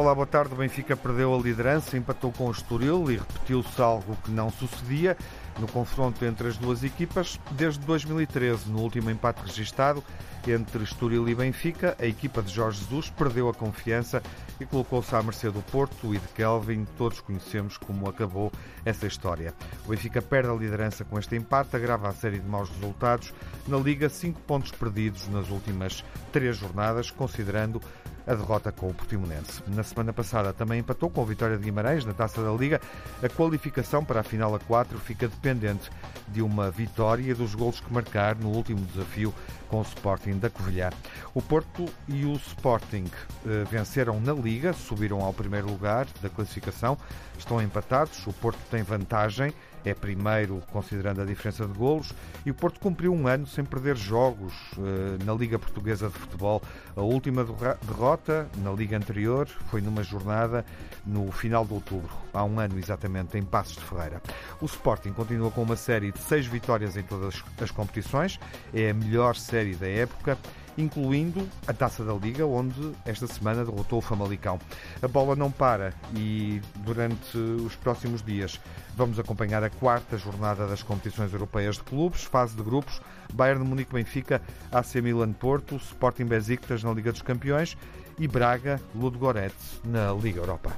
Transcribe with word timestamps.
Olá, 0.00 0.14
boa 0.14 0.26
tarde. 0.26 0.54
O 0.54 0.56
Benfica 0.56 0.96
perdeu 0.96 1.34
a 1.34 1.38
liderança, 1.38 1.94
empatou 1.94 2.32
com 2.32 2.46
o 2.46 2.50
Estoril 2.50 3.10
e 3.10 3.18
repetiu-se 3.18 3.82
algo 3.82 4.16
que 4.24 4.30
não 4.30 4.50
sucedia 4.50 5.14
no 5.58 5.68
confronto 5.68 6.24
entre 6.24 6.48
as 6.48 6.56
duas 6.56 6.82
equipas 6.82 7.38
desde 7.50 7.84
2013. 7.84 8.70
No 8.70 8.80
último 8.80 9.10
empate 9.10 9.42
registado 9.44 10.02
entre 10.48 10.82
Estoril 10.84 11.28
e 11.28 11.34
Benfica, 11.34 11.94
a 12.00 12.06
equipa 12.06 12.40
de 12.40 12.50
Jorge 12.50 12.80
Jesus 12.80 13.10
perdeu 13.10 13.50
a 13.50 13.52
confiança 13.52 14.22
e 14.58 14.64
colocou-se 14.64 15.14
à 15.14 15.22
mercê 15.22 15.50
do 15.50 15.60
Porto 15.60 16.14
e 16.14 16.18
de 16.18 16.28
Kelvin. 16.28 16.86
Todos 16.96 17.20
conhecemos 17.20 17.76
como 17.76 18.08
acabou 18.08 18.50
essa 18.86 19.06
história. 19.06 19.52
O 19.84 19.90
Benfica 19.90 20.22
perde 20.22 20.48
a 20.48 20.54
liderança 20.54 21.04
com 21.04 21.18
este 21.18 21.36
empate, 21.36 21.76
agrava 21.76 22.08
a 22.08 22.12
série 22.14 22.38
de 22.38 22.48
maus 22.48 22.70
resultados 22.70 23.34
na 23.68 23.76
Liga, 23.76 24.08
cinco 24.08 24.40
pontos 24.40 24.72
perdidos 24.72 25.28
nas 25.28 25.50
últimas 25.50 26.02
três 26.32 26.56
jornadas, 26.56 27.10
considerando 27.10 27.82
a 28.30 28.34
derrota 28.34 28.70
com 28.70 28.88
o 28.88 28.94
Portimonense. 28.94 29.60
Na 29.66 29.82
semana 29.82 30.12
passada 30.12 30.52
também 30.52 30.78
empatou 30.78 31.10
com 31.10 31.20
a 31.20 31.24
vitória 31.24 31.58
de 31.58 31.64
Guimarães 31.64 32.04
na 32.04 32.14
Taça 32.14 32.40
da 32.40 32.52
Liga. 32.52 32.80
A 33.20 33.28
qualificação 33.28 34.04
para 34.04 34.20
a 34.20 34.22
final 34.22 34.54
a 34.54 34.58
4 34.60 34.96
fica 35.00 35.26
dependente 35.26 35.90
de 36.28 36.40
uma 36.40 36.70
vitória 36.70 37.28
e 37.28 37.34
dos 37.34 37.56
golos 37.56 37.80
que 37.80 37.92
marcar 37.92 38.36
no 38.36 38.50
último 38.50 38.86
desafio 38.86 39.34
com 39.68 39.80
o 39.80 39.82
Sporting 39.82 40.38
da 40.38 40.48
Covilhã. 40.48 40.90
O 41.34 41.42
Porto 41.42 41.86
e 42.06 42.24
o 42.24 42.34
Sporting 42.34 43.10
eh, 43.44 43.64
venceram 43.68 44.20
na 44.20 44.32
Liga, 44.32 44.72
subiram 44.72 45.20
ao 45.22 45.32
primeiro 45.32 45.68
lugar 45.68 46.06
da 46.22 46.28
classificação, 46.28 46.96
estão 47.36 47.60
empatados. 47.60 48.24
O 48.28 48.32
Porto 48.32 48.60
tem 48.70 48.84
vantagem 48.84 49.52
é 49.84 49.94
primeiro 49.94 50.62
considerando 50.72 51.20
a 51.22 51.24
diferença 51.24 51.66
de 51.66 51.72
golos 51.72 52.12
e 52.44 52.50
o 52.50 52.54
Porto 52.54 52.80
cumpriu 52.80 53.12
um 53.12 53.26
ano 53.26 53.46
sem 53.46 53.64
perder 53.64 53.96
jogos 53.96 54.52
uh, 54.76 55.24
na 55.24 55.32
Liga 55.32 55.58
Portuguesa 55.58 56.08
de 56.08 56.14
Futebol. 56.14 56.62
A 56.96 57.00
última 57.00 57.44
derrota 57.44 58.48
na 58.58 58.72
Liga 58.72 58.96
anterior 58.96 59.46
foi 59.70 59.80
numa 59.80 60.02
jornada 60.02 60.64
no 61.06 61.30
final 61.32 61.64
de 61.64 61.72
outubro, 61.72 62.10
há 62.32 62.44
um 62.44 62.60
ano 62.60 62.78
exatamente, 62.78 63.38
em 63.38 63.42
Passos 63.42 63.76
de 63.76 63.82
Ferreira. 63.82 64.22
O 64.60 64.66
Sporting 64.66 65.12
continua 65.12 65.50
com 65.50 65.62
uma 65.62 65.76
série 65.76 66.12
de 66.12 66.18
seis 66.18 66.46
vitórias 66.46 66.96
em 66.96 67.02
todas 67.02 67.42
as 67.60 67.70
competições, 67.70 68.38
é 68.74 68.90
a 68.90 68.94
melhor 68.94 69.36
série 69.36 69.74
da 69.74 69.88
época 69.88 70.36
incluindo 70.78 71.46
a 71.66 71.72
Taça 71.72 72.04
da 72.04 72.12
Liga, 72.14 72.46
onde 72.46 72.92
esta 73.04 73.26
semana 73.26 73.64
derrotou 73.64 73.98
o 73.98 74.02
Famalicão. 74.02 74.58
A 75.02 75.08
bola 75.08 75.36
não 75.36 75.50
para 75.50 75.92
e 76.14 76.60
durante 76.76 77.36
os 77.36 77.76
próximos 77.76 78.22
dias 78.22 78.60
vamos 78.96 79.18
acompanhar 79.18 79.62
a 79.62 79.69
quarta 79.78 80.16
jornada 80.16 80.66
das 80.66 80.82
competições 80.82 81.32
europeias 81.32 81.76
de 81.76 81.82
clubes, 81.82 82.24
fase 82.24 82.56
de 82.56 82.62
grupos, 82.62 83.00
Bayern 83.32 83.62
de 83.62 83.68
Munique 83.68 83.92
Benfica, 83.92 84.42
AC 84.72 84.96
Milan 84.96 85.32
Porto, 85.32 85.76
Sporting 85.76 86.24
Besiktas 86.24 86.82
na 86.82 86.92
Liga 86.92 87.12
dos 87.12 87.22
Campeões 87.22 87.76
e 88.18 88.26
Braga 88.26 88.80
Ludogorets 88.94 89.80
na 89.84 90.12
Liga 90.12 90.40
Europa. 90.40 90.72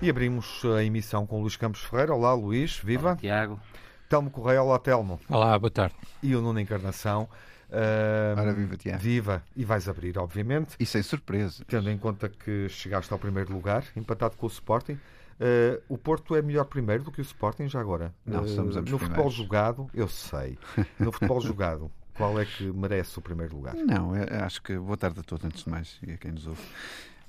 E 0.00 0.08
abrimos 0.08 0.62
a 0.64 0.84
emissão 0.84 1.26
com 1.26 1.40
Luís 1.40 1.56
Campos 1.56 1.82
Ferreira. 1.82 2.14
Olá, 2.14 2.32
Luís, 2.32 2.78
viva. 2.78 3.08
Olá, 3.08 3.16
Tiago. 3.16 3.60
Telmo 4.08 4.30
Correia, 4.30 4.62
olá 4.62 4.78
Telmo. 4.78 5.20
Olá, 5.28 5.58
boa 5.58 5.70
tarde. 5.70 5.94
E 6.22 6.34
o 6.34 6.40
Nuno 6.40 6.60
Encarnação. 6.60 7.28
Uh, 7.70 8.38
Ora, 8.40 8.52
viva, 8.52 8.76
Tiago. 8.76 8.98
Viva. 8.98 9.42
E 9.54 9.64
vais 9.64 9.88
abrir, 9.88 10.18
obviamente. 10.18 10.74
E 10.78 10.86
sem 10.86 11.02
surpresa. 11.02 11.64
Tendo 11.66 11.90
em 11.90 11.98
conta 11.98 12.28
que 12.28 12.68
chegaste 12.68 13.12
ao 13.12 13.18
primeiro 13.18 13.52
lugar, 13.52 13.84
empatado 13.94 14.36
com 14.36 14.46
o 14.46 14.48
Sporting. 14.48 14.94
Uh, 15.40 15.80
o 15.88 15.96
Porto 15.96 16.34
é 16.34 16.42
melhor 16.42 16.64
primeiro 16.64 17.04
do 17.04 17.12
que 17.12 17.20
o 17.20 17.22
Sporting 17.22 17.68
já 17.68 17.80
agora? 17.80 18.12
Não, 18.26 18.42
uh, 18.42 18.48
somos 18.48 18.76
No 18.76 18.98
futebol 18.98 19.30
jogado, 19.30 19.88
eu 19.94 20.08
sei. 20.08 20.58
No 20.98 21.12
futebol 21.12 21.40
jogado, 21.40 21.90
qual 22.14 22.40
é 22.40 22.44
que 22.44 22.64
merece 22.64 23.18
o 23.18 23.22
primeiro 23.22 23.54
lugar? 23.54 23.74
Não, 23.74 24.12
acho 24.44 24.62
que. 24.62 24.76
Boa 24.76 24.96
tarde 24.96 25.20
a 25.20 25.22
todos, 25.22 25.44
antes 25.44 25.62
de 25.62 25.70
mais, 25.70 25.98
e 26.02 26.12
a 26.12 26.16
quem 26.16 26.32
nos 26.32 26.46
ouve. 26.46 26.62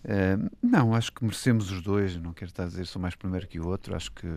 Uh, 0.03 0.49
não, 0.63 0.95
acho 0.95 1.11
que 1.11 1.23
merecemos 1.23 1.69
os 1.71 1.81
dois. 1.81 2.15
Não 2.15 2.33
quero 2.33 2.49
estar 2.49 2.63
a 2.63 2.67
dizer 2.67 2.85
sou 2.85 3.01
mais 3.01 3.15
primeiro 3.15 3.45
que 3.45 3.59
o 3.59 3.67
outro. 3.67 3.95
Acho 3.95 4.11
que 4.11 4.27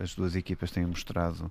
as 0.00 0.14
duas 0.14 0.36
equipas 0.36 0.70
têm 0.70 0.86
mostrado 0.86 1.50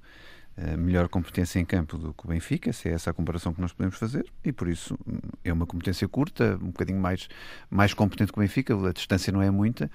melhor 0.77 1.09
competência 1.09 1.59
em 1.59 1.65
campo 1.65 1.97
do 1.97 2.13
que 2.13 2.25
o 2.25 2.29
Benfica, 2.29 2.71
se 2.71 2.87
é 2.87 2.93
essa 2.93 3.11
a 3.11 3.13
comparação 3.13 3.53
que 3.53 3.59
nós 3.59 3.73
podemos 3.73 3.97
fazer, 3.97 4.25
e 4.43 4.53
por 4.53 4.69
isso 4.69 4.97
é 5.43 5.51
uma 5.51 5.65
competência 5.65 6.07
curta, 6.07 6.57
um 6.61 6.67
bocadinho 6.67 6.99
mais, 6.99 7.27
mais 7.69 7.93
competente 7.93 8.31
que 8.31 8.39
o 8.39 8.41
Benfica. 8.41 8.73
A 8.87 8.93
distância 8.93 9.33
não 9.33 9.41
é 9.41 9.51
muita, 9.51 9.91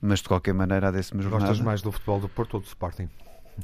mas 0.00 0.20
de 0.20 0.28
qualquer 0.28 0.52
maneira, 0.52 0.88
a 0.88 0.90
décima 0.90 1.22
jornada. 1.22 1.46
Gostas 1.46 1.64
mais 1.64 1.80
do 1.80 1.90
futebol 1.90 2.20
do 2.20 2.28
Porto 2.28 2.54
ou 2.54 2.60
do 2.60 2.66
Sporting? 2.66 3.08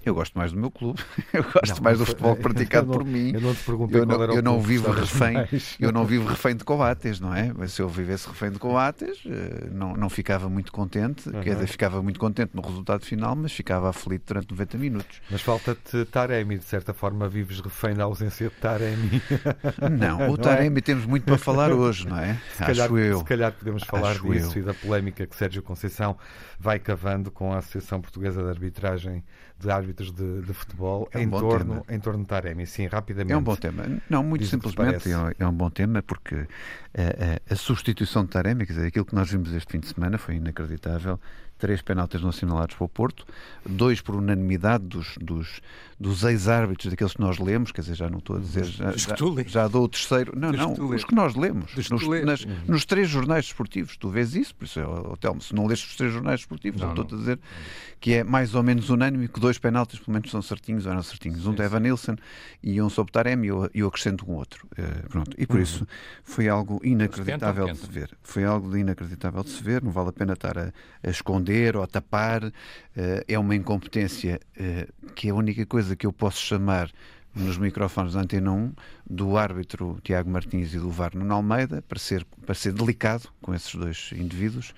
Eu 0.04 0.14
gosto 0.14 0.36
mais 0.36 0.52
do 0.52 0.58
meu 0.58 0.70
clube, 0.70 1.02
eu 1.32 1.42
gosto 1.42 1.76
não, 1.76 1.82
mais 1.82 1.98
do 1.98 2.06
futebol 2.06 2.36
praticado 2.36 2.86
não, 2.86 2.94
por 2.94 3.04
mim. 3.04 3.32
Eu 3.34 3.40
não 3.40 3.54
te 3.54 3.64
perguntei 3.64 4.00
eu 4.00 4.06
não, 4.06 4.24
eu 4.24 4.42
não 4.42 4.60
vivo 4.60 4.90
refém, 4.90 5.36
eu 5.80 5.90
não 5.90 6.04
vivo 6.04 6.28
refém 6.28 6.54
de 6.54 6.64
Coates, 6.64 7.20
não 7.20 7.34
é? 7.34 7.52
Mas 7.56 7.72
se 7.72 7.82
eu 7.82 7.88
vivesse 7.88 8.28
refém 8.28 8.50
de 8.50 8.58
Coates, 8.58 9.22
eh, 9.26 9.68
não, 9.72 9.94
não 9.96 10.08
ficava 10.08 10.48
muito 10.48 10.72
contente, 10.72 11.28
uhum. 11.28 11.40
quer 11.40 11.54
dizer, 11.54 11.66
ficava 11.66 12.02
muito 12.02 12.20
contente 12.20 12.50
no 12.54 12.62
resultado 12.62 13.04
final, 13.04 13.34
mas 13.34 13.52
ficava 13.52 13.88
aflito 13.88 14.26
durante 14.26 14.50
90 14.50 14.78
minutos. 14.78 15.20
Mas 15.30 15.40
falta-te 15.40 16.04
Taremi, 16.06 16.58
de 16.58 16.64
certa 16.64 16.92
forma 16.92 17.28
vives 17.28 17.60
refém 17.60 17.94
da 17.94 18.04
ausência 18.04 18.48
de 18.48 18.54
Taremi. 18.56 19.22
Não, 19.98 20.30
o 20.30 20.34
é? 20.34 20.36
Taremi 20.36 20.78
é? 20.78 20.82
temos 20.82 21.06
muito 21.06 21.24
para 21.24 21.38
falar 21.38 21.72
hoje, 21.72 22.06
não 22.06 22.18
é? 22.18 22.38
Se 22.52 22.64
calhar, 22.64 22.86
Acho 22.86 22.98
eu. 22.98 23.18
Se 23.18 23.24
calhar 23.24 23.52
podemos 23.52 23.82
falar 23.82 24.10
Acho 24.10 24.30
disso 24.30 24.58
eu. 24.58 24.62
e 24.62 24.64
da 24.64 24.74
polémica 24.74 25.26
que 25.26 25.36
Sérgio 25.36 25.62
Conceição 25.62 26.16
vai 26.58 26.78
cavando 26.78 27.30
com 27.30 27.52
a 27.52 27.58
Associação 27.58 28.00
Portuguesa 28.00 28.42
de 28.42 28.48
Arbitragem 28.48 29.24
de 29.58 29.70
árbitros 29.70 30.12
de, 30.12 30.42
de 30.42 30.52
futebol 30.52 31.08
é 31.12 31.18
um 31.18 31.22
em, 31.22 31.30
torno, 31.30 31.84
em 31.88 31.98
torno 31.98 32.22
de 32.22 32.28
Taremi. 32.28 32.66
Sim, 32.66 32.86
rapidamente. 32.86 33.32
É 33.32 33.36
um 33.36 33.42
bom 33.42 33.56
tema. 33.56 33.84
Não, 34.08 34.22
muito 34.22 34.44
simplesmente 34.46 35.10
é, 35.10 35.34
é 35.38 35.46
um 35.46 35.52
bom 35.52 35.68
tema 35.68 36.00
porque 36.02 36.34
a, 36.36 37.52
a, 37.52 37.54
a 37.54 37.56
substituição 37.56 38.24
de 38.24 38.30
Taremi, 38.30 38.66
quer 38.66 38.74
dizer, 38.74 38.86
aquilo 38.86 39.04
que 39.04 39.14
nós 39.14 39.30
vimos 39.30 39.52
este 39.52 39.72
fim 39.72 39.80
de 39.80 39.88
semana 39.88 40.16
foi 40.16 40.36
inacreditável 40.36 41.18
três 41.58 41.82
penaltis 41.82 42.22
não 42.22 42.30
assinalados 42.30 42.76
para 42.76 42.84
o 42.84 42.88
Porto, 42.88 43.26
dois 43.66 44.00
por 44.00 44.14
unanimidade 44.14 44.84
dos, 44.84 45.18
dos, 45.20 45.60
dos 45.98 46.22
ex-árbitros, 46.22 46.90
daqueles 46.90 47.12
que 47.12 47.20
nós 47.20 47.38
lemos, 47.38 47.72
quer 47.72 47.82
dizer, 47.82 47.96
já 47.96 48.08
não 48.08 48.18
estou 48.18 48.36
a 48.36 48.38
dizer, 48.38 48.64
já, 48.64 48.92
já, 48.92 49.16
já 49.46 49.68
dou 49.68 49.84
o 49.84 49.88
terceiro, 49.88 50.32
não, 50.36 50.52
não, 50.52 50.72
os 50.72 51.04
que 51.04 51.14
nós 51.14 51.34
lemos, 51.34 51.74
nos, 51.74 52.06
nas, 52.24 52.44
uhum. 52.44 52.56
nos 52.68 52.84
três 52.84 53.08
jornais 53.08 53.46
desportivos, 53.46 53.96
tu 53.96 54.08
vês 54.08 54.34
isso, 54.36 54.54
por 54.54 54.64
isso, 54.64 54.80
oh, 54.80 55.16
Telmo, 55.16 55.40
se 55.42 55.54
não 55.54 55.66
leste 55.66 55.86
os 55.86 55.96
três 55.96 56.12
jornais 56.12 56.40
desportivos, 56.40 56.80
não, 56.80 56.94
eu 56.94 57.02
estou 57.02 57.18
a 57.18 57.20
dizer 57.20 57.38
que 58.00 58.14
é 58.14 58.22
mais 58.22 58.54
ou 58.54 58.62
menos 58.62 58.90
unânime 58.90 59.26
que 59.26 59.40
dois 59.40 59.58
penaltis, 59.58 59.98
pelo 59.98 60.12
menos, 60.12 60.30
são 60.30 60.40
certinhos 60.40 60.86
ou 60.86 60.94
não 60.94 61.02
certinhos, 61.02 61.46
um 61.46 61.52
de 61.52 61.62
Evan 61.62 61.80
Nilsson 61.80 62.14
e 62.62 62.80
um 62.80 62.88
sobre 62.88 63.12
Taremi, 63.12 63.46
e 63.46 63.50
eu, 63.50 63.68
eu 63.74 63.88
acrescento 63.88 64.30
um 64.30 64.34
outro, 64.34 64.68
uh, 64.78 65.08
pronto, 65.08 65.34
e 65.36 65.46
por 65.46 65.56
uhum. 65.56 65.62
isso 65.62 65.86
foi 66.22 66.48
algo 66.48 66.80
inacreditável 66.84 67.66
de 67.66 67.78
se 67.78 67.90
ver, 67.90 68.16
foi 68.22 68.44
algo 68.44 68.76
inacreditável 68.76 69.42
de 69.42 69.50
se 69.50 69.62
ver, 69.62 69.82
não 69.82 69.90
vale 69.90 70.10
a 70.10 70.12
pena 70.12 70.34
estar 70.34 70.56
a, 70.56 70.72
a 71.02 71.10
esconder 71.10 71.47
esconder 71.48 71.76
ou 71.76 71.86
tapar, 71.86 72.44
uh, 72.44 72.52
é 73.26 73.38
uma 73.38 73.54
incompetência 73.54 74.40
uh, 74.56 75.12
que 75.12 75.28
é 75.28 75.30
a 75.30 75.34
única 75.34 75.64
coisa 75.64 75.96
que 75.96 76.06
eu 76.06 76.12
posso 76.12 76.40
chamar 76.40 76.90
nos 77.34 77.56
microfones 77.56 78.14
da 78.14 78.20
Antena 78.20 78.52
1 78.52 78.72
do 79.08 79.36
árbitro 79.36 79.98
Tiago 80.02 80.30
Martins 80.30 80.74
e 80.74 80.78
do 80.78 80.90
VAR 80.90 81.14
Nuno 81.14 81.34
Almeida 81.34 81.82
para 81.82 81.98
ser, 81.98 82.26
para 82.44 82.54
ser 82.54 82.72
delicado 82.72 83.28
com 83.40 83.54
esses 83.54 83.74
dois 83.74 84.10
indivíduos 84.12 84.74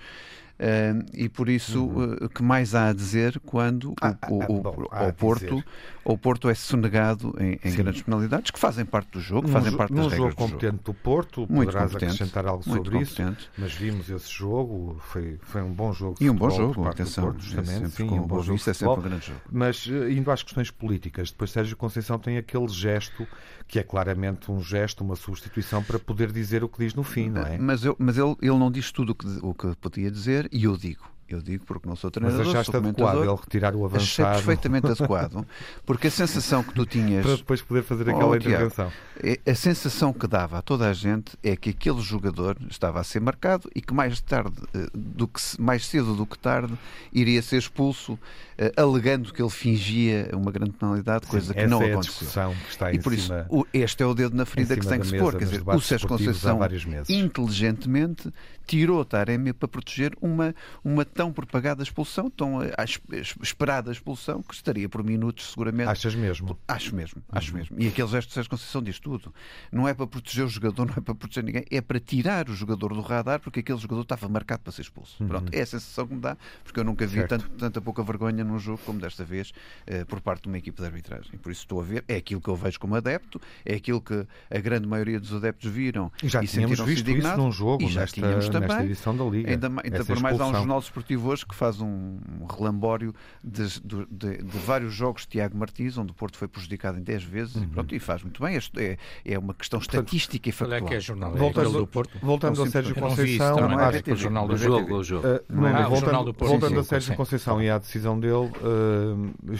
Uh, 0.60 1.06
e 1.14 1.26
por 1.26 1.48
isso, 1.48 1.86
uhum. 1.86 2.16
uh, 2.20 2.28
que 2.28 2.42
mais 2.42 2.74
há 2.74 2.88
a 2.88 2.92
dizer 2.92 3.40
quando 3.46 3.94
ah, 3.98 4.14
o, 4.28 4.58
o, 4.58 4.60
bom, 4.60 4.74
o, 5.08 5.12
Porto, 5.14 5.64
o 6.04 6.18
Porto 6.18 6.50
é 6.50 6.54
sonegado 6.54 7.34
em, 7.40 7.58
em 7.64 7.74
grandes 7.74 8.02
penalidades 8.02 8.50
que 8.50 8.58
fazem 8.58 8.84
parte 8.84 9.12
do 9.12 9.20
jogo, 9.20 9.48
fazem 9.48 9.74
parte 9.74 9.94
das 9.94 10.08
regras 10.08 10.18
jogo 10.18 10.34
competente 10.36 10.84
do, 10.84 10.92
Porto, 10.92 11.46
muito 11.48 11.72
poderás 11.72 11.96
acrescentar 11.96 12.46
algo 12.46 12.62
sobre 12.62 12.98
isso, 12.98 13.22
mas 13.56 13.72
vimos 13.72 14.10
esse 14.10 14.30
jogo, 14.30 15.00
foi, 15.00 15.38
foi 15.40 15.62
um 15.62 15.72
bom 15.72 15.94
jogo. 15.94 16.16
E 16.20 16.28
um 16.28 16.34
bom 16.34 16.50
jogo, 16.50 16.86
atenção, 16.86 17.24
Porto, 17.24 17.40
justamente, 17.40 17.84
é 17.84 17.88
sim, 17.88 18.10
um 18.10 18.26
bom 18.26 18.42
jogo. 18.42 18.56
Isso 18.56 18.68
é 18.68 18.74
sempre 18.74 18.98
um 18.98 19.02
grande 19.02 19.26
jogo. 19.28 19.40
Mas 19.50 19.86
uh, 19.86 20.10
indo 20.10 20.30
às 20.30 20.42
questões 20.42 20.70
políticas, 20.70 21.30
depois 21.30 21.52
Sérgio 21.52 21.74
Conceição 21.74 22.18
tem 22.18 22.36
aquele 22.36 22.68
gesto 22.68 23.26
que 23.70 23.78
é 23.78 23.82
claramente 23.82 24.50
um 24.50 24.60
gesto, 24.60 25.04
uma 25.04 25.14
substituição 25.14 25.82
para 25.82 25.98
poder 25.98 26.32
dizer 26.32 26.64
o 26.64 26.68
que 26.68 26.80
diz 26.80 26.92
no 26.92 27.04
fim, 27.04 27.30
não 27.30 27.42
é? 27.42 27.56
Mas, 27.56 27.84
eu, 27.84 27.94
mas 27.98 28.18
ele, 28.18 28.34
ele 28.42 28.58
não 28.58 28.68
diz 28.68 28.90
tudo 28.90 29.10
o 29.10 29.14
que, 29.14 29.26
o 29.40 29.54
que 29.54 29.76
podia 29.76 30.10
dizer 30.10 30.49
e 30.50 30.64
eu 30.64 30.76
digo. 30.76 31.10
Eu 31.30 31.40
digo 31.40 31.64
porque 31.64 31.88
não 31.88 31.94
sou 31.94 32.10
treinador, 32.10 32.44
Mas 32.44 32.48
achaste 32.48 32.76
adequado 32.76 33.22
ele 33.22 33.36
retirar 33.36 33.76
o 33.76 33.84
avançado? 33.84 34.02
Achei 34.02 34.24
perfeitamente 34.24 34.86
adequado, 34.90 35.46
porque 35.86 36.08
a 36.08 36.10
sensação 36.10 36.64
que 36.64 36.74
tu 36.74 36.84
tinhas... 36.84 37.24
Para 37.24 37.36
depois 37.36 37.62
poder 37.62 37.84
fazer 37.84 38.10
aquela 38.10 38.26
oh, 38.26 38.34
intervenção. 38.34 38.90
Tiago, 38.90 39.38
é, 39.44 39.50
a 39.50 39.54
sensação 39.54 40.12
que 40.12 40.26
dava 40.26 40.58
a 40.58 40.62
toda 40.62 40.88
a 40.88 40.92
gente 40.92 41.38
é 41.42 41.54
que 41.54 41.70
aquele 41.70 42.00
jogador 42.00 42.56
estava 42.68 42.98
a 42.98 43.04
ser 43.04 43.20
marcado 43.20 43.70
e 43.76 43.80
que 43.80 43.94
mais 43.94 44.20
tarde, 44.20 44.56
eh, 44.74 44.88
do 44.92 45.28
que, 45.28 45.40
mais 45.60 45.86
cedo 45.86 46.16
do 46.16 46.26
que 46.26 46.36
tarde, 46.36 46.76
iria 47.12 47.40
ser 47.42 47.58
expulso, 47.58 48.18
eh, 48.58 48.72
alegando 48.76 49.32
que 49.32 49.40
ele 49.40 49.50
fingia 49.50 50.30
uma 50.32 50.50
grande 50.50 50.72
penalidade, 50.72 51.26
coisa 51.26 51.52
Sim, 51.52 51.60
que 51.60 51.66
não 51.66 51.80
é 51.82 51.92
aconteceu. 51.92 52.50
Que 52.64 52.70
está 52.70 52.92
e 52.92 52.98
por 52.98 53.12
isso, 53.12 53.32
este 53.72 54.02
é 54.02 54.06
o 54.06 54.14
dedo 54.14 54.34
na 54.34 54.44
ferida 54.44 54.76
que 54.76 54.82
se 54.82 54.88
tem 54.88 54.98
que 54.98 55.06
se 55.06 55.18
pôr. 55.18 55.36
Quer 55.36 55.44
dizer, 55.44 55.62
o 55.64 55.80
Sérgio 55.80 56.08
Conceição, 56.08 56.58
inteligentemente, 57.08 58.32
tirou 58.70 59.04
Taremi 59.04 59.52
para 59.52 59.66
proteger 59.66 60.16
uma, 60.20 60.54
uma 60.84 61.04
tão 61.04 61.32
propagada 61.32 61.82
expulsão, 61.82 62.30
tão 62.30 62.60
a, 62.60 62.66
a, 62.66 62.84
esperada 63.42 63.90
expulsão, 63.90 64.40
que 64.44 64.54
estaria 64.54 64.88
por 64.88 65.02
minutos 65.02 65.50
seguramente. 65.50 65.88
Achas 65.88 66.14
mesmo? 66.14 66.56
Acho 66.68 66.94
mesmo, 66.94 67.20
acho 67.32 67.50
uhum. 67.50 67.58
mesmo. 67.58 67.76
E 67.80 67.88
aquele 67.88 68.06
gesto 68.06 68.28
de 68.28 68.34
Sérgio 68.34 68.48
Conceição 68.48 68.80
diz 68.80 69.00
tudo. 69.00 69.34
Não 69.72 69.88
é 69.88 69.92
para 69.92 70.06
proteger 70.06 70.44
o 70.44 70.48
jogador, 70.48 70.86
não 70.86 70.94
é 70.96 71.00
para 71.00 71.14
proteger 71.16 71.42
ninguém, 71.42 71.64
é 71.68 71.80
para 71.80 71.98
tirar 71.98 72.48
o 72.48 72.54
jogador 72.54 72.94
do 72.94 73.00
radar, 73.00 73.40
porque 73.40 73.58
aquele 73.58 73.78
jogador 73.78 74.02
estava 74.02 74.28
marcado 74.28 74.62
para 74.62 74.70
ser 74.70 74.82
expulso. 74.82 75.20
Uhum. 75.20 75.28
Pronto, 75.28 75.52
é 75.52 75.62
a 75.62 75.66
sensação 75.66 76.06
que 76.06 76.14
me 76.14 76.20
dá, 76.20 76.36
porque 76.62 76.78
eu 76.78 76.84
nunca 76.84 77.04
vi 77.08 77.26
tanto, 77.26 77.48
tanta 77.50 77.80
pouca 77.80 78.04
vergonha 78.04 78.44
num 78.44 78.58
jogo 78.58 78.80
como 78.86 79.00
desta 79.00 79.24
vez 79.24 79.52
eh, 79.84 80.04
por 80.04 80.20
parte 80.20 80.42
de 80.42 80.48
uma 80.48 80.58
equipe 80.58 80.80
de 80.80 80.86
arbitragem. 80.86 81.36
Por 81.38 81.50
isso 81.50 81.62
estou 81.62 81.80
a 81.80 81.84
ver, 81.84 82.04
é 82.06 82.14
aquilo 82.14 82.40
que 82.40 82.48
eu 82.48 82.54
vejo 82.54 82.78
como 82.78 82.94
adepto, 82.94 83.40
é 83.64 83.74
aquilo 83.74 84.00
que 84.00 84.24
a 84.48 84.58
grande 84.60 84.86
maioria 84.86 85.18
dos 85.18 85.34
adeptos 85.34 85.68
viram 85.72 86.12
e 86.22 86.28
já 86.28 86.40
e 86.40 86.46
visto 86.46 87.10
isso 87.10 87.36
num 87.36 87.50
jogo, 87.50 87.82
e 87.82 87.88
já 87.88 88.02
nesta, 88.02 88.20
tínhamos 88.20 88.48
também, 88.48 88.59
nesta 88.60 88.84
edição 88.84 89.16
da 89.16 89.24
Liga. 89.24 89.50
Ainda, 89.50 89.66
ainda 89.82 90.04
por 90.04 90.20
mais 90.20 90.40
há 90.40 90.46
um 90.46 90.54
jornal 90.54 90.80
desportivo 90.80 91.28
hoje 91.28 91.46
que 91.46 91.54
faz 91.54 91.80
um 91.80 92.18
relambório 92.48 93.14
de, 93.42 93.80
de, 93.80 94.06
de, 94.10 94.42
de 94.42 94.58
vários 94.58 94.92
jogos 94.92 95.22
de 95.22 95.28
Tiago 95.28 95.56
Martins, 95.56 95.96
onde 95.96 96.12
o 96.12 96.14
Porto 96.14 96.36
foi 96.36 96.48
prejudicado 96.48 96.98
em 96.98 97.02
10 97.02 97.22
vezes 97.24 97.54
uhum. 97.56 97.62
e, 97.62 97.66
pronto, 97.66 97.94
e 97.94 97.98
faz 97.98 98.22
muito 98.22 98.42
bem. 98.42 98.58
É, 98.76 98.98
é 99.24 99.38
uma 99.38 99.54
questão 99.54 99.80
estatística 99.80 100.48
e 100.48 100.52
factual. 100.52 100.78
É 100.78 100.82
que 100.82 100.94
é 100.94 101.00
jornal? 101.00 101.34
Voltando, 101.34 101.72
do 101.72 101.86
Porto? 101.86 102.18
voltando 102.22 102.60
ao 102.60 102.66
Sérgio 102.66 102.94
Conceição, 102.94 103.56
não, 103.56 103.68
não 103.68 103.80
é 103.80 104.02
o 104.06 104.16
jornal 104.16 104.48
do 104.48 104.56
jogo. 104.56 104.94
O 104.94 105.04
jogo. 105.04 105.26
Uh, 105.26 105.40
não, 105.48 105.66
ah, 105.66 105.88
voltando, 105.88 106.32
voltando 106.32 106.80
a 106.80 106.84
Sérgio 106.84 107.16
Conceição 107.16 107.62
e 107.62 107.70
à 107.70 107.78
decisão 107.78 108.18
dele, 108.18 108.50
uh, 108.62 109.54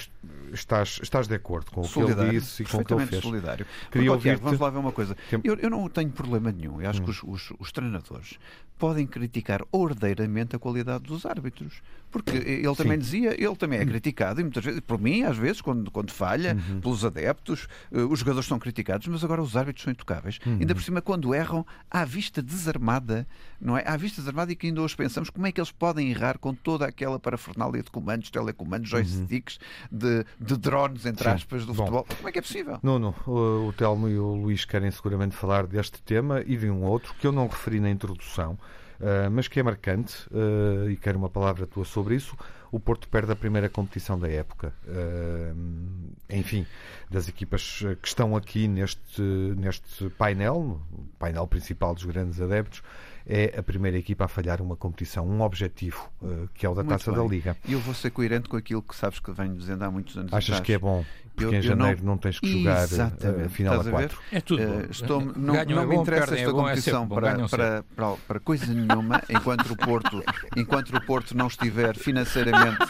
estás, 0.53 0.99
estás 1.03 1.29
de 1.29 1.35
acordo 1.35 1.71
com 1.71 1.83
o 1.83 1.89
que 1.89 2.01
ele 2.01 2.31
disse 2.31 2.63
e 2.63 2.67
com 2.67 2.79
o 2.79 2.85
que 2.85 2.93
ele 2.93 3.07
fez. 3.07 3.23
solidário. 3.23 3.67
Queria 3.91 4.13
ouvir 4.13 4.37
vamos 4.37 4.61
lá 4.61 4.71
ver 4.71 4.79
uma 4.79 4.93
coisa. 4.93 5.17
Eu, 5.45 5.55
eu 5.57 5.71
não 5.71 5.89
tenho 5.89 6.11
problema 6.11 6.53
nenhum. 6.53 6.81
Eu 6.81 6.91
acho 6.91 7.01
hum. 7.01 7.05
que 7.05 7.11
os, 7.11 7.23
os, 7.23 7.53
os 7.59 7.73
treinadores 7.73 8.39
podem 8.79 8.90
criticar 9.07 9.63
ordeiramente 9.71 10.57
a 10.57 10.59
qualidade 10.59 11.05
dos 11.05 11.27
árbitros. 11.27 11.83
Porque 12.11 12.37
ele 12.37 12.75
também 12.75 12.95
Sim. 12.95 12.99
dizia, 12.99 13.35
ele 13.43 13.55
também 13.55 13.79
é 13.79 13.87
criticado, 13.87 14.41
e 14.41 14.45
muitas 14.45 14.65
vezes, 14.65 14.81
por 14.81 15.01
mim, 15.01 15.23
às 15.23 15.37
vezes, 15.37 15.61
quando, 15.61 15.91
quando 15.91 16.11
falha, 16.11 16.57
uhum. 16.57 16.81
pelos 16.81 17.05
adeptos, 17.05 17.69
uh, 17.93 18.07
os 18.11 18.19
jogadores 18.19 18.49
são 18.49 18.59
criticados, 18.59 19.07
mas 19.07 19.23
agora 19.23 19.41
os 19.41 19.57
árbitros 19.57 19.85
são 19.85 19.93
intocáveis. 19.93 20.41
Uhum. 20.45 20.59
Ainda 20.61 20.75
por 20.75 20.83
cima, 20.83 21.01
quando 21.01 21.33
erram, 21.33 21.65
à 21.89 22.05
vista 22.05 22.43
desarmada, 22.43 23.27
não 23.61 23.79
é? 23.79 23.85
À 23.87 23.97
vista 23.97 24.21
desarmada 24.21 24.51
e 24.51 24.57
que 24.57 24.67
ainda 24.67 24.83
hoje 24.83 24.97
pensamos 24.97 25.31
como 25.31 25.47
é 25.47 25.53
que 25.53 25.61
eles 25.61 25.71
podem 25.71 26.11
errar 26.11 26.39
com 26.39 26.53
toda 26.53 26.85
aquela 26.85 27.19
parafernália 27.19 27.83
de 27.83 27.91
comandos, 27.91 28.29
telecomandos, 28.31 28.93
uhum. 28.93 28.99
joysticks, 28.99 29.61
de, 29.91 30.25
de 30.41 30.57
drones, 30.57 31.07
entre 31.07 31.25
Sim. 31.25 31.31
aspas, 31.31 31.65
do 31.65 31.73
Bom, 31.73 31.85
futebol. 31.85 32.07
Como 32.17 32.29
é 32.29 32.33
que 32.33 32.39
é 32.39 32.43
possível? 32.43 32.79
Nuno, 32.83 33.15
o, 33.27 33.69
o 33.69 33.73
Telmo 33.73 34.09
e 34.09 34.19
o 34.19 34.35
Luís 34.35 34.65
querem 34.65 34.91
seguramente 34.91 35.37
falar 35.37 35.67
deste 35.67 36.03
tema 36.03 36.43
e 36.45 36.57
de 36.57 36.69
um 36.69 36.83
outro 36.83 37.15
que 37.21 37.27
eu 37.27 37.33
não 37.33 37.47
referi 37.47 37.79
na 37.79 37.91
introdução 37.91 38.59
uh, 39.01 39.31
mas 39.31 39.49
que 39.49 39.59
é 39.59 39.63
marcante, 39.63 40.15
uh, 40.31 40.91
e 40.91 40.97
quero 40.97 41.19
uma 41.19 41.31
palavra 41.31 41.67
tua 41.67 41.85
sobre 41.85 42.15
isso. 42.15 42.37
O 42.73 42.79
Porto 42.79 43.09
perde 43.09 43.33
a 43.33 43.37
primeira 43.37 43.69
competição 43.69 44.19
da 44.19 44.29
época. 44.29 44.73
Uh, 44.87 46.13
enfim, 46.29 46.65
das 47.11 47.29
equipas 47.29 47.83
que 48.01 48.07
estão 48.07 48.37
aqui 48.37 48.69
neste, 48.69 49.21
neste 49.57 50.09
painel, 50.11 50.81
o 50.93 51.05
painel 51.19 51.47
principal 51.49 51.95
dos 51.95 52.05
grandes 52.05 52.41
adeptos, 52.41 52.83
é 53.27 53.59
a 53.59 53.63
primeira 53.63 53.99
equipa 53.99 54.25
a 54.25 54.29
falhar 54.29 54.63
uma 54.63 54.77
competição, 54.77 55.29
um 55.29 55.43
objetivo, 55.43 56.11
que 56.55 56.65
é 56.65 56.69
o 56.69 56.75
da 56.75 56.83
Muito 56.83 56.99
Taça 56.99 57.13
bem. 57.13 57.21
da 57.21 57.29
Liga. 57.29 57.57
E 57.67 57.73
eu 57.75 57.81
vou 57.81 57.95
ser 57.95 58.11
coerente 58.11 58.49
com 58.49 58.57
aquilo 58.57 58.83
que 58.83 58.97
sabes 58.97 59.19
que 59.21 59.31
venho 59.31 59.55
dizendo 59.55 59.85
há 59.85 59.91
muitos 59.91 60.17
anos 60.17 60.33
Achas 60.33 60.55
atrás. 60.55 60.67
que 60.67 60.73
é 60.73 60.79
bom? 60.79 61.05
Porque 61.41 61.57
eu, 61.57 61.59
em 61.59 61.63
janeiro 61.63 61.99
não... 62.03 62.13
não... 62.13 62.19
tens 62.19 62.39
que 62.39 62.63
jogar 62.63 62.85
a 62.85 63.49
final 63.49 63.81
a 63.81 63.85
4. 63.85 64.19
É 64.33 64.41
tudo 64.41 64.63
uh, 64.63 64.91
estou, 64.91 65.21
não, 65.21 65.55
não 65.55 65.57
é 65.57 65.87
me 65.87 65.97
interessa 65.97 66.35
esta 66.35 66.51
é 66.51 66.53
competição 66.53 67.07
bom, 67.07 67.15
para, 67.17 67.49
para, 67.49 67.85
para, 67.95 68.13
para, 68.29 68.41
coisa 68.41 68.67
nenhuma 68.73 69.23
enquanto 69.29 69.71
o, 69.71 69.77
Porto, 69.77 70.23
enquanto 70.57 70.95
o 70.97 71.01
Porto 71.01 71.37
não 71.37 71.47
estiver 71.47 71.97
financeiramente 71.97 72.87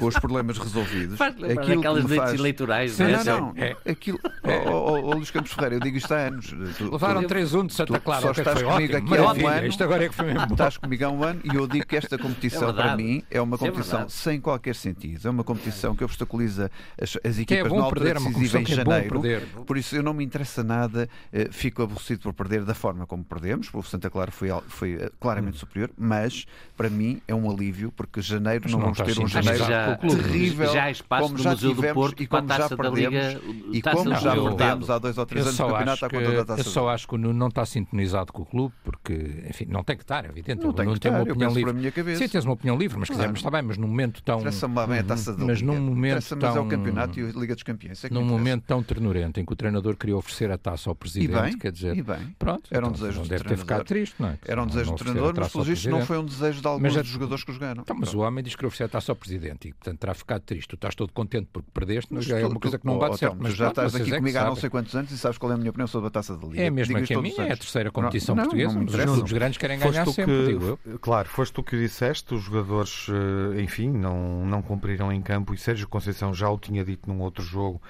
com 0.00 0.06
os 0.06 0.18
problemas 0.18 0.58
resolvidos. 0.58 1.16
Faz 1.16 1.34
aquilo 1.34 1.80
aquelas 1.80 2.04
noites 2.04 2.16
faz... 2.16 2.40
eleitorais. 2.40 2.92
Sim, 2.92 3.04
não, 3.04 3.24
não. 3.24 3.54
É. 3.56 3.76
Aquilo... 3.88 4.18
É. 4.42 4.68
Oh, 4.68 4.70
oh, 4.70 5.10
oh, 5.10 5.14
Luís 5.14 5.30
Campos 5.30 5.52
Ferreira, 5.52 5.76
eu 5.76 5.80
digo 5.80 5.98
isto 5.98 6.12
há 6.12 6.18
anos. 6.18 6.54
Tu, 6.76 6.90
Levaram 6.90 7.22
3-1 7.22 7.66
de 7.66 7.74
Santa 7.74 8.00
Clara. 8.00 8.22
Só 8.22 8.30
estás 8.30 8.62
comigo 8.62 8.96
aqui 8.96 9.16
há 9.16 9.32
um 9.32 9.46
ano. 9.46 9.66
Isto 9.66 9.84
agora 9.84 10.04
é 10.04 10.08
que 10.08 10.14
foi 10.14 10.26
mesmo 10.26 10.52
Estás 10.52 10.76
comigo 10.76 11.04
há 11.04 11.10
um 11.10 11.22
ano 11.22 11.40
e 11.44 11.54
eu 11.54 11.66
digo 11.66 11.86
que 11.86 11.96
esta 11.96 12.16
competição, 12.16 12.70
é 12.70 12.72
para 12.72 12.96
mim, 12.96 13.22
é 13.30 13.40
uma 13.40 13.58
competição 13.58 14.08
sem 14.08 14.40
qualquer 14.40 14.74
sentido. 14.74 15.28
É 15.28 15.30
uma 15.30 15.44
competição 15.44 15.94
que 15.94 16.02
obstaculiza 16.02 16.70
as, 17.00 17.18
as 17.22 17.38
equipas 17.38 17.70
na 17.70 17.82
altura 17.82 18.14
decisiva 18.14 18.60
em 18.60 18.66
janeiro. 18.66 19.22
Por 19.66 19.76
isso 19.76 19.94
eu 19.96 20.02
não 20.02 20.14
me 20.14 20.24
interessa 20.24 20.64
nada, 20.64 21.08
eh, 21.32 21.48
fico 21.50 21.82
aborrecido 21.82 22.20
por 22.22 22.32
perder 22.32 22.64
da 22.64 22.74
forma 22.74 23.06
como 23.06 23.22
perdemos. 23.22 23.68
O 23.72 23.82
Santa 23.82 24.08
Clara 24.08 24.30
foi, 24.30 24.48
foi 24.68 24.94
eh, 24.94 25.10
claramente 25.20 25.56
hum. 25.56 25.60
superior, 25.60 25.90
mas 25.98 26.46
para 26.76 26.88
mim 26.88 27.20
é 27.26 27.34
um 27.34 27.50
alívio 27.50 27.92
porque 27.92 28.22
janeiro 28.22 28.64
não, 28.70 28.78
não 28.78 28.92
vamos 28.92 29.00
ter 29.00 29.18
um 29.22 29.28
janeiro 29.28 29.64
terrível 29.96 30.72
já 30.72 30.84
há 30.84 30.90
espaço 30.90 31.22
como 31.28 31.38
já 31.38 31.56
tivemos 31.56 31.76
do 31.76 31.94
Porto 31.94 32.22
e 32.22 32.26
como 32.26 32.48
já 32.48 32.68
perdemos 32.68 33.00
Liga, 33.00 33.40
e 33.72 33.82
como 33.82 34.14
já 34.14 34.34
perdemos 34.34 34.90
há 34.90 34.98
dois 34.98 35.18
ou 35.18 35.26
três 35.26 35.46
anos 35.46 35.58
no 35.58 35.68
campeonato 35.68 36.08
que, 36.08 36.16
conta 36.16 36.32
da 36.32 36.44
taça 36.44 36.60
Eu 36.60 36.64
só 36.64 36.88
acho 36.88 37.08
que 37.08 37.14
o 37.14 37.18
Nuno 37.18 37.38
não 37.38 37.48
está 37.48 37.64
sintonizado 37.66 38.32
com 38.32 38.42
o 38.42 38.46
clube 38.46 38.74
porque, 38.84 39.44
enfim, 39.48 39.66
não 39.68 39.82
tem 39.82 39.96
que 39.96 40.02
estar, 40.02 40.24
é 40.24 40.28
evidente. 40.28 40.64
Não 40.64 40.72
tem 40.72 40.86
que 40.86 40.92
estar, 40.92 41.10
uma 41.10 41.22
opinião 41.22 41.52
livre. 41.52 41.72
minha 41.72 41.92
cabeça. 41.92 42.18
Sim, 42.18 42.28
tens 42.28 42.44
uma 42.44 42.54
opinião 42.54 42.76
livre, 42.76 42.98
mas 42.98 43.08
quisermos, 43.08 43.38
está 43.38 43.50
bem, 43.50 43.62
mas 43.62 43.76
num 43.76 43.88
momento 43.88 44.22
tão... 44.22 44.40
Interessa-me 44.40 44.86
bem 44.86 44.98
a 44.98 45.04
taça 45.04 45.34
da 45.34 45.44
Mas 45.44 45.62
num 45.62 45.80
momento 45.80 46.28
tão... 46.36 46.48
Mas 46.48 46.56
é 46.56 46.60
o 46.60 46.66
campeonato 46.66 47.20
e 47.20 47.24
a 47.24 47.32
Liga 47.32 47.54
dos 47.54 47.62
Campeões. 47.62 48.02
Num 48.10 48.24
momento 48.24 48.64
tão 48.66 48.82
ternurento 48.82 49.40
em 49.40 49.44
que 49.44 49.52
o 49.52 49.56
treinador 49.56 49.96
queria 49.96 50.16
oferecer 50.16 50.50
a 50.50 50.58
taça 50.58 50.90
ao 50.90 50.94
presidente, 50.94 51.56
quer 51.58 51.72
dizer... 51.72 51.96
E 51.96 52.02
bem, 52.02 52.34
pronto, 52.38 52.62
era 52.70 52.86
um 52.86 52.92
desejo 52.92 53.20
do 53.20 53.26
treinador. 53.26 53.28
Deve 53.28 53.44
ter 53.44 53.56
ficado 53.56 53.84
triste, 53.84 54.14
não 54.18 54.28
é? 54.28 54.38
Era 54.44 54.62
um 54.62 54.66
desejo 54.66 54.90
do 54.90 54.96
treinador, 54.96 55.34
mas 55.36 55.52
pelo 55.52 55.64
visto 55.64 55.90
não 55.90 56.04
foi 56.04 56.18
um 56.18 56.24
desejo 56.24 56.60
de 56.60 56.66
alguns 56.66 56.94
dos 56.94 57.06
jogadores 57.06 57.44
que 57.44 57.52
jogaram. 57.52 57.82
Então, 57.82 57.96
mas 57.98 58.14
o 58.14 58.20
homem 58.20 58.42
diz 58.44 58.54
que 58.54 58.64
oferecer 58.66 58.84
a 58.84 58.88
taça 58.88 59.12
ao 59.12 59.16
presidente 59.16 59.68
e, 59.68 59.72
portanto, 59.80 59.98
terá 59.98 60.14
ficado 60.14 60.42
triste. 60.42 60.68
Tu 60.68 60.74
estás 60.74 60.94
todo 60.94 61.12
contente 61.12 61.48
porque 61.50 61.68
perdeste, 61.72 62.12
mas 62.12 62.24
já 62.24 62.38
é 62.38 62.46
uma 62.46 62.60
coisa 62.60 62.78
que 62.78 62.86
não 62.86 62.98
bate 62.98 63.18
certo. 63.18 63.36
Mas 63.40 63.54
já 63.54 63.68
estás 63.70 63.94
aqui 63.94 64.12
é 64.12 64.18
comigo 64.18 64.38
há 64.38 64.44
não 64.44 64.56
sei 64.56 64.68
quantos 64.68 64.94
anos 64.94 65.10
e 65.10 65.18
sabes 65.18 65.38
qual 65.38 65.50
é 65.52 65.54
a 65.54 65.58
minha 65.58 65.70
opinião 65.70 65.86
sobre 65.86 66.08
a 66.08 66.10
taça 66.10 66.36
da 66.36 66.46
Liga. 66.46 66.62
É 66.62 66.70
mesmo 66.70 67.02
que 67.02 67.14
a 67.14 67.22
minha, 67.22 67.42
é 67.42 67.52
a 67.52 67.56
terceira 67.56 67.90
competição 67.90 68.36
portuguesa, 68.36 68.78
mas 68.78 68.94
os 68.94 69.04
clubes 69.04 69.32
grandes 69.32 69.58
querem 69.58 69.78
ganhar 69.78 70.06
sempre, 70.06 70.46
digo 70.46 70.78
eu. 70.86 70.98
Claro, 70.98 71.28
foste 71.28 71.52
tu 71.52 71.62
que 71.62 71.76
disseste, 71.76 72.34
os 72.34 72.42
jogadores, 72.42 73.06
eh, 73.08 73.62
enfim, 73.62 73.88
não, 73.88 74.44
não 74.44 74.62
cumpriram 74.62 75.10
em 75.12 75.22
campo 75.22 75.54
e 75.54 75.58
Sérgio 75.58 75.88
Conceição 75.88 76.34
já 76.34 76.48
o 76.50 76.58
tinha 76.58 76.84
dito 76.84 77.08
num 77.08 77.20
outro 77.20 77.42
jogo, 77.42 77.80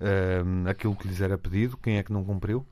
uh, 0.00 0.68
aquilo 0.68 0.96
que 0.96 1.06
lhes 1.06 1.20
era 1.20 1.38
pedido. 1.38 1.76
Quem 1.76 1.98
é 1.98 2.02
que 2.02 2.12
não 2.12 2.24
cumpriu? 2.24 2.66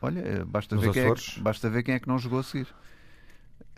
Olha, 0.00 0.20
eh, 0.20 0.44
basta 0.44 0.76
ver, 0.76 0.92
quem 0.92 1.02
é 1.04 1.14
que, 1.14 1.40
basta 1.40 1.70
ver 1.70 1.82
quem 1.82 1.94
é 1.94 2.00
que 2.00 2.08
não 2.08 2.18
jogou 2.18 2.40
a 2.40 2.42
seguir. 2.42 2.66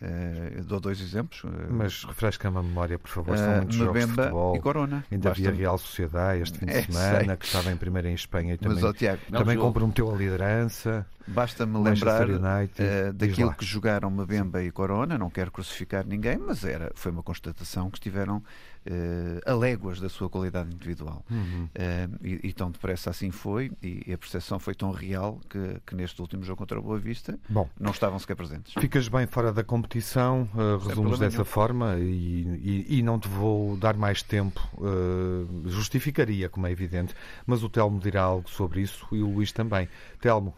Uh, 0.02 0.62
dou 0.64 0.80
dois 0.80 1.00
exemplos. 1.00 1.44
Uh, 1.44 1.50
Mas 1.70 2.04
refresca-me 2.04 2.58
a 2.58 2.62
memória, 2.62 2.98
por 2.98 3.08
favor. 3.08 3.38
São 3.38 3.52
uh, 3.52 3.56
muitos 3.58 3.76
jogos 3.76 4.00
de 4.00 4.12
futebol. 4.12 4.56
E 4.56 4.60
Corona. 4.60 5.04
Ainda 5.10 5.28
Basta... 5.30 5.48
havia 5.48 5.58
Real 5.58 5.78
Sociedade 5.78 6.42
este 6.42 6.58
fim 6.58 6.66
de 6.66 6.72
é, 6.74 6.82
semana, 6.82 7.24
sei. 7.24 7.36
que 7.36 7.46
estava 7.46 7.70
em 7.70 7.76
primeira 7.76 8.10
em 8.10 8.14
Espanha 8.14 8.54
e 8.54 8.58
também, 8.58 8.76
Mas, 8.76 8.84
oh, 8.84 8.92
Tiago, 8.92 9.20
também 9.30 9.56
comprometeu 9.56 10.12
a 10.12 10.16
liderança. 10.16 11.06
Basta-me 11.26 11.82
lembrar 11.82 12.28
United, 12.28 13.12
daquilo 13.14 13.54
que 13.54 13.64
jogaram 13.64 14.10
Mbemba 14.10 14.62
e 14.62 14.70
Corona. 14.70 15.16
Não 15.16 15.30
quero 15.30 15.50
crucificar 15.50 16.04
ninguém, 16.06 16.36
mas 16.36 16.64
era, 16.64 16.92
foi 16.94 17.12
uma 17.12 17.22
constatação 17.22 17.88
que 17.88 17.96
estiveram 17.96 18.42
uh, 18.86 19.50
a 19.50 19.54
léguas 19.54 20.00
da 20.00 20.08
sua 20.08 20.28
qualidade 20.28 20.72
individual. 20.74 21.24
Uhum. 21.30 21.64
Uh, 21.64 22.18
e, 22.22 22.48
e, 22.48 22.52
tão 22.52 22.70
depressa 22.70 23.10
assim 23.10 23.30
foi, 23.30 23.72
e, 23.82 24.12
a 24.12 24.18
percepção 24.18 24.58
foi 24.58 24.74
tão 24.74 24.90
real 24.90 25.40
que, 25.48 25.80
que, 25.86 25.94
neste 25.94 26.20
último 26.20 26.42
jogo 26.42 26.58
contra 26.58 26.78
o 26.78 26.82
Boa 26.82 26.98
Vista 26.98 27.38
Bom, 27.48 27.68
não 27.78 27.90
estavam 27.90 28.18
sequer 28.18 28.36
presentes. 28.36 28.74
Ficas 28.74 29.08
bem 29.08 29.26
fora 29.26 29.52
da 29.52 29.64
competição, 29.64 30.48
uh, 30.54 30.78
resumes 30.86 31.18
dessa 31.18 31.38
nenhum. 31.38 31.44
forma 31.44 31.96
e, 31.98 32.86
e, 32.88 33.02
não 33.02 33.18
te 33.18 33.28
vou 33.28 33.76
dar 33.76 33.96
mais 33.96 34.22
tempo, 34.22 34.60
uh, 34.78 35.68
justificaria, 35.68 36.48
como 36.48 36.66
é 36.66 36.70
evidente, 36.70 37.14
mas 37.46 37.62
o 37.62 37.68
Telmo 37.68 37.98
dirá 37.98 38.22
algo 38.22 38.48
sobre 38.48 38.80
isso 38.80 39.06
e 39.12 39.22
o 39.22 39.30
Luís 39.30 39.52
também. 39.52 39.88
Telmo, 40.20 40.54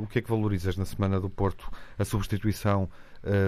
o 0.00 0.06
que 0.06 0.20
é 0.20 0.22
que 0.22 0.30
valorizas 0.30 0.76
na 0.76 0.84
Semana 0.84 1.18
do 1.18 1.28
Porto? 1.28 1.68
A 1.98 2.04
substituição 2.04 2.88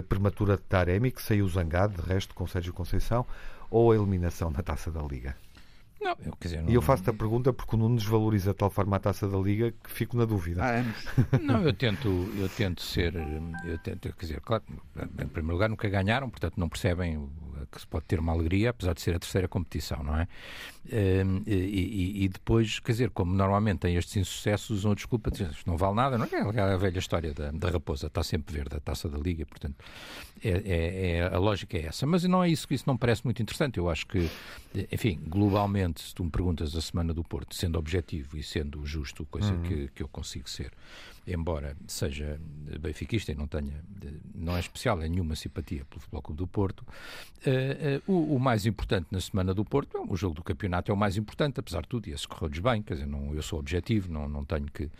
prematura 0.08 0.56
de 0.56 0.62
Taremi, 0.62 1.12
que 1.12 1.22
saiu 1.22 1.48
zangado, 1.48 2.02
de 2.02 2.08
resto, 2.08 2.34
com 2.34 2.44
Sérgio 2.46 2.72
Conceição, 2.72 3.24
ou 3.70 3.92
a 3.92 3.94
eliminação 3.94 4.50
na 4.50 4.62
taça 4.62 4.90
da 4.90 5.02
Liga? 5.02 5.36
Não, 6.00 6.16
eu, 6.24 6.32
quer 6.40 6.48
dizer, 6.48 6.62
não... 6.62 6.70
E 6.70 6.74
eu 6.74 6.80
faço-te 6.80 7.10
a 7.10 7.12
pergunta 7.12 7.52
porque 7.52 7.76
o 7.76 7.78
Nuno 7.78 7.96
desvaloriza 7.96 8.52
de 8.52 8.56
tal 8.56 8.70
forma 8.70 8.96
a 8.96 8.98
taça 8.98 9.28
da 9.28 9.38
Liga 9.38 9.70
que 9.70 9.90
fico 9.90 10.16
na 10.16 10.24
dúvida. 10.24 10.64
Há 10.64 10.70
anos. 10.78 11.04
não, 11.42 11.62
eu 11.62 11.74
tento, 11.74 12.08
eu 12.38 12.48
tento 12.48 12.82
ser. 12.82 13.14
Eu 13.64 13.78
tento, 13.78 14.10
quer 14.14 14.26
dizer, 14.26 14.40
claro, 14.40 14.64
em 14.96 15.26
primeiro 15.28 15.52
lugar, 15.52 15.68
nunca 15.68 15.88
ganharam, 15.88 16.30
portanto 16.30 16.54
não 16.56 16.70
percebem 16.70 17.28
que 17.70 17.80
se 17.80 17.86
pode 17.86 18.06
ter 18.06 18.18
uma 18.18 18.32
alegria, 18.32 18.70
apesar 18.70 18.94
de 18.94 19.02
ser 19.02 19.14
a 19.14 19.18
terceira 19.18 19.46
competição, 19.46 20.02
não 20.02 20.16
é? 20.16 20.26
E, 20.86 22.28
depois, 22.28 22.80
quer 22.80 22.92
dizer, 22.92 23.10
como 23.10 23.32
normalmente 23.34 23.80
tem 23.80 23.96
estes 23.96 24.16
insucessos, 24.16 24.78
usam 24.78 24.94
desculpa, 24.94 25.30
isto 25.30 25.66
não 25.66 25.76
vale 25.76 25.94
nada, 25.94 26.18
não 26.18 26.24
é? 26.24 26.56
é 26.56 26.60
a 26.60 26.76
velha 26.76 26.98
história 26.98 27.32
da, 27.32 27.50
da 27.50 27.70
raposa, 27.70 28.06
está 28.06 28.22
sempre 28.22 28.54
verde, 28.54 28.76
a 28.76 28.80
taça 28.80 29.08
da 29.08 29.18
Liga, 29.18 29.44
portanto, 29.46 29.76
é, 30.42 30.48
é, 30.48 31.10
é, 31.18 31.34
a 31.34 31.38
lógica 31.38 31.76
é 31.76 31.86
essa. 31.86 32.06
Mas 32.06 32.24
não 32.24 32.42
é 32.42 32.48
isso, 32.48 32.66
isso 32.70 32.84
não 32.86 32.96
parece 32.96 33.24
muito 33.24 33.42
interessante. 33.42 33.78
Eu 33.78 33.90
acho 33.90 34.06
que, 34.06 34.28
enfim, 34.90 35.20
globalmente, 35.26 36.00
se 36.00 36.14
tu 36.14 36.24
me 36.24 36.30
perguntas 36.30 36.74
a 36.74 36.80
semana 36.80 37.12
do 37.12 37.22
Porto, 37.22 37.54
sendo 37.54 37.78
objetivo 37.78 38.36
e 38.36 38.42
sendo 38.42 38.84
justo, 38.86 39.26
coisa 39.26 39.52
uhum. 39.52 39.62
que, 39.62 39.88
que 39.88 40.02
eu 40.02 40.08
consigo 40.08 40.48
ser, 40.48 40.72
embora 41.26 41.76
seja 41.86 42.40
benfiquista 42.80 43.32
e 43.32 43.34
não 43.34 43.46
tenha, 43.46 43.84
não 44.34 44.56
é 44.56 44.60
especial, 44.60 45.00
é 45.02 45.08
nenhuma 45.08 45.36
simpatia 45.36 45.84
pelo 45.84 46.00
Futebol 46.00 46.22
Clube 46.22 46.38
do 46.38 46.46
Porto, 46.46 46.80
uh, 46.80 48.10
uh, 48.10 48.12
o, 48.12 48.36
o, 48.36 48.40
mais 48.40 48.66
importante 48.66 49.08
na 49.10 49.20
semana 49.20 49.52
do 49.52 49.64
Porto, 49.64 50.04
o 50.08 50.16
jogo 50.16 50.34
do 50.34 50.42
campeonato 50.42 50.69
é 50.90 50.92
o 50.92 50.96
mais 50.96 51.16
importante, 51.16 51.58
apesar 51.58 51.82
de 51.82 51.88
tudo, 51.88 52.08
e 52.08 52.12
esse 52.12 52.26
correu-lhes 52.26 52.58
bem, 52.58 52.82
quer 52.82 52.94
dizer, 52.94 53.06
não, 53.06 53.34
eu 53.34 53.42
sou 53.42 53.58
objetivo, 53.58 54.12
não, 54.12 54.28
não 54.28 54.44
tenho 54.44 54.66
que, 54.66 54.90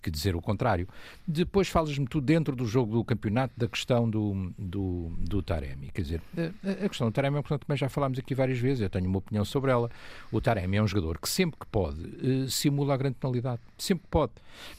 que 0.00 0.10
dizer 0.10 0.34
o 0.34 0.40
contrário. 0.40 0.88
Depois 1.26 1.68
falas-me 1.68 2.06
tu 2.06 2.20
dentro 2.20 2.54
do 2.56 2.66
jogo 2.66 2.94
do 2.94 3.04
campeonato 3.04 3.54
da 3.56 3.68
questão 3.68 4.08
do, 4.08 4.52
do, 4.58 5.12
do 5.18 5.42
Taremi, 5.42 5.90
quer 5.92 6.02
dizer, 6.02 6.22
a, 6.36 6.84
a 6.84 6.88
questão 6.88 7.08
do 7.08 7.12
Taremi, 7.12 7.36
portanto, 7.36 7.66
também 7.66 7.78
já 7.78 7.88
falámos 7.88 8.18
aqui 8.18 8.34
várias 8.34 8.58
vezes, 8.58 8.80
eu 8.80 8.90
tenho 8.90 9.06
uma 9.06 9.18
opinião 9.18 9.44
sobre 9.44 9.70
ela. 9.70 9.90
O 10.30 10.40
Taremi 10.40 10.76
é 10.76 10.82
um 10.82 10.86
jogador 10.86 11.18
que 11.18 11.28
sempre 11.28 11.58
que 11.60 11.66
pode 11.66 12.00
uh, 12.00 12.48
simula 12.48 12.94
a 12.94 12.96
grande 12.96 13.16
penalidade, 13.16 13.60
sempre 13.76 14.04
que 14.04 14.10
pode. 14.10 14.32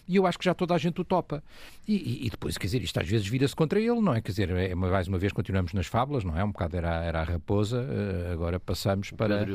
E 0.07 0.15
eu 0.15 0.27
acho 0.27 0.37
que 0.37 0.45
já 0.45 0.53
toda 0.53 0.75
a 0.75 0.77
gente 0.77 0.99
o 0.99 1.03
topa. 1.03 1.43
E, 1.87 1.95
e, 1.95 2.27
e 2.27 2.29
depois, 2.29 2.57
quer 2.57 2.67
dizer, 2.67 2.83
isto 2.83 2.99
às 2.99 3.07
vezes 3.07 3.27
vira-se 3.27 3.55
contra 3.55 3.79
ele, 3.79 3.99
não 3.99 4.13
é? 4.13 4.21
Quer 4.21 4.31
dizer, 4.31 4.49
é, 4.51 4.75
mais 4.75 5.07
uma 5.07 5.17
vez 5.17 5.33
continuamos 5.33 5.73
nas 5.73 5.87
fábulas, 5.87 6.23
não 6.23 6.37
é? 6.37 6.43
Um 6.43 6.51
bocado 6.51 6.77
era, 6.77 7.03
era 7.03 7.21
a 7.21 7.23
raposa, 7.23 7.81
uh, 7.81 8.33
agora 8.33 8.59
passamos 8.59 9.11
para, 9.11 9.45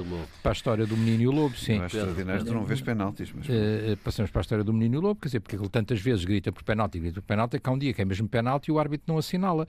para 0.42 0.50
a 0.50 0.52
história 0.52 0.86
do 0.86 0.96
menino 0.96 1.22
e 1.22 1.28
o 1.28 1.30
lobo. 1.30 1.56
Sim. 1.56 1.80
É 1.80 1.86
extraordinário, 1.86 2.44
tu 2.44 2.54
não 2.54 2.64
vês 2.64 2.80
penaltis. 2.80 3.32
Mas... 3.32 3.46
Uh, 3.46 3.96
passamos 4.02 4.30
para 4.30 4.40
a 4.40 4.42
história 4.42 4.64
do 4.64 4.72
menino 4.72 4.96
e 4.96 4.98
o 4.98 5.00
lobo, 5.00 5.20
quer 5.20 5.28
dizer, 5.28 5.40
porque 5.40 5.55
tantas 5.68 6.00
vezes 6.00 6.24
grita 6.24 6.52
por 6.52 6.62
penalti, 6.62 6.98
grita 6.98 7.20
por 7.20 7.26
penalti, 7.26 7.58
que 7.58 7.68
há 7.68 7.72
um 7.72 7.78
dia 7.78 7.92
que 7.92 8.02
é 8.02 8.04
mesmo 8.04 8.28
penalti 8.28 8.68
e 8.68 8.72
o 8.72 8.78
árbitro 8.78 9.04
não 9.08 9.18
assinala. 9.18 9.66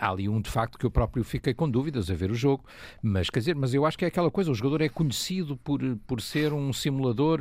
há 0.00 0.10
ali 0.10 0.28
um, 0.28 0.40
de 0.40 0.50
facto, 0.50 0.78
que 0.78 0.86
eu 0.86 0.90
próprio 0.90 1.24
fiquei 1.24 1.52
com 1.54 1.68
dúvidas 1.68 2.10
a 2.10 2.14
ver 2.14 2.30
o 2.30 2.34
jogo, 2.34 2.64
mas 3.02 3.30
quer 3.30 3.40
dizer, 3.40 3.54
mas 3.54 3.74
eu 3.74 3.84
acho 3.84 3.98
que 3.98 4.04
é 4.04 4.08
aquela 4.08 4.30
coisa, 4.30 4.50
o 4.50 4.54
jogador 4.54 4.82
é 4.82 4.88
conhecido 4.88 5.56
por, 5.56 5.80
por 6.06 6.20
ser 6.20 6.52
um 6.52 6.72
simulador 6.72 7.40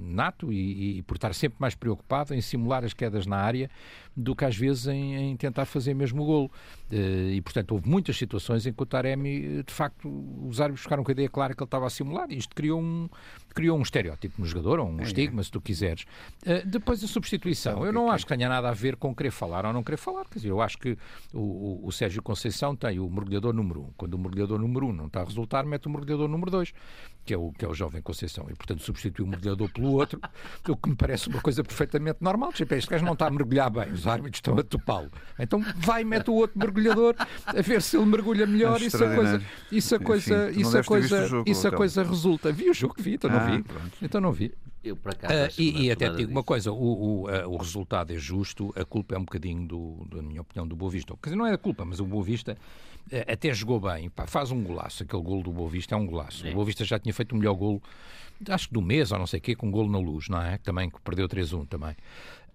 nato 0.00 0.52
e, 0.52 0.98
e 0.98 1.02
por 1.02 1.16
estar 1.16 1.34
sempre 1.34 1.56
mais 1.58 1.74
preocupado 1.74 2.34
em 2.34 2.40
simular 2.40 2.84
as 2.84 2.92
quedas 2.92 3.26
na 3.26 3.36
área 3.36 3.70
do 4.16 4.34
que 4.34 4.44
às 4.44 4.56
vezes 4.56 4.86
em, 4.86 5.16
em 5.16 5.36
tentar 5.36 5.64
fazer 5.64 5.94
mesmo 5.94 6.22
o 6.22 6.26
golo. 6.26 6.50
Eh, 6.90 7.34
e, 7.34 7.40
portanto, 7.40 7.72
houve 7.72 7.88
muitas 7.88 8.16
situações 8.16 8.66
em 8.66 8.72
que 8.72 8.82
o 8.82 8.86
Taremi, 8.86 9.62
de 9.62 9.72
facto, 9.72 10.08
os 10.46 10.60
árbitros 10.60 10.82
ficaram 10.82 11.04
com 11.04 11.10
a 11.10 11.12
ideia 11.12 11.28
clara 11.28 11.54
que 11.54 11.62
ele 11.62 11.66
estava 11.66 11.86
a 11.86 11.90
simular 11.90 12.30
e 12.30 12.36
isto 12.36 12.54
criou 12.54 12.80
um, 12.80 13.08
criou 13.54 13.78
um 13.78 13.82
estereótipo 13.82 14.40
no 14.40 14.46
jogador, 14.46 14.80
ou 14.80 14.88
um 14.88 15.00
é, 15.00 15.04
estigma, 15.04 15.40
é. 15.40 15.44
se 15.44 15.50
tu 15.50 15.60
quiseres. 15.60 16.04
Uh, 16.44 16.66
depois 16.66 17.02
a 17.04 17.06
substituição. 17.06 17.84
Eu 17.84 17.92
não 17.92 18.10
acho 18.10 18.26
que 18.26 18.34
tenha 18.34 18.48
nada 18.48 18.68
a 18.68 18.72
ver 18.72 18.96
com 18.96 19.14
querer 19.14 19.30
falar 19.30 19.64
ou 19.64 19.72
não 19.72 19.82
querer 19.82 19.96
falar. 19.96 20.24
Quer 20.28 20.38
dizer, 20.38 20.50
eu 20.50 20.60
acho 20.60 20.78
que 20.78 20.96
o, 21.32 21.40
o, 21.40 21.86
o 21.86 21.92
Sérgio 21.92 22.22
Conceição 22.22 22.74
tem 22.74 22.98
o 22.98 23.08
mergulhador 23.08 23.52
número 23.52 23.82
um. 23.82 23.90
Quando 23.96 24.14
o 24.14 24.18
mergulhador 24.18 24.58
número 24.58 24.86
um 24.86 24.92
não 24.92 25.06
está 25.06 25.20
a 25.20 25.24
resultar, 25.24 25.64
mete 25.64 25.86
o 25.86 25.90
mergulhador 25.90 26.28
número 26.28 26.50
dois, 26.50 26.72
que 27.24 27.34
é 27.34 27.38
o, 27.38 27.52
que 27.52 27.64
é 27.64 27.68
o 27.68 27.74
jovem 27.74 28.02
Conceição. 28.02 28.46
E, 28.50 28.54
portanto, 28.54 28.82
substitui 28.82 29.24
o 29.24 29.28
mergulhador 29.28 29.70
pelo 29.70 29.92
outro, 29.92 30.20
o 30.68 30.76
que 30.76 30.88
me 30.88 30.96
parece 30.96 31.28
uma 31.28 31.40
coisa 31.40 31.62
perfeitamente 31.62 32.18
normal. 32.20 32.52
Tipo, 32.52 32.74
este 32.74 32.90
gajo 32.90 33.04
não 33.04 33.12
está 33.12 33.26
a 33.26 33.30
mergulhar 33.30 33.70
bem, 33.70 33.92
os 33.92 34.06
árbitros 34.06 34.38
estão 34.38 34.58
a 34.58 34.62
topá-lo. 34.62 35.10
Então 35.38 35.64
vai, 35.76 36.04
mete 36.04 36.30
o 36.30 36.34
outro 36.34 36.58
mergulhador 36.58 37.14
a 37.46 37.62
ver 37.62 37.82
se 37.82 37.96
ele 37.96 38.06
mergulha 38.06 38.46
melhor. 38.46 38.80
Isso 38.80 39.04
a 39.04 39.14
coisa, 39.14 39.42
isso 39.70 39.94
a 39.94 39.98
coisa, 39.98 40.50
Enfim, 40.50 40.60
isso 40.60 40.78
a 40.78 40.84
coisa, 40.84 41.26
jogo, 41.26 41.50
isso 41.50 41.68
a 41.68 41.72
coisa 41.72 42.02
resulta. 42.02 42.52
Vi 42.52 42.70
o 42.70 42.74
jogo, 42.74 42.94
vi, 42.98 43.14
então 43.14 43.30
ah, 43.30 43.38
não 43.38 43.56
vi. 43.56 43.62
Pronto. 43.62 43.92
Então 44.02 44.20
não 44.20 44.32
vi. 44.32 44.52
Eu, 44.82 44.96
para 44.96 45.12
cá, 45.12 45.28
uh, 45.28 45.60
e, 45.60 45.82
e 45.82 45.90
até 45.90 46.08
te 46.08 46.16
digo 46.16 46.30
uma 46.30 46.42
coisa: 46.42 46.72
o, 46.72 46.76
o, 46.76 47.28
uh, 47.28 47.48
o, 47.48 47.56
resultado 47.58 48.14
é 48.14 48.16
justo, 48.16 48.72
a 48.74 48.82
culpa 48.82 49.14
é 49.14 49.18
um 49.18 49.24
bocadinho, 49.24 49.68
do, 49.68 50.06
da 50.10 50.22
minha 50.22 50.40
opinião, 50.40 50.66
do 50.66 50.74
Boa 50.74 50.90
Vista. 50.90 51.14
Quer 51.22 51.30
dizer, 51.30 51.36
não 51.36 51.46
é 51.46 51.52
a 51.52 51.58
culpa, 51.58 51.84
mas 51.84 52.00
o 52.00 52.06
Boa 52.06 52.24
Vista 52.24 52.56
até 53.26 53.52
jogou 53.52 53.80
bem. 53.80 54.10
Pá, 54.10 54.26
faz 54.26 54.50
um 54.50 54.62
golaço. 54.62 55.02
Aquele 55.02 55.22
golo 55.22 55.42
do 55.42 55.52
Boa 55.52 55.68
Vista 55.68 55.94
é 55.94 55.98
um 55.98 56.06
golaço. 56.06 56.46
É. 56.46 56.50
O 56.50 56.54
Boa 56.54 56.64
Vista 56.64 56.84
já 56.84 56.98
tinha 56.98 57.12
feito 57.12 57.32
o 57.32 57.38
melhor 57.38 57.54
golo, 57.54 57.82
acho 58.48 58.68
que 58.68 58.74
do 58.74 58.80
mês 58.80 59.12
ou 59.12 59.18
não 59.18 59.26
sei 59.26 59.38
o 59.38 59.42
quê, 59.42 59.54
com 59.54 59.68
um 59.68 59.70
golo 59.70 59.90
na 59.90 59.98
luz, 59.98 60.28
não 60.28 60.40
é? 60.40 60.58
Também 60.58 60.88
que 60.88 61.00
perdeu 61.00 61.28
3-1 61.28 61.66
também. 61.66 61.96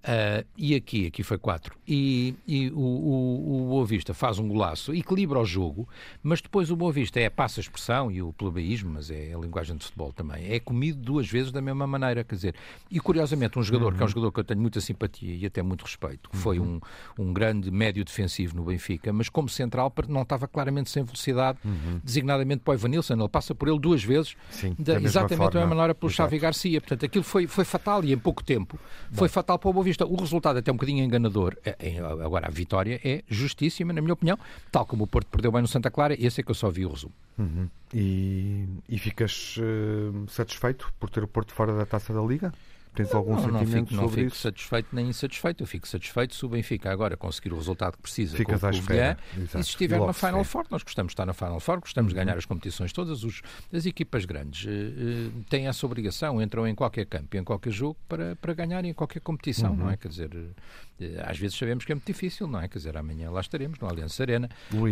Uh, 0.05 0.45
e 0.55 0.75
aqui, 0.75 1.07
aqui 1.07 1.24
foi 1.24 1.39
4. 1.39 1.75
E, 1.88 2.35
e 2.47 2.69
o, 2.69 2.79
o, 2.79 3.63
o 3.63 3.69
Boa 3.69 3.85
Vista 3.88 4.13
faz 4.13 4.38
um 4.38 4.47
golaço, 4.47 4.93
equilibra 4.93 5.39
o 5.39 5.45
jogo, 5.45 5.89
mas 6.21 6.41
depois 6.41 6.69
o 6.69 6.75
Boa 6.75 6.91
Vista 6.91 7.19
é, 7.19 7.27
passa 7.27 7.59
a 7.59 7.63
expressão 7.63 8.12
e 8.12 8.21
o 8.21 8.31
plebeísmo, 8.31 8.91
mas 8.93 9.09
é 9.09 9.33
a 9.33 9.38
linguagem 9.39 9.75
de 9.75 9.83
futebol 9.83 10.13
também, 10.13 10.53
é 10.53 10.59
comido 10.59 11.00
duas 11.00 11.27
vezes 11.27 11.51
da 11.51 11.59
mesma 11.59 11.88
maneira. 11.88 12.24
Quer 12.24 12.35
dizer, 12.35 12.55
e 12.91 13.00
curiosamente, 13.00 13.57
um 13.57 13.63
jogador 13.63 13.93
uhum. 13.93 13.97
que 13.97 14.03
é 14.03 14.05
um 14.05 14.09
jogador 14.09 14.31
que 14.31 14.39
eu 14.41 14.43
tenho 14.43 14.62
muita 14.62 14.79
simpatia 14.79 15.35
e 15.35 15.43
até 15.43 15.63
muito 15.63 15.81
respeito, 15.81 16.29
que 16.29 16.38
foi 16.38 16.59
uhum. 16.59 16.79
um, 17.17 17.24
um 17.24 17.33
grande 17.33 17.71
médio 17.71 18.05
defensivo 18.05 18.55
no 18.55 18.63
Benfica, 18.65 19.12
mas 19.12 19.27
como 19.27 19.50
central 19.50 19.91
não 20.07 20.21
estava 20.21 20.47
claramente 20.47 20.91
sem 20.91 21.03
velocidade, 21.03 21.57
uhum. 21.65 22.00
designadamente 22.03 22.62
para 22.62 22.74
o 22.74 22.75
Evanilson. 22.75 23.15
Ele 23.15 23.27
passa 23.27 23.55
por 23.55 23.67
ele 23.67 23.79
duas 23.79 24.03
vezes, 24.03 24.35
Sim, 24.51 24.75
da, 24.77 25.01
exatamente 25.01 25.38
forma. 25.38 25.51
da 25.51 25.59
mesma 25.62 25.75
maneira 25.75 25.95
pelo 25.95 26.12
Exato. 26.12 26.29
Xavi 26.29 26.38
Garcia. 26.38 26.79
Portanto, 26.79 27.05
aquilo 27.05 27.24
foi, 27.24 27.47
foi 27.47 27.65
fatal 27.65 28.03
e 28.03 28.13
em 28.13 28.17
pouco 28.19 28.43
tempo 28.43 28.77
foi 29.12 29.27
fatal 29.27 29.57
para 29.57 29.69
o 29.69 29.74
Boa 29.74 29.83
Vista 29.83 29.94
o 30.03 30.15
resultado 30.15 30.57
é 30.57 30.59
até 30.59 30.71
um 30.71 30.75
bocadinho 30.75 31.03
enganador. 31.03 31.55
É, 31.65 31.75
é, 31.79 31.99
agora, 31.99 32.47
a 32.47 32.51
vitória 32.51 32.99
é 33.03 33.23
justíssima, 33.27 33.93
na 33.93 34.01
minha 34.01 34.13
opinião, 34.13 34.37
tal 34.71 34.85
como 34.85 35.03
o 35.03 35.07
Porto 35.07 35.27
perdeu 35.27 35.51
bem 35.51 35.61
no 35.61 35.67
Santa 35.67 35.89
Clara, 35.89 36.15
esse 36.19 36.41
é 36.41 36.43
que 36.43 36.51
eu 36.51 36.55
só 36.55 36.69
vi 36.69 36.85
o 36.85 36.89
resumo. 36.89 37.13
Uhum. 37.37 37.69
E, 37.93 38.65
e, 38.89 38.97
ficas 38.97 39.57
uh, 39.57 40.29
satisfeito 40.29 40.91
por 40.99 41.09
ter 41.09 41.23
o 41.23 41.27
Porto 41.27 41.53
fora 41.53 41.73
da 41.73 41.85
taça 41.85 42.13
da 42.13 42.21
Liga? 42.21 42.53
Tens 42.95 43.13
algum 43.13 43.35
não, 43.35 43.39
sentimento 43.39 43.61
não 43.61 43.67
fico, 43.67 43.89
sobre 43.89 43.95
não 43.95 44.05
isso? 44.05 44.35
fico 44.35 44.35
satisfeito 44.35 44.87
nem 44.93 45.09
insatisfeito. 45.09 45.63
Eu 45.63 45.67
fico 45.67 45.87
satisfeito 45.87 46.35
se 46.35 46.45
o 46.45 46.49
Benfica 46.49 46.91
agora 46.91 47.17
conseguir 47.17 47.53
o 47.53 47.57
resultado 47.57 47.97
que 47.97 48.01
precisa 48.01 48.37
Ficas 48.37 48.61
com 48.61 48.67
o 48.67 48.69
e 48.69 49.47
se 49.47 49.59
estiver 49.59 49.99
na 49.99 50.13
Final 50.13 50.43
Four. 50.43 50.65
Nós 50.69 50.83
gostamos 50.83 51.11
de 51.11 51.13
estar 51.13 51.25
na 51.25 51.33
Final 51.33 51.59
Four, 51.59 51.81
gostamos 51.81 52.11
uhum. 52.11 52.19
de 52.19 52.25
ganhar 52.25 52.37
as 52.37 52.45
competições 52.45 52.93
todas. 52.93 53.23
Os, 53.23 53.41
as 53.73 53.85
equipas 53.85 54.25
grandes 54.25 54.65
uh, 54.65 54.69
uh, 54.69 55.43
têm 55.49 55.67
essa 55.67 55.85
obrigação, 55.85 56.41
entram 56.41 56.67
em 56.67 56.75
qualquer 56.75 57.05
campo, 57.05 57.35
em 57.35 57.43
qualquer 57.43 57.71
jogo 57.71 57.97
para, 58.07 58.35
para 58.35 58.53
ganharem 58.53 58.91
em 58.91 58.93
qualquer 58.93 59.19
competição, 59.19 59.71
uhum. 59.71 59.77
não 59.77 59.89
é? 59.89 59.97
Quer 59.97 60.07
dizer, 60.07 60.33
uh, 60.33 60.94
às 61.25 61.37
vezes 61.37 61.57
sabemos 61.57 61.83
que 61.83 61.91
é 61.91 61.95
muito 61.95 62.07
difícil, 62.07 62.47
não 62.47 62.59
é? 62.59 62.67
Quer 62.67 62.77
dizer, 62.77 62.97
amanhã 62.97 63.29
lá 63.29 63.41
estaremos, 63.41 63.77
no 63.79 63.87
Aliança 63.87 64.23
Arena, 64.23 64.49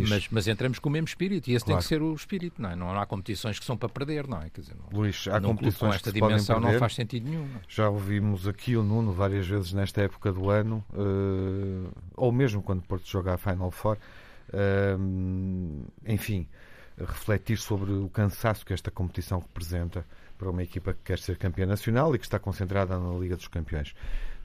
mas, 0.10 0.28
mas 0.30 0.48
entramos 0.48 0.80
com 0.80 0.90
o 0.90 0.92
mesmo 0.92 1.08
espírito 1.08 1.50
e 1.50 1.54
esse 1.54 1.64
claro. 1.64 1.80
tem 1.80 1.84
que 1.84 1.88
ser 1.88 2.02
o 2.02 2.14
espírito, 2.14 2.62
não 2.62 2.70
é? 2.70 2.76
Não, 2.76 2.98
há 2.98 3.06
competições 3.06 3.58
que 3.58 3.66
são 3.66 3.78
para 3.78 3.90
perder, 3.90 4.28
não 4.28 4.42
é? 4.42 4.50
Quer 4.50 4.62
dizer, 4.62 4.76
não, 4.76 5.00
Luís, 5.00 5.28
há 5.28 5.40
competições 5.40 5.90
com 5.90 5.96
esta 5.96 6.12
dimensão 6.12 6.60
não 6.60 6.78
faz 6.78 6.96
sentido 6.96 7.30
nenhum. 7.30 7.48
Não. 7.48 7.58
É? 7.58 7.62
Já 7.68 7.90
ouvimos 7.90 8.48
aqui 8.48 8.76
o 8.76 8.84
Nuno 8.84 9.14
várias 9.14 9.48
vezes 9.48 9.74
nesta 9.74 10.02
época 10.02 10.32
do 10.32 10.50
ano, 10.50 10.84
uh, 10.94 11.92
ou 12.16 12.32
mesmo 12.32 12.62
quando 12.62 12.82
Porto 12.82 13.08
joga 13.08 13.34
a 13.34 13.38
Final 13.38 13.72
Four, 13.72 13.98
uh, 14.50 15.86
enfim, 16.06 16.48
refletir 16.98 17.58
sobre 17.58 17.92
o 17.92 18.10
cansaço 18.10 18.66
que 18.66 18.74
esta 18.74 18.92
competição 18.92 19.40
representa 19.40 20.06
para 20.38 20.50
uma 20.50 20.64
equipa 20.64 20.94
que 20.94 21.00
quer 21.06 21.20
ser 21.20 21.38
campeã 21.38 21.66
nacional 21.66 22.14
e 22.14 22.20
que 22.20 22.26
está 22.26 22.40
concentrada 22.40 23.00
na 23.00 23.18
Liga 23.18 23.36
dos 23.36 23.48
Campeões. 23.48 23.96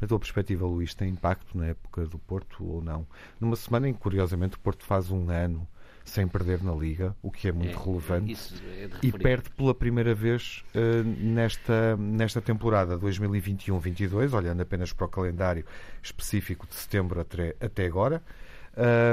Na 0.01 0.07
tua 0.07 0.19
perspectiva, 0.19 0.67
Luís, 0.67 0.95
tem 0.95 1.11
impacto 1.11 1.57
na 1.57 1.67
época 1.67 2.07
do 2.07 2.19
Porto 2.19 2.65
ou 2.65 2.83
não? 2.83 3.07
Numa 3.41 3.57
semana 3.57 3.89
em 3.89 3.93
que, 3.93 4.01
curiosamente, 4.01 4.57
o 4.57 4.61
Porto 4.61 4.85
faz 4.85 5.11
um 5.11 5.31
ano 5.31 5.67
sem 6.09 6.27
perder 6.27 6.63
na 6.63 6.73
Liga, 6.73 7.15
o 7.23 7.31
que 7.31 7.49
é 7.49 7.53
muito 7.53 7.79
é, 7.79 7.85
relevante, 7.85 8.55
é 8.65 8.89
e 9.03 9.13
perde 9.13 9.51
pela 9.51 9.75
primeira 9.75 10.15
vez 10.15 10.65
uh, 10.75 11.05
nesta, 11.05 11.97
nesta 11.97 12.41
temporada 12.41 12.99
2021-22, 12.99 14.33
olhando 14.33 14.63
apenas 14.63 14.93
para 14.93 15.07
o 15.07 15.09
calendário 15.09 15.65
específico 16.03 16.67
de 16.67 16.75
setembro 16.75 17.21
até, 17.21 17.87
agora. 17.87 18.23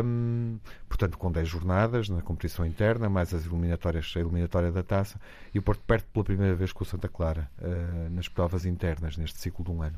Um, 0.03 0.59
portanto, 0.87 1.17
com 1.17 1.31
10 1.31 1.47
jornadas 1.47 2.07
na 2.07 2.21
competição 2.21 2.65
interna, 2.65 3.09
mais 3.09 3.33
as 3.33 3.45
eliminatórias, 3.45 4.13
a 4.15 4.19
eliminatória 4.19 4.71
da 4.71 4.83
taça, 4.83 5.19
e 5.53 5.59
o 5.59 5.61
Porto 5.61 5.81
perde 5.85 6.05
pela 6.13 6.23
primeira 6.23 6.55
vez 6.55 6.71
com 6.71 6.83
o 6.83 6.87
Santa 6.87 7.09
Clara 7.09 7.49
uh, 7.59 8.09
nas 8.11 8.27
provas 8.27 8.65
internas, 8.65 9.17
neste 9.17 9.39
ciclo 9.39 9.65
de 9.65 9.71
um 9.71 9.81
ano. 9.81 9.97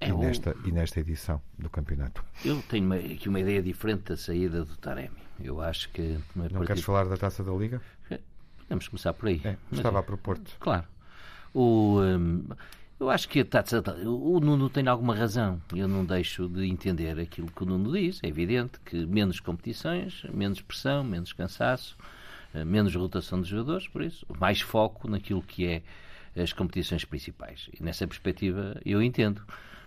É, 0.00 0.08
e, 0.08 0.12
nesta, 0.12 0.56
e 0.64 0.72
nesta 0.72 1.00
edição 1.00 1.40
do 1.58 1.70
campeonato. 1.70 2.24
Eu 2.44 2.62
tenho 2.68 2.84
uma, 2.84 2.96
aqui 2.96 3.28
uma 3.28 3.40
ideia 3.40 3.62
diferente 3.62 4.04
da 4.04 4.16
saída 4.16 4.64
do 4.64 4.76
Taremi. 4.76 5.16
Eu 5.40 5.60
acho 5.60 5.88
que. 5.90 6.18
Não, 6.34 6.48
não 6.48 6.64
queres 6.64 6.82
falar 6.82 7.04
da 7.04 7.16
taça 7.16 7.42
da 7.42 7.52
Liga? 7.52 7.80
É, 8.10 8.18
podemos 8.58 8.88
começar 8.88 9.12
por 9.14 9.28
aí. 9.28 9.40
É, 9.44 9.56
estava 9.72 9.98
a 10.00 10.02
propor-te. 10.02 10.56
Claro. 10.58 10.84
O, 11.52 12.00
hum, 12.00 12.44
eu 12.98 13.10
acho 13.10 13.28
que 13.28 13.40
a 13.40 13.44
taça. 13.44 13.82
O 14.06 14.40
Nuno 14.40 14.70
tem 14.70 14.86
alguma 14.86 15.14
razão. 15.14 15.60
Eu 15.74 15.88
não 15.88 16.04
deixo 16.04 16.48
de 16.48 16.64
entender 16.66 17.18
aquilo 17.18 17.50
que 17.50 17.62
o 17.62 17.66
Nuno 17.66 17.92
diz. 17.92 18.20
É 18.22 18.28
evidente 18.28 18.78
que 18.84 19.04
menos 19.06 19.40
competições, 19.40 20.22
menos 20.32 20.60
pressão, 20.60 21.02
menos 21.02 21.32
cansaço, 21.32 21.96
eh, 22.54 22.64
menos 22.64 22.94
rotação 22.94 23.40
de 23.42 23.48
jogadores, 23.48 23.88
por 23.88 24.02
isso, 24.02 24.24
mais 24.38 24.60
foco 24.60 25.08
naquilo 25.08 25.42
que 25.42 25.66
é 25.66 25.82
as 26.40 26.52
competições 26.52 27.04
principais. 27.04 27.68
E 27.78 27.82
nessa 27.82 28.06
perspectiva 28.06 28.80
eu 28.84 29.02
entendo. 29.02 29.42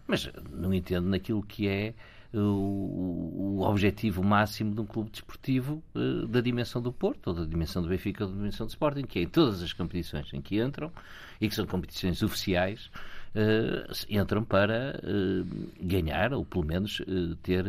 Mas 0.08 0.30
não 0.52 0.74
entendo 0.74 1.08
naquilo 1.08 1.44
que 1.44 1.68
é 1.68 1.94
o, 2.34 3.60
o 3.60 3.62
objetivo 3.62 4.24
máximo 4.24 4.74
de 4.74 4.82
um 4.82 4.86
clube 4.86 5.10
desportivo 5.10 5.82
uh, 5.96 6.28
da 6.28 6.42
dimensão 6.42 6.82
do 6.82 6.92
Porto, 6.92 7.28
ou 7.28 7.34
da 7.34 7.46
dimensão 7.46 7.82
do 7.82 7.90
Benfica, 7.90 8.24
ou 8.24 8.30
da 8.30 8.36
dimensão 8.36 8.66
do 8.66 8.70
Sporting, 8.70 9.04
que 9.04 9.20
é 9.20 9.22
em 9.24 9.28
todas 9.28 9.62
as 9.62 9.74
competições 9.74 10.32
em 10.34 10.42
que 10.42 10.62
entram, 10.62 10.92
e 11.40 11.48
que 11.48 11.56
são 11.56 11.66
competições 11.66 12.22
oficiais, 12.22 12.90
uh, 13.36 13.92
entram 14.10 14.44
para 14.44 15.00
uh, 15.04 15.48
ganhar, 15.82 16.34
ou 16.34 16.46
pelo 16.46 16.66
menos 16.66 17.02
ter 17.44 17.66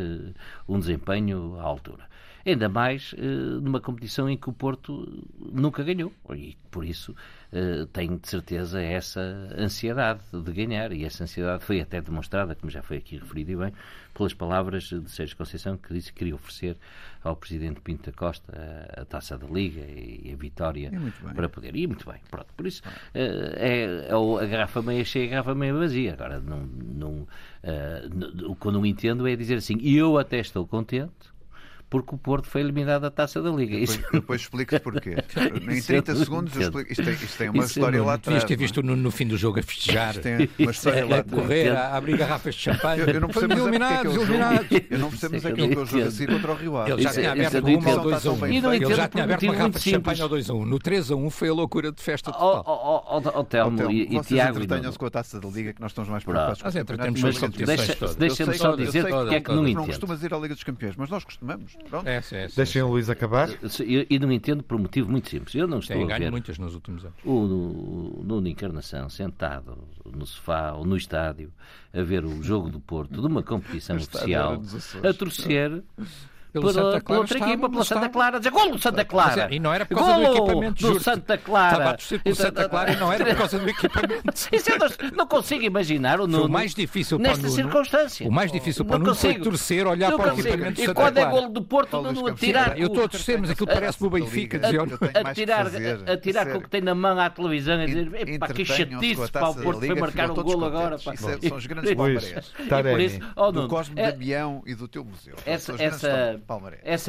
um 0.68 0.78
desempenho 0.78 1.58
à 1.58 1.62
altura. 1.62 2.08
Ainda 2.48 2.66
mais 2.66 3.12
uh, 3.12 3.60
numa 3.60 3.78
competição 3.78 4.26
em 4.26 4.34
que 4.34 4.48
o 4.48 4.54
Porto 4.54 5.22
nunca 5.38 5.82
ganhou. 5.82 6.10
E 6.34 6.56
por 6.70 6.82
isso 6.82 7.14
uh, 7.52 7.84
tenho 7.92 8.18
de 8.18 8.26
certeza 8.26 8.80
essa 8.80 9.20
ansiedade 9.54 10.22
de 10.32 10.52
ganhar. 10.52 10.90
E 10.92 11.04
essa 11.04 11.24
ansiedade 11.24 11.62
foi 11.62 11.78
até 11.82 12.00
demonstrada, 12.00 12.54
como 12.54 12.70
já 12.70 12.82
foi 12.82 12.96
aqui 12.96 13.18
referido 13.18 13.52
e 13.52 13.56
bem, 13.56 13.72
pelas 14.14 14.32
palavras 14.32 14.84
de 14.84 15.10
Sérgio 15.10 15.36
Conceição, 15.36 15.76
que 15.76 15.92
disse 15.92 16.10
que 16.10 16.20
queria 16.20 16.34
oferecer 16.34 16.78
ao 17.22 17.36
Presidente 17.36 17.82
Pinto 17.82 18.10
da 18.10 18.16
Costa 18.16 18.50
a, 18.96 19.02
a 19.02 19.04
taça 19.04 19.36
da 19.36 19.46
Liga 19.46 19.82
e 19.82 20.30
a 20.32 20.36
vitória 20.36 20.90
para 21.34 21.50
poder. 21.50 21.76
E 21.76 21.86
muito 21.86 22.10
bem, 22.10 22.18
pronto. 22.30 22.48
Por 22.56 22.66
isso 22.66 22.82
é, 23.12 24.06
é 24.08 24.42
a 24.42 24.46
garrafa 24.46 24.80
meia 24.80 25.04
cheia 25.04 25.24
e 25.24 25.26
a 25.26 25.30
garrafa 25.32 25.54
meia 25.54 25.74
vazia. 25.74 26.14
Agora, 26.14 26.40
não, 26.40 26.60
não, 26.60 27.10
uh, 27.12 28.50
o 28.50 28.56
que 28.56 28.66
eu 28.66 28.72
não 28.72 28.86
entendo 28.86 29.28
é 29.28 29.36
dizer 29.36 29.56
assim, 29.56 29.78
eu 29.82 30.16
até 30.16 30.38
estou 30.38 30.66
contente 30.66 31.36
porque 31.90 32.14
o 32.14 32.18
Porto 32.18 32.48
foi 32.48 32.60
eliminado 32.60 33.02
da 33.02 33.10
taça 33.10 33.40
da 33.40 33.50
Liga. 33.50 33.78
Depois, 33.78 33.90
Isso... 33.90 34.12
depois 34.12 34.40
explico 34.42 34.80
porquê. 34.80 35.16
em 35.70 35.82
30 35.82 36.14
segundos 36.16 36.54
eu 36.54 36.62
explico. 36.62 36.92
Isto 36.92 37.04
tem, 37.04 37.14
isto 37.14 37.38
tem 37.38 37.48
uma 37.48 37.64
Isso 37.64 37.78
história 37.78 38.02
lá 38.02 38.14
atrás. 38.14 38.44
ter 38.44 38.56
visto 38.56 38.82
no, 38.82 38.94
no, 38.94 39.10
fim 39.10 39.26
do 39.26 39.36
jogo 39.36 39.58
a 39.58 39.62
festejar. 39.62 40.10
Isto 40.10 40.22
tem 40.22 40.50
uma 40.58 40.70
história 40.70 41.06
lá 41.06 41.18
atrás. 41.18 41.32
A 41.32 41.42
correr, 41.42 41.68
a 41.70 41.96
abrir 41.96 42.16
garrafas 42.16 42.54
de 42.54 42.60
champanhe. 42.60 43.00
Eu, 43.00 43.08
eu 43.08 43.20
não 43.20 43.28
percebo 43.28 43.52
eliminados, 43.54 44.12
é 44.12 44.16
eliminados. 44.16 44.68
Eu 44.90 44.98
não 44.98 45.10
percebo 45.10 45.34
é 45.34 45.38
aquele 45.38 45.68
que 45.68 45.74
é 45.74 45.78
o 45.78 45.86
jogo 45.86 46.04
a 46.04 46.10
seguir 46.10 46.32
contra 46.32 46.52
o 46.52 46.54
Rio 46.54 46.76
Ave. 46.76 46.92
Ele 46.92 47.02
já 47.02 47.12
tinha 47.12 47.32
aberto 47.32 47.66
uma 47.66 47.90
ou 47.90 48.00
2 48.02 48.26
a 48.26 48.32
1. 48.32 48.46
Ele 48.46 48.94
já 48.94 49.08
tinha 49.08 49.24
aberto 49.24 49.42
uma 49.42 49.54
garrafa 49.54 49.78
de 49.78 49.90
champanhe 49.90 50.20
ao 50.20 50.28
2 50.28 50.50
a 50.50 50.54
1. 50.54 50.64
No 50.64 50.78
3 50.78 51.10
a 51.10 51.16
1 51.16 51.30
foi 51.30 51.48
a 51.48 51.52
loucura 51.52 51.92
de 51.92 52.02
festa 52.02 52.32
total. 52.32 52.64
Ó 52.66 53.44
Telmo 53.44 53.90
e 53.90 54.20
Tiago. 54.20 54.58
entretenham-se 54.58 54.98
com 54.98 55.06
a 55.06 55.10
taça 55.10 55.40
da 55.40 55.48
Liga 55.48 55.72
que 55.72 55.80
nós 55.80 55.90
estamos 55.90 56.10
mais 56.10 56.24
preocupados 56.24 56.62
com 56.62 56.68
as 56.68 58.16
Deixa-me 58.16 58.58
só 58.58 58.76
dizer 58.76 59.06
porque 59.08 59.34
é 59.34 59.40
que 59.40 59.50
não 59.50 59.62
entendo. 59.62 59.78
Não 59.78 59.86
costumas 59.86 60.22
ir 60.22 60.34
à 60.34 60.38
Liga 60.38 60.54
dos 60.54 60.64
Campeões, 60.64 60.96
mas 60.96 61.08
nós 61.10 61.24
costumamos. 61.24 61.77
É, 62.04 62.20
Deixem 62.54 62.82
o 62.82 62.88
Luís 62.88 63.08
acabar. 63.08 63.48
E, 63.80 64.06
e 64.10 64.18
não 64.18 64.30
entendo 64.30 64.62
por 64.62 64.76
um 64.76 64.80
motivo 64.82 65.10
muito 65.10 65.28
simples. 65.28 65.54
Eu 65.54 65.66
não 65.66 65.78
estou 65.78 65.96
Tem 65.96 66.12
a 66.12 66.18
ver 66.18 66.30
muitas 66.30 66.58
nos 66.58 66.74
últimos 66.74 67.04
anos. 67.04 67.16
O 67.24 68.22
Nuno 68.24 68.46
Encarnação 68.48 69.08
sentado 69.08 69.78
no 70.04 70.26
sofá 70.26 70.72
ou 70.72 70.84
no 70.84 70.96
estádio 70.96 71.52
a 71.92 72.02
ver 72.02 72.24
o 72.24 72.42
jogo 72.42 72.68
do 72.68 72.80
Porto 72.80 73.20
de 73.20 73.26
uma 73.26 73.42
competição 73.42 73.96
oficial 73.98 74.62
a 75.02 75.14
torcer 75.14 75.82
pelo 76.52 76.72
Santa 76.72 77.00
Clara 77.00 77.20
outra 77.20 77.38
equipa, 77.38 77.68
pelo 77.68 77.84
Santa 77.84 78.08
Clara, 78.08 78.38
dizer 78.38 78.50
golo 78.50 78.78
Santa 78.78 79.04
Clara. 79.04 79.48
É, 79.50 79.54
e 79.54 79.58
não 79.58 79.72
era 79.72 79.84
por 79.86 79.96
causa 79.96 80.12
golo 80.12 80.26
do 80.26 80.36
equipamento. 80.36 80.92
do 80.92 81.00
Santa 81.00 81.38
Clara. 81.38 81.72
Estava 81.72 81.90
a 81.90 81.94
torcer 81.94 82.22
pelo 82.22 82.36
Santa 82.36 82.68
Clara 82.68 82.92
e 82.92 82.96
não 82.96 83.12
era 83.12 83.24
por 83.24 83.36
causa 83.36 83.58
do 83.58 83.68
equipamento. 83.70 84.48
Isso 84.52 84.70
eu 84.70 84.78
não 85.16 85.26
consigo 85.26 85.62
imaginar 85.64 86.20
o 86.20 86.26
Nuno. 86.26 86.46
o 86.46 86.48
mais 86.48 86.74
difícil 86.74 87.18
para 87.18 87.30
nesta 87.30 87.48
circunstância. 87.48 88.26
O 88.26 88.32
mais 88.32 88.50
difícil 88.50 88.84
para 88.84 88.96
o 88.96 88.98
Nuno 88.98 89.14
foi 89.14 89.34
torcer, 89.38 89.86
olhar 89.86 90.12
para 90.12 90.34
o 90.34 90.38
equipamento 90.38 90.80
do 90.80 90.86
Santa 90.86 90.94
Clara. 90.94 91.10
E 91.10 91.14
quando 91.14 91.18
é 91.18 91.30
golo 91.30 91.48
do 91.52 91.62
Porto, 91.62 92.02
Nuno 92.02 92.26
a 92.26 92.34
tirar. 92.34 92.78
Eu 92.78 92.86
estou 92.88 93.04
a 93.04 93.08
torcer, 93.08 93.38
mas 93.38 93.50
aquilo 93.50 93.66
parece-me 93.66 94.06
o 94.06 94.10
Benfica. 94.10 94.58
A 95.18 95.34
tirar, 95.34 95.66
a 95.66 96.16
tirar 96.16 96.46
com 96.52 96.58
o 96.58 96.62
que 96.62 96.68
tem 96.68 96.80
na 96.80 96.94
mão 96.94 97.18
à 97.18 97.28
televisão 97.30 97.82
e 97.82 97.86
dizer, 97.86 98.28
epá, 98.28 98.48
que 98.48 98.64
chatice, 98.64 99.30
para 99.30 99.48
o 99.48 99.54
Porto 99.54 99.80
foi 99.80 99.94
marcar 99.94 100.30
um 100.30 100.34
golo 100.34 100.64
agora. 100.64 100.98
São 100.98 101.56
os 101.56 101.66
grandes 101.66 101.94
palmarés. 101.94 103.18
Do 103.52 103.68
Cosme 103.68 103.94
Damião 103.96 104.62
e 104.66 104.74
do 104.74 104.86
teu 104.86 105.04
museu. 105.04 105.34
Essa 105.46 106.37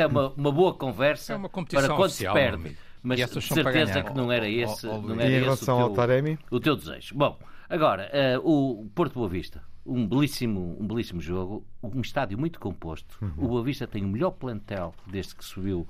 é 0.01 0.07
uma 0.07 0.07
uma, 0.07 0.33
uma 0.35 0.51
boa 0.51 0.73
conversa 0.73 1.33
é 1.33 1.35
uma 1.35 1.49
para 1.49 1.87
quando 1.87 2.05
oficial, 2.05 2.35
se 2.35 2.41
perde. 2.41 2.77
Mas 3.01 3.19
de 3.19 3.41
certeza 3.41 4.03
que 4.03 4.13
não 4.13 4.31
era 4.31 4.47
esse, 4.49 4.85
oh, 4.85 4.95
oh, 4.95 5.01
não 5.01 5.19
era 5.19 5.31
em 5.31 5.39
relação 5.39 5.77
esse 5.77 5.89
ao 5.89 5.93
Taremi? 5.93 6.37
o 6.51 6.59
teu 6.59 6.75
desejo. 6.75 7.15
Bom, 7.15 7.39
agora, 7.69 8.11
uh, 8.43 8.81
o 8.81 8.89
Porto 8.89 9.13
Boa 9.13 9.29
Vista, 9.29 9.63
um 9.85 10.05
belíssimo, 10.05 10.77
um 10.79 10.85
belíssimo 10.85 11.21
jogo, 11.21 11.65
um 11.81 12.01
estádio 12.01 12.37
muito 12.37 12.59
composto. 12.59 13.17
Uhum. 13.21 13.33
O 13.37 13.47
Boa 13.47 13.63
Vista 13.63 13.87
tem 13.87 14.03
o 14.03 14.07
melhor 14.07 14.31
plantel 14.31 14.93
desde 15.07 15.35
que 15.35 15.43
subiu 15.43 15.87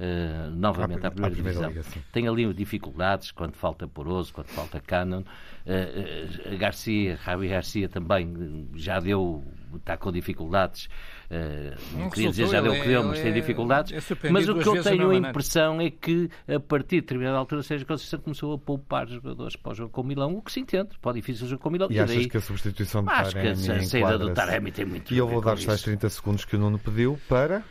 Uh, 0.00 0.50
novamente 0.56 1.04
à 1.06 1.10
primeira, 1.10 1.34
à 1.34 1.36
primeira 1.36 1.58
divisão. 1.58 1.68
Liga, 1.68 1.84
tem 2.10 2.26
ali 2.26 2.54
dificuldades 2.54 3.30
quando 3.32 3.52
falta 3.52 3.86
Poroso, 3.86 4.32
quando 4.32 4.46
falta 4.46 4.80
Cannon. 4.80 5.20
Uh, 5.20 6.54
uh, 6.54 6.56
Garcia, 6.56 7.18
Javi 7.22 7.48
Garcia 7.48 7.86
também 7.86 8.66
já 8.76 8.98
deu, 8.98 9.44
está 9.76 9.96
com 9.96 10.10
dificuldades. 10.12 10.88
Uh, 11.30 12.10
queria 12.10 12.30
dizer 12.30 12.48
já 12.48 12.60
deu 12.60 12.72
o 12.72 12.80
que 12.80 12.88
deu, 12.88 13.04
mas 13.04 13.20
tem 13.20 13.32
dificuldades. 13.32 13.92
É 13.92 14.30
mas 14.30 14.48
o 14.48 14.54
que 14.56 14.68
eu 14.68 14.82
tenho 14.82 15.10
a 15.10 15.16
impressão 15.16 15.80
é 15.80 15.90
que 15.90 16.28
a 16.48 16.58
partir 16.58 16.96
de 16.96 17.00
determinada 17.02 17.38
altura 17.38 17.62
Sérgio 17.62 17.86
Conceição 17.86 18.20
começou 18.20 18.54
a 18.54 18.58
poupar 18.58 19.08
jogadores 19.08 19.56
para 19.56 19.72
o 19.72 19.74
jogo 19.74 19.90
com 19.90 20.00
o 20.00 20.04
Milão, 20.04 20.36
o 20.36 20.42
que 20.42 20.52
se 20.52 20.60
entende, 20.60 20.90
para 21.00 21.10
o 21.10 21.14
difícil 21.14 21.46
jogo 21.46 21.62
com 21.62 21.68
o 21.68 21.72
Milão. 21.72 21.88
E, 21.90 21.94
e 21.94 22.00
achas 22.00 22.16
daí, 22.16 22.28
que 22.28 22.36
a 22.36 22.40
substituição 22.40 23.02
do 23.02 23.06
Taremi 23.06 23.50
Acho 23.50 23.64
que 23.64 23.70
a 23.70 23.82
saída 23.82 24.18
do 24.18 24.32
Taremi 24.32 24.72
tem 24.72 24.84
muito 24.84 25.12
E 25.12 25.18
eu 25.18 25.28
vou 25.28 25.40
dar 25.40 25.54
os 25.54 25.64
tais 25.64 25.82
30 25.82 26.08
segundos 26.08 26.44
que 26.44 26.56
o 26.56 26.58
Nuno 26.58 26.78
pediu 26.78 27.18
para 27.28 27.62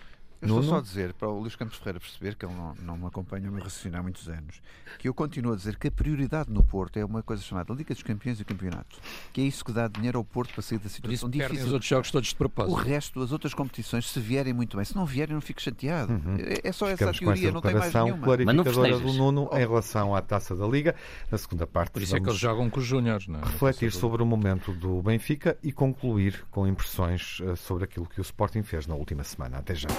eu 0.41 0.47
estou 0.47 0.63
só 0.63 0.78
a 0.78 0.82
dizer 0.82 1.13
para 1.13 1.28
o 1.28 1.39
Luís 1.39 1.56
Campos 1.56 1.78
Ferreira 1.78 1.99
perceber, 1.99 2.36
que 2.36 2.45
ele 2.45 2.54
não, 2.54 2.73
não 2.75 2.97
me 2.97 3.06
acompanha 3.06 3.49
o 3.49 3.54
meu 3.54 3.63
raciocínio 3.63 3.99
há 3.99 4.04
muitos 4.04 4.28
anos, 4.30 4.62
que 4.97 5.08
eu 5.08 5.13
continuo 5.13 5.54
a 5.54 5.56
dizer 5.56 5.78
que 5.78 5.88
a 5.88 5.91
prioridade 5.91 6.49
no 6.52 6.63
Porto 6.63 6.97
é 6.97 7.06
uma 7.06 7.21
coisa 7.21 7.41
chamada 7.43 7.73
Liga 7.73 7.93
dos 7.93 8.04
Campeões 8.04 8.39
e 8.39 8.45
Campeonato, 8.45 8.97
que 9.34 9.41
é 9.41 9.43
isso 9.43 9.63
que 9.63 9.71
dá 9.71 9.88
dinheiro 9.88 10.17
ao 10.17 10.23
Porto 10.23 10.54
para 10.54 10.62
sair 10.62 10.80
da 10.80 10.89
situação 10.89 11.30
difícil. 11.30 11.65
os 11.65 11.73
outros 11.73 11.89
jogos 11.89 12.12
todos 12.12 12.30
de 12.30 12.36
propósito. 12.36 12.73
O 12.73 12.75
resto, 12.75 13.21
as 13.21 13.32
outras 13.32 13.54
competições, 13.54 14.10
se 14.10 14.19
vierem 14.19 14.54
muito 14.54 14.78
bem, 14.78 14.86
se 14.86 14.95
não 14.95 15.06
vierem, 15.06 15.34
não 15.34 15.41
fico 15.41 15.62
chateado. 15.62 16.13
Uhum. 16.13 16.38
É, 16.39 16.69
é 16.69 16.71
só 16.71 16.88
essa 16.88 17.10
a 17.10 17.13
teoria, 17.13 17.52
não 17.52 17.62
tem 17.62 17.75
mais 17.75 17.93
nenhuma. 17.93 18.23
clarificadora 18.23 18.99
do 18.99 19.13
Nuno 19.13 19.49
em 19.54 19.60
relação 19.60 20.15
à 20.15 20.21
taça 20.21 20.56
da 20.56 20.67
Liga. 20.67 20.95
Na 21.32 21.38
segunda 21.38 21.67
parte, 21.67 21.91
Por 21.91 22.02
isso 22.02 22.15
é 22.15 22.19
que 22.19 22.28
eles 22.28 22.39
jogam 22.39 22.69
com 22.69 22.80
os 22.80 22.86
Júniores. 22.86 23.28
É? 23.30 23.45
Refletir 23.45 23.91
sobre 23.91 24.21
o 24.23 24.25
momento 24.25 24.71
do 24.73 25.02
Benfica 25.02 25.58
e 25.62 25.71
concluir 25.71 26.45
com 26.52 26.67
impressões 26.67 27.39
eh, 27.43 27.56
sobre 27.56 27.84
aquilo 27.84 28.08
que 28.08 28.19
o 28.19 28.23
Sporting 28.23 28.63
fez 28.63 28.88
na 28.88 28.95
última 28.95 29.23
semana. 29.23 29.58
Até 29.58 29.75
já. 29.75 29.89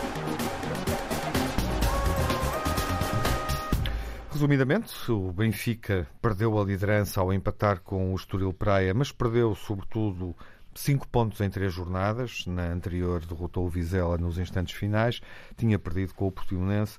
Resumidamente, 4.33 5.13
o 5.13 5.31
Benfica 5.33 6.09
perdeu 6.23 6.59
a 6.59 6.65
liderança 6.65 7.21
ao 7.21 7.31
empatar 7.31 7.81
com 7.83 8.13
o 8.13 8.17
Estoril 8.17 8.55
Praia, 8.55 8.95
mas 8.95 9.13
perdeu, 9.13 9.55
sobretudo, 9.55 10.35
cinco 10.75 11.07
pontos 11.07 11.43
em 11.43 11.51
três 11.51 11.75
jornadas. 11.75 12.47
Na 12.47 12.65
anterior 12.69 13.25
derrotou 13.27 13.67
o 13.67 13.69
Vizela 13.69 14.17
nos 14.17 14.39
instantes 14.39 14.75
finais, 14.75 15.21
tinha 15.59 15.79
perdido 15.79 16.15
com 16.15 16.27
o 16.27 16.33
Portimonense. 16.33 16.99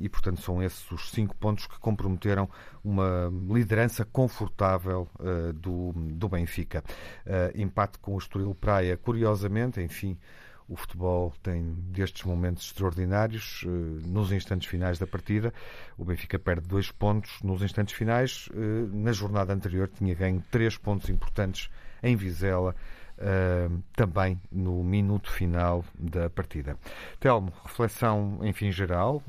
E, 0.00 0.08
portanto, 0.08 0.40
são 0.40 0.62
esses 0.62 0.90
os 0.90 1.10
cinco 1.10 1.34
pontos 1.36 1.66
que 1.66 1.78
comprometeram 1.78 2.48
uma 2.84 3.32
liderança 3.48 4.04
confortável 4.04 5.08
uh, 5.18 5.52
do, 5.52 5.92
do 5.92 6.28
Benfica. 6.28 6.84
Uh, 7.24 7.60
empate 7.60 7.98
com 7.98 8.14
o 8.14 8.18
Estoril 8.18 8.54
Praia, 8.54 8.96
curiosamente, 8.96 9.80
enfim, 9.80 10.18
o 10.68 10.76
futebol 10.76 11.32
tem 11.42 11.74
destes 11.90 12.24
momentos 12.24 12.64
extraordinários. 12.64 13.64
Eh, 13.64 13.68
nos 14.06 14.32
instantes 14.32 14.68
finais 14.68 14.98
da 14.98 15.06
partida, 15.06 15.54
o 15.96 16.04
Benfica 16.04 16.38
perde 16.38 16.66
dois 16.66 16.90
pontos. 16.90 17.40
Nos 17.42 17.62
instantes 17.62 17.94
finais, 17.94 18.48
eh, 18.52 18.88
na 18.92 19.12
jornada 19.12 19.52
anterior, 19.52 19.88
tinha 19.88 20.14
ganho 20.14 20.42
três 20.50 20.76
pontos 20.76 21.08
importantes 21.08 21.70
em 22.02 22.16
Vizela. 22.16 22.74
Uh, 23.18 23.82
também 23.94 24.38
no 24.52 24.84
minuto 24.84 25.30
final 25.30 25.82
da 25.98 26.28
partida. 26.28 26.76
Telmo, 27.18 27.50
reflexão, 27.64 28.40
enfim, 28.42 28.70
geral, 28.70 29.22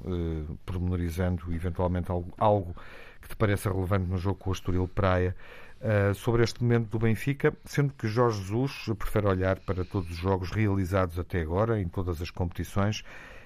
pormenorizando 0.66 1.54
eventualmente 1.54 2.12
algo, 2.12 2.34
algo, 2.38 2.76
que 3.22 3.30
te 3.30 3.36
pareça 3.38 3.72
relevante 3.72 4.10
no 4.10 4.18
jogo 4.18 4.40
com 4.40 4.50
o 4.50 4.54
Estoril 4.54 4.90
Praia, 4.90 5.34
uh, 5.82 6.14
sobre 6.14 6.44
este 6.44 6.62
momento 6.62 6.90
do 6.90 7.00
Benfica, 7.00 7.54
sendo 7.66 7.94
que 7.94 8.08
Jorge 8.08 8.42
Jesus 8.42 8.90
prefere 8.98 9.28
olhar 9.28 9.60
para 9.60 9.84
todos 9.84 10.10
os 10.10 10.18
jogos 10.18 10.52
realizados 10.52 11.18
até 11.20 11.42
agora, 11.42 11.80
em 11.80 11.88
todas 11.88 12.22
as 12.22 12.30
competições, 12.30 13.04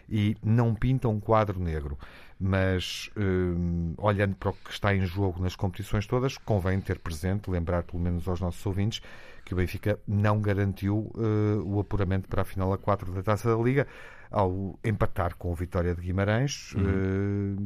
e 0.09 0.35
não 0.43 0.75
pinta 0.75 1.07
um 1.07 1.19
quadro 1.19 1.59
negro. 1.59 1.97
Mas, 2.39 3.09
uh, 3.15 3.93
olhando 3.97 4.35
para 4.35 4.49
o 4.49 4.53
que 4.53 4.71
está 4.71 4.95
em 4.95 5.05
jogo 5.05 5.41
nas 5.41 5.55
competições 5.55 6.07
todas, 6.07 6.37
convém 6.37 6.81
ter 6.81 6.99
presente, 6.99 7.49
lembrar 7.49 7.83
pelo 7.83 8.01
menos 8.01 8.27
aos 8.27 8.41
nossos 8.41 8.65
ouvintes, 8.65 9.01
que 9.45 9.53
o 9.53 9.57
Benfica 9.57 9.99
não 10.07 10.41
garantiu 10.41 11.11
uh, 11.15 11.63
o 11.63 11.79
apuramento 11.79 12.27
para 12.27 12.41
a 12.41 12.45
final 12.45 12.73
a 12.73 12.77
4 12.77 13.11
da 13.11 13.21
Taça 13.23 13.55
da 13.55 13.61
Liga 13.61 13.87
ao 14.31 14.79
empatar 14.83 15.35
com 15.35 15.51
o 15.51 15.55
Vitória 15.55 15.93
de 15.93 16.01
Guimarães, 16.01 16.73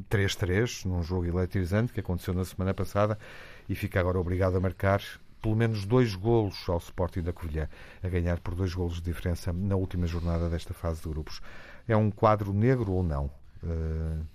3-3, 0.10 0.84
uhum. 0.86 0.92
uh, 0.92 0.96
num 0.96 1.04
jogo 1.04 1.26
eletrizante 1.26 1.94
que 1.94 2.00
aconteceu 2.00 2.34
na 2.34 2.44
semana 2.44 2.74
passada 2.74 3.20
e 3.68 3.76
fica 3.76 4.00
agora 4.00 4.20
obrigado 4.20 4.56
a 4.56 4.60
marcar 4.60 5.02
pelo 5.46 5.56
menos 5.56 5.86
dois 5.86 6.16
golos 6.16 6.68
ao 6.68 6.80
Sporting 6.80 7.22
da 7.22 7.32
Covilhã, 7.32 7.70
a 8.02 8.10
ganhar 8.10 8.40
por 8.40 8.56
dois 8.56 8.74
golos 8.74 8.96
de 8.96 9.04
diferença 9.04 9.54
na 9.54 9.76
última 9.76 10.08
jornada 10.08 10.50
desta 10.50 10.74
fase 10.74 11.04
de 11.04 11.08
grupos. 11.08 11.40
É 11.88 11.96
um 11.96 12.10
quadro 12.10 12.52
negro 12.52 12.92
ou 12.92 13.04
não? 13.04 13.26
Uh... 13.64 14.26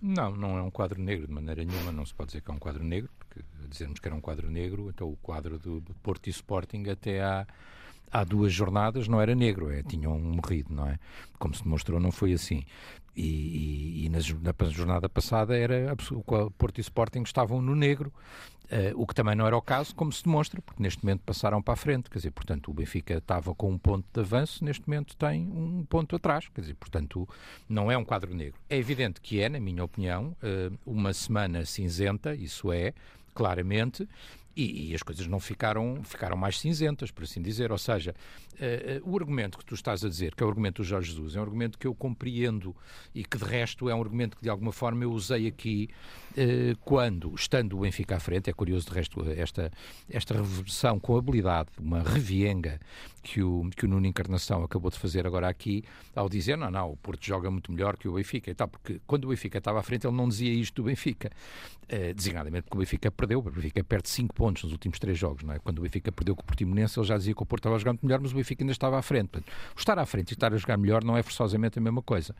Não, 0.00 0.30
não 0.30 0.56
é 0.56 0.62
um 0.62 0.70
quadro 0.70 1.02
negro 1.02 1.26
de 1.26 1.32
maneira 1.32 1.64
nenhuma, 1.64 1.90
não 1.90 2.06
se 2.06 2.14
pode 2.14 2.28
dizer 2.28 2.40
que 2.40 2.50
é 2.50 2.54
um 2.54 2.58
quadro 2.58 2.84
negro, 2.84 3.10
porque 3.18 3.42
dizermos 3.68 3.98
que 3.98 4.06
era 4.06 4.14
um 4.14 4.20
quadro 4.20 4.48
negro, 4.48 4.88
então 4.88 5.08
o 5.08 5.16
quadro 5.16 5.58
do, 5.58 5.82
Porto 6.02 6.28
e 6.28 6.30
Sporting 6.30 6.88
até 6.88 7.20
há 7.20 7.46
há 8.10 8.24
duas 8.24 8.52
jornadas 8.52 9.08
não 9.08 9.20
era 9.20 9.34
negro, 9.34 9.70
é, 9.70 9.82
tinham 9.82 10.18
morrido, 10.18 10.74
não 10.74 10.88
é? 10.88 10.98
Como 11.38 11.54
se 11.54 11.62
demonstrou, 11.62 12.00
não 12.00 12.10
foi 12.10 12.32
assim. 12.32 12.64
E, 13.16 13.22
e, 13.22 14.06
e 14.06 14.08
na, 14.08 14.18
na, 14.18 14.70
jornada 14.70 15.08
passada 15.08 15.56
era 15.56 15.94
o 16.12 16.50
Porto 16.52 16.78
e 16.78 16.80
Sporting 16.80 17.22
estavam 17.22 17.60
no 17.60 17.74
negro, 17.74 18.12
uh, 18.70 19.00
o 19.00 19.06
que 19.06 19.14
também 19.14 19.34
não 19.34 19.46
era 19.46 19.56
o 19.56 19.60
caso, 19.60 19.94
como 19.94 20.12
se 20.12 20.24
demonstra, 20.24 20.62
porque 20.62 20.82
neste 20.82 21.04
momento 21.04 21.22
passaram 21.26 21.60
para 21.60 21.74
a 21.74 21.76
frente, 21.76 22.08
quer 22.08 22.18
dizer, 22.18 22.30
portanto 22.30 22.70
o 22.70 22.74
Benfica 22.74 23.14
estava 23.14 23.54
com 23.54 23.70
um 23.70 23.78
ponto 23.78 24.06
de 24.12 24.20
avanço, 24.20 24.64
neste 24.64 24.88
momento 24.88 25.16
tem 25.16 25.46
um 25.48 25.84
ponto 25.84 26.14
atrás, 26.14 26.48
quer 26.54 26.60
dizer, 26.60 26.74
portanto 26.74 27.28
não 27.68 27.90
é 27.90 27.98
um 27.98 28.04
quadro 28.04 28.32
negro. 28.34 28.58
É 28.68 28.76
evidente 28.76 29.20
que 29.20 29.40
é, 29.40 29.48
na 29.48 29.60
minha 29.60 29.84
opinião, 29.84 30.36
uh, 30.42 30.78
uma 30.86 31.12
semana 31.12 31.64
cinzenta, 31.64 32.34
isso 32.34 32.72
é, 32.72 32.94
claramente, 33.34 34.08
e, 34.56 34.90
e, 34.90 34.94
as 34.94 35.02
coisas 35.02 35.26
não 35.26 35.38
ficaram, 35.38 36.02
ficaram 36.02 36.36
mais 36.36 36.58
cinzentas, 36.58 37.10
por 37.10 37.24
assim 37.24 37.40
dizer. 37.40 37.70
Ou 37.70 37.78
seja, 37.78 38.14
uh, 38.54 39.06
uh, 39.06 39.10
o 39.10 39.16
argumento 39.16 39.56
que 39.56 39.64
tu 39.64 39.74
estás 39.74 40.04
a 40.04 40.08
dizer, 40.08 40.34
que 40.34 40.42
é 40.42 40.46
o 40.46 40.48
argumento 40.48 40.82
do 40.82 40.84
Jorge 40.84 41.10
Jesus, 41.10 41.36
é 41.36 41.38
um 41.38 41.42
argumento 41.42 41.78
que 41.78 41.86
eu 41.86 41.94
compreendo 41.94 42.74
e 43.14 43.24
que, 43.24 43.38
de 43.38 43.44
resto, 43.44 43.88
é 43.88 43.94
um 43.94 44.00
argumento 44.00 44.36
que, 44.36 44.42
de 44.42 44.50
alguma 44.50 44.72
forma, 44.72 45.04
eu 45.04 45.12
usei 45.12 45.46
aqui 45.46 45.88
uh, 46.32 46.76
quando, 46.80 47.32
estando 47.34 47.76
o 47.76 47.80
Benfica 47.80 48.16
à 48.16 48.20
frente, 48.20 48.50
é 48.50 48.52
curioso, 48.52 48.88
de 48.88 48.94
resto, 48.94 49.22
esta, 49.30 49.70
esta 50.10 50.34
reversão 50.34 50.98
com 50.98 51.16
habilidade, 51.16 51.70
uma 51.78 52.02
revienga 52.02 52.80
que 53.22 53.42
o, 53.42 53.68
que 53.76 53.84
o 53.84 53.88
Nuno 53.88 54.06
Encarnação 54.06 54.64
acabou 54.64 54.90
de 54.90 54.98
fazer 54.98 55.26
agora 55.26 55.48
aqui, 55.48 55.84
ao 56.14 56.28
dizer, 56.28 56.56
não, 56.56 56.70
não, 56.70 56.92
o 56.92 56.96
Porto 56.96 57.24
joga 57.24 57.50
muito 57.50 57.70
melhor 57.70 57.96
que 57.96 58.08
o 58.08 58.14
Benfica 58.14 58.50
e 58.50 58.54
tal, 58.54 58.66
porque 58.66 59.00
quando 59.06 59.26
o 59.26 59.28
Benfica 59.28 59.58
estava 59.58 59.78
à 59.78 59.82
frente, 59.82 60.06
ele 60.06 60.16
não 60.16 60.28
dizia 60.28 60.52
isto 60.52 60.76
do 60.76 60.84
Benfica, 60.84 61.30
designadamente 62.14 62.62
porque 62.62 62.76
o 62.76 62.80
Benfica 62.80 63.10
perdeu, 63.10 63.40
o 63.40 63.42
Benfica 63.42 63.84
perde 63.84 64.08
5 64.08 64.34
pontos 64.40 64.64
nos 64.64 64.72
últimos 64.72 64.98
três 64.98 65.18
jogos, 65.18 65.42
não 65.42 65.52
é? 65.52 65.58
Quando 65.58 65.80
o 65.80 65.82
Benfica 65.82 66.10
perdeu 66.10 66.34
com 66.34 66.40
o 66.40 66.44
Portimonense, 66.46 66.98
ele 66.98 67.06
já 67.06 67.18
dizia 67.18 67.34
que 67.34 67.42
o 67.42 67.44
Porto 67.44 67.60
estava 67.60 67.76
a 67.76 67.78
jogar 67.78 67.92
muito 67.92 68.06
melhor, 68.06 68.20
mas 68.22 68.32
o 68.32 68.34
Benfica 68.34 68.62
ainda 68.64 68.72
estava 68.72 68.98
à 68.98 69.02
frente. 69.02 69.28
Portanto, 69.28 69.52
estar 69.76 69.98
à 69.98 70.06
frente 70.06 70.30
e 70.30 70.32
estar 70.32 70.54
a 70.54 70.56
jogar 70.56 70.78
melhor 70.78 71.04
não 71.04 71.14
é 71.14 71.22
forçosamente 71.22 71.78
a 71.78 71.82
mesma 71.82 72.00
coisa. 72.00 72.34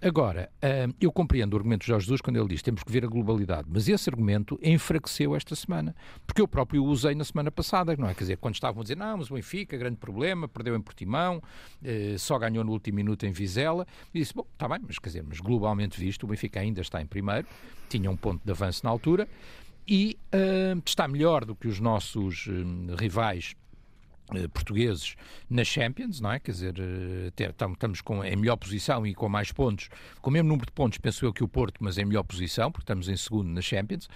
Agora, 0.00 0.48
hum, 0.88 0.94
eu 0.98 1.12
compreendo 1.12 1.52
o 1.52 1.56
argumento 1.58 1.82
de 1.82 1.88
Jorge 1.88 2.06
Jesus 2.06 2.22
quando 2.22 2.38
ele 2.38 2.48
diz 2.48 2.62
temos 2.62 2.82
que 2.82 2.90
ver 2.90 3.04
a 3.04 3.06
globalidade, 3.06 3.68
mas 3.70 3.86
esse 3.86 4.08
argumento 4.08 4.58
enfraqueceu 4.62 5.36
esta 5.36 5.54
semana, 5.54 5.94
porque 6.26 6.40
eu 6.40 6.48
próprio 6.48 6.82
o 6.82 6.86
usei 6.86 7.14
na 7.14 7.22
semana 7.22 7.50
passada, 7.50 7.94
não 7.98 8.08
é? 8.08 8.14
Quer 8.14 8.24
dizer, 8.24 8.36
quando 8.38 8.54
estavam 8.54 8.80
a 8.80 8.84
dizer, 8.84 8.96
não, 8.96 9.18
mas 9.18 9.30
o 9.30 9.34
Benfica, 9.34 9.76
grande 9.76 9.98
problema, 9.98 10.48
perdeu 10.48 10.74
em 10.74 10.80
Portimão, 10.80 11.42
eh, 11.84 12.16
só 12.16 12.38
ganhou 12.38 12.64
no 12.64 12.72
último 12.72 12.96
minuto 12.96 13.26
em 13.26 13.30
Vizela, 13.30 13.86
e 14.14 14.20
disse, 14.20 14.32
bom, 14.32 14.46
está 14.54 14.66
bem, 14.66 14.78
mas 14.86 14.98
quer 14.98 15.10
dizer, 15.10 15.24
mas 15.28 15.38
globalmente 15.38 16.00
visto, 16.00 16.24
o 16.24 16.26
Benfica 16.26 16.60
ainda 16.60 16.80
está 16.80 17.02
em 17.02 17.06
primeiro, 17.06 17.46
tinha 17.90 18.10
um 18.10 18.16
ponto 18.16 18.40
de 18.42 18.50
avanço 18.50 18.80
na 18.84 18.90
altura, 18.90 19.28
e 19.86 20.18
uh, 20.34 20.80
está 20.84 21.08
melhor 21.08 21.44
do 21.44 21.54
que 21.54 21.68
os 21.68 21.80
nossos 21.80 22.46
uh, 22.46 22.94
rivais 22.96 23.54
uh, 24.30 24.48
portugueses 24.50 25.16
nas 25.48 25.66
Champions, 25.66 26.20
não 26.20 26.32
é? 26.32 26.38
Quer 26.38 26.52
dizer, 26.52 26.74
estamos 27.36 28.00
com, 28.00 28.24
em 28.24 28.36
melhor 28.36 28.56
posição 28.56 29.06
e 29.06 29.14
com 29.14 29.28
mais 29.28 29.52
pontos, 29.52 29.88
com 30.20 30.30
o 30.30 30.32
mesmo 30.32 30.48
número 30.48 30.66
de 30.66 30.72
pontos, 30.72 30.98
penso 30.98 31.24
eu, 31.24 31.32
que 31.32 31.44
o 31.44 31.48
Porto, 31.48 31.78
mas 31.80 31.98
em 31.98 32.04
melhor 32.04 32.22
posição, 32.22 32.70
porque 32.70 32.84
estamos 32.84 33.08
em 33.08 33.16
segundo 33.16 33.48
nas 33.48 33.64
Champions. 33.64 34.08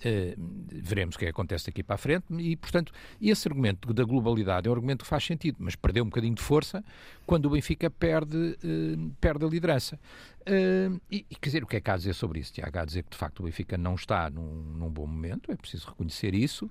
Uh, 0.00 0.34
veremos 0.68 1.14
o 1.14 1.18
que, 1.18 1.26
é 1.26 1.28
que 1.28 1.30
acontece 1.30 1.66
daqui 1.66 1.82
para 1.82 1.94
a 1.94 1.98
frente 1.98 2.24
e, 2.38 2.56
portanto, 2.56 2.90
esse 3.20 3.46
argumento 3.46 3.92
da 3.92 4.02
globalidade 4.02 4.66
é 4.66 4.70
um 4.70 4.74
argumento 4.74 5.04
que 5.04 5.08
faz 5.08 5.24
sentido, 5.24 5.58
mas 5.60 5.76
perdeu 5.76 6.02
um 6.04 6.08
bocadinho 6.08 6.34
de 6.34 6.40
força 6.40 6.82
quando 7.26 7.46
o 7.46 7.50
Benfica 7.50 7.90
perde, 7.90 8.36
uh, 8.36 9.10
perde 9.20 9.44
a 9.44 9.48
liderança. 9.48 10.00
Uh, 10.40 10.98
e, 11.10 11.22
quer 11.22 11.48
dizer, 11.50 11.64
o 11.64 11.66
que 11.66 11.76
é 11.76 11.80
que 11.80 11.90
há 11.90 11.94
a 11.94 11.96
dizer 11.98 12.14
sobre 12.14 12.40
isso? 12.40 12.52
Há 12.62 12.80
a 12.80 12.84
dizer 12.84 13.02
que, 13.02 13.10
de 13.10 13.16
facto, 13.16 13.40
o 13.40 13.42
Benfica 13.42 13.76
não 13.76 13.94
está 13.94 14.30
num, 14.30 14.74
num 14.76 14.88
bom 14.88 15.06
momento, 15.06 15.52
é 15.52 15.56
preciso 15.56 15.88
reconhecer 15.88 16.34
isso, 16.34 16.70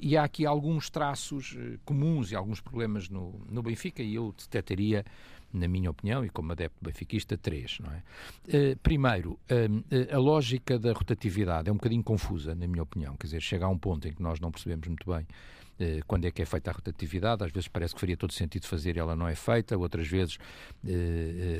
e 0.00 0.16
há 0.16 0.22
aqui 0.22 0.46
alguns 0.46 0.88
traços 0.88 1.58
comuns 1.84 2.30
e 2.30 2.36
alguns 2.36 2.60
problemas 2.60 3.08
no, 3.08 3.44
no 3.50 3.60
Benfica, 3.60 4.00
e 4.00 4.14
eu 4.14 4.32
detectaria 4.38 5.04
na 5.54 5.68
minha 5.68 5.90
opinião, 5.90 6.24
e 6.24 6.28
como 6.28 6.52
adepto 6.52 6.76
benfiquista, 6.82 7.38
três. 7.38 7.78
Não 7.78 7.90
é? 7.92 8.02
Uh, 8.48 8.76
primeiro, 8.82 9.32
uh, 9.32 10.14
a 10.14 10.18
lógica 10.18 10.78
da 10.78 10.92
rotatividade 10.92 11.68
é 11.68 11.72
um 11.72 11.76
bocadinho 11.76 12.02
confusa, 12.02 12.54
na 12.54 12.66
minha 12.66 12.82
opinião. 12.82 13.16
Quer 13.16 13.28
dizer, 13.28 13.40
chega 13.40 13.64
a 13.64 13.68
um 13.68 13.78
ponto 13.78 14.06
em 14.08 14.12
que 14.12 14.22
nós 14.22 14.40
não 14.40 14.50
percebemos 14.50 14.86
muito 14.88 15.08
bem 15.08 15.22
uh, 15.22 16.04
quando 16.06 16.24
é 16.24 16.30
que 16.32 16.42
é 16.42 16.44
feita 16.44 16.70
a 16.70 16.74
rotatividade. 16.74 17.44
Às 17.44 17.52
vezes 17.52 17.68
parece 17.68 17.94
que 17.94 18.00
faria 18.00 18.16
todo 18.16 18.32
sentido 18.32 18.66
fazer 18.66 18.96
e 18.96 18.98
ela 18.98 19.14
não 19.14 19.28
é 19.28 19.36
feita, 19.36 19.78
outras 19.78 20.08
vezes 20.08 20.38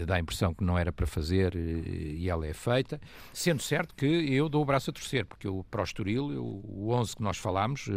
dá 0.07 0.17
a 0.17 0.21
impressão 0.21 0.53
que 0.53 0.65
não 0.65 0.77
era 0.77 0.93
para 0.93 1.07
fazer 1.07 1.55
e 1.55 2.29
ela 2.29 2.47
é 2.47 2.53
feita. 2.53 3.01
Sendo 3.33 3.63
certo 3.63 3.95
que 3.95 4.07
eu 4.07 4.49
dou 4.49 4.63
o 4.63 4.65
braço 4.65 4.91
a 4.91 4.93
torcer, 4.93 5.25
porque 5.25 5.49
o 5.49 5.65
eu, 6.07 6.27
o 6.27 6.91
11 6.91 7.17
que 7.17 7.23
nós 7.23 7.37
falámos 7.37 7.89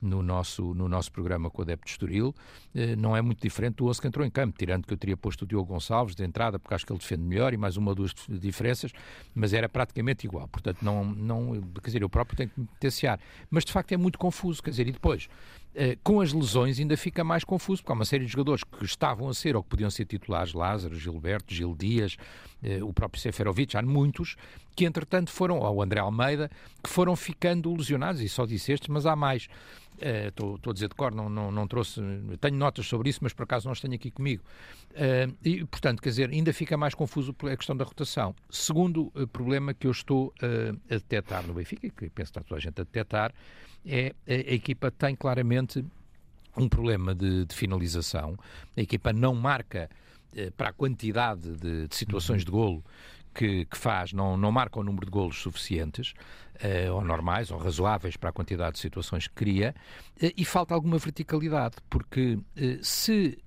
no 0.00 0.22
nosso, 0.22 0.74
no 0.74 0.88
nosso 0.88 1.12
programa 1.12 1.50
com 1.50 1.60
o 1.60 1.62
Adepto 1.62 1.86
de 1.86 1.90
Estoril, 1.92 2.34
eh, 2.74 2.96
não 2.96 3.16
é 3.16 3.22
muito 3.22 3.42
diferente 3.42 3.76
do 3.76 3.86
11 3.86 4.00
que 4.00 4.06
entrou 4.06 4.26
em 4.26 4.30
campo, 4.30 4.56
tirando 4.58 4.86
que 4.86 4.92
eu 4.92 4.96
teria 4.96 5.16
posto 5.16 5.42
o 5.42 5.46
Diogo 5.46 5.72
Gonçalves 5.72 6.14
de 6.14 6.24
entrada, 6.24 6.58
porque 6.58 6.74
acho 6.74 6.86
que 6.86 6.92
ele 6.92 6.98
defende 6.98 7.22
melhor 7.22 7.52
e 7.52 7.56
mais 7.56 7.76
uma 7.76 7.90
ou 7.90 7.94
duas 7.94 8.14
diferenças, 8.28 8.92
mas 9.34 9.52
era 9.52 9.68
praticamente 9.68 10.26
igual. 10.26 10.48
Portanto, 10.48 10.78
não, 10.82 11.04
não, 11.04 11.60
quer 11.82 11.86
dizer, 11.86 12.02
eu 12.02 12.08
próprio 12.08 12.36
tenho 12.36 12.50
que 12.50 12.60
me 12.60 12.68
tensear. 12.78 13.20
Mas 13.50 13.64
de 13.64 13.72
facto 13.72 13.92
é 13.92 13.96
muito 13.96 14.18
confuso, 14.18 14.62
quer 14.62 14.70
dizer, 14.70 14.88
e 14.88 14.92
depois, 14.92 15.28
eh, 15.72 15.96
com 16.02 16.20
as 16.20 16.32
lesões 16.32 16.80
ainda 16.80 16.96
fica 16.96 17.22
mais 17.22 17.44
confuso, 17.44 17.82
porque 17.82 17.92
há 17.92 17.94
uma 17.94 18.04
série 18.04 18.24
de 18.24 18.32
jogadores 18.32 18.64
que 18.64 18.84
estavam 18.84 19.28
a 19.28 19.34
ser 19.34 19.54
ou 19.54 19.62
que 19.62 19.68
podiam 19.68 19.90
ser 19.90 20.04
titulares, 20.04 20.52
Lázaro, 20.52 20.98
Gilberto, 20.98 21.54
Gil 21.54 21.76
Dias, 21.76 22.16
eh, 22.62 22.82
o 22.82 22.92
próprio 22.92 23.22
Seferovic, 23.22 23.76
há 23.76 23.82
muitos, 23.82 24.36
que 24.74 24.84
entretanto 24.84 25.30
foram, 25.30 25.60
ou 25.60 25.80
André 25.80 26.00
Almeida, 26.00 26.50
que 26.82 26.90
foram 26.90 27.14
ficando 27.14 27.72
lesionados, 27.72 28.20
e 28.20 28.28
só 28.28 28.46
disse 28.46 28.72
estes, 28.72 28.88
mas 28.88 29.06
há 29.06 29.14
mais. 29.14 29.48
Estou 30.00 30.54
uh, 30.54 30.70
a 30.70 30.72
dizer 30.72 30.88
de 30.88 30.94
cor, 30.94 31.14
não, 31.14 31.28
não, 31.28 31.50
não, 31.50 31.66
trouxe, 31.66 32.00
tenho 32.40 32.56
notas 32.56 32.86
sobre 32.86 33.10
isso, 33.10 33.20
mas 33.22 33.32
por 33.32 33.44
acaso 33.44 33.66
não 33.66 33.72
as 33.72 33.80
tenho 33.80 33.94
aqui 33.94 34.10
comigo. 34.10 34.42
Uh, 34.92 35.36
e, 35.44 35.64
portanto, 35.64 36.00
quer 36.00 36.08
dizer, 36.08 36.30
ainda 36.30 36.52
fica 36.52 36.76
mais 36.76 36.94
confuso 36.94 37.34
a 37.42 37.56
questão 37.56 37.76
da 37.76 37.84
rotação. 37.84 38.34
Segundo 38.48 39.12
uh, 39.14 39.26
problema 39.28 39.74
que 39.74 39.86
eu 39.86 39.90
estou 39.90 40.32
a 40.40 40.94
detectar 40.94 41.46
no 41.46 41.54
Benfica, 41.54 41.88
que 41.88 42.10
penso 42.10 42.12
que 42.14 42.22
está 42.22 42.40
toda 42.40 42.56
a 42.56 42.60
gente 42.60 42.80
a 42.80 42.84
detectar, 42.84 43.32
é 43.84 44.14
a, 44.26 44.32
a 44.32 44.54
equipa 44.54 44.90
tem 44.90 45.14
claramente 45.14 45.84
um 46.56 46.68
problema 46.68 47.14
de, 47.14 47.44
de 47.44 47.54
finalização. 47.54 48.36
A 48.76 48.80
equipa 48.80 49.12
não 49.12 49.34
marca 49.34 49.88
para 50.56 50.68
a 50.68 50.72
quantidade 50.72 51.56
de, 51.56 51.88
de 51.88 51.96
situações 51.96 52.44
de 52.44 52.50
golo 52.50 52.84
que, 53.34 53.64
que, 53.64 53.76
faz 53.76 54.12
não, 54.12 54.36
não 54.36 54.50
marca 54.50 54.78
o 54.78 54.84
número 54.84 55.06
de 55.06 55.10
golos 55.10 55.40
suficientes 55.40 56.14
uh, 56.60 56.92
ou 56.94 57.04
normais, 57.04 57.50
ou 57.50 57.58
razoáveis 57.58 58.16
para 58.16 58.30
a 58.30 58.32
quantidade 58.32 58.74
de 58.74 58.80
situações 58.80 59.26
que 59.26 59.34
cria, 59.34 59.74
uh, 60.22 60.30
e 60.36 60.44
falta 60.44 60.74
alguma 60.74 60.98
verticalidade, 60.98 61.76
porque 61.88 62.34
uh, 62.34 62.40
se 62.82 63.38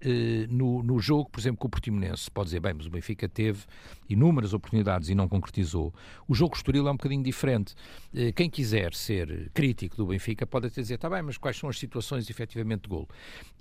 no, 0.50 0.84
no 0.84 1.00
jogo, 1.00 1.30
por 1.30 1.39
exemplo, 1.39 1.58
com 1.58 1.67
o 1.67 1.69
Portimonense, 1.69 2.30
pode 2.30 2.48
dizer, 2.48 2.60
bem, 2.60 2.74
mas 2.74 2.86
o 2.86 2.89
Benfica 2.89 3.28
teve 3.28 3.63
inúmeras 4.10 4.54
oportunidades 4.54 5.10
e 5.10 5.15
não 5.15 5.28
concretizou, 5.28 5.93
o 6.28 6.34
jogo 6.34 6.56
Estoril 6.56 6.88
é 6.88 6.91
um 6.91 6.96
bocadinho 6.96 7.24
diferente. 7.24 7.76
quem 8.36 8.50
quiser 8.50 8.93
ser 8.93 9.50
crítico 9.54 9.96
do 9.96 10.08
Benfica 10.08 10.46
pode 10.46 10.67
até 10.67 10.82
dizer, 10.82 10.96
está 10.96 11.10
bem, 11.10 11.22
mas 11.22 11.38
quais 11.38 11.58
são 11.58 11.69
as 11.69 11.80
situações 11.80 12.30
efetivamente 12.30 12.84
de 12.84 12.89
golo? 12.89 13.08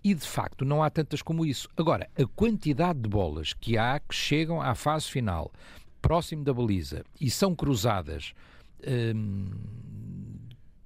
E, 0.02 0.14
de 0.14 0.26
facto, 0.26 0.64
não 0.64 0.82
há 0.82 0.90
tantas 0.90 1.22
como 1.22 1.46
isso. 1.46 1.68
Agora, 1.76 2.08
a 2.18 2.26
quantidade 2.26 2.98
de 2.98 3.08
bolas 3.08 3.52
que 3.52 3.78
há 3.78 4.00
que 4.00 4.14
chegam 4.14 4.60
à 4.60 4.74
fase 4.74 5.06
final, 5.06 5.52
próximo 6.02 6.44
da 6.44 6.52
baliza, 6.52 7.04
e 7.18 7.30
são 7.30 7.54
cruzadas 7.54 8.34
um, 8.86 9.46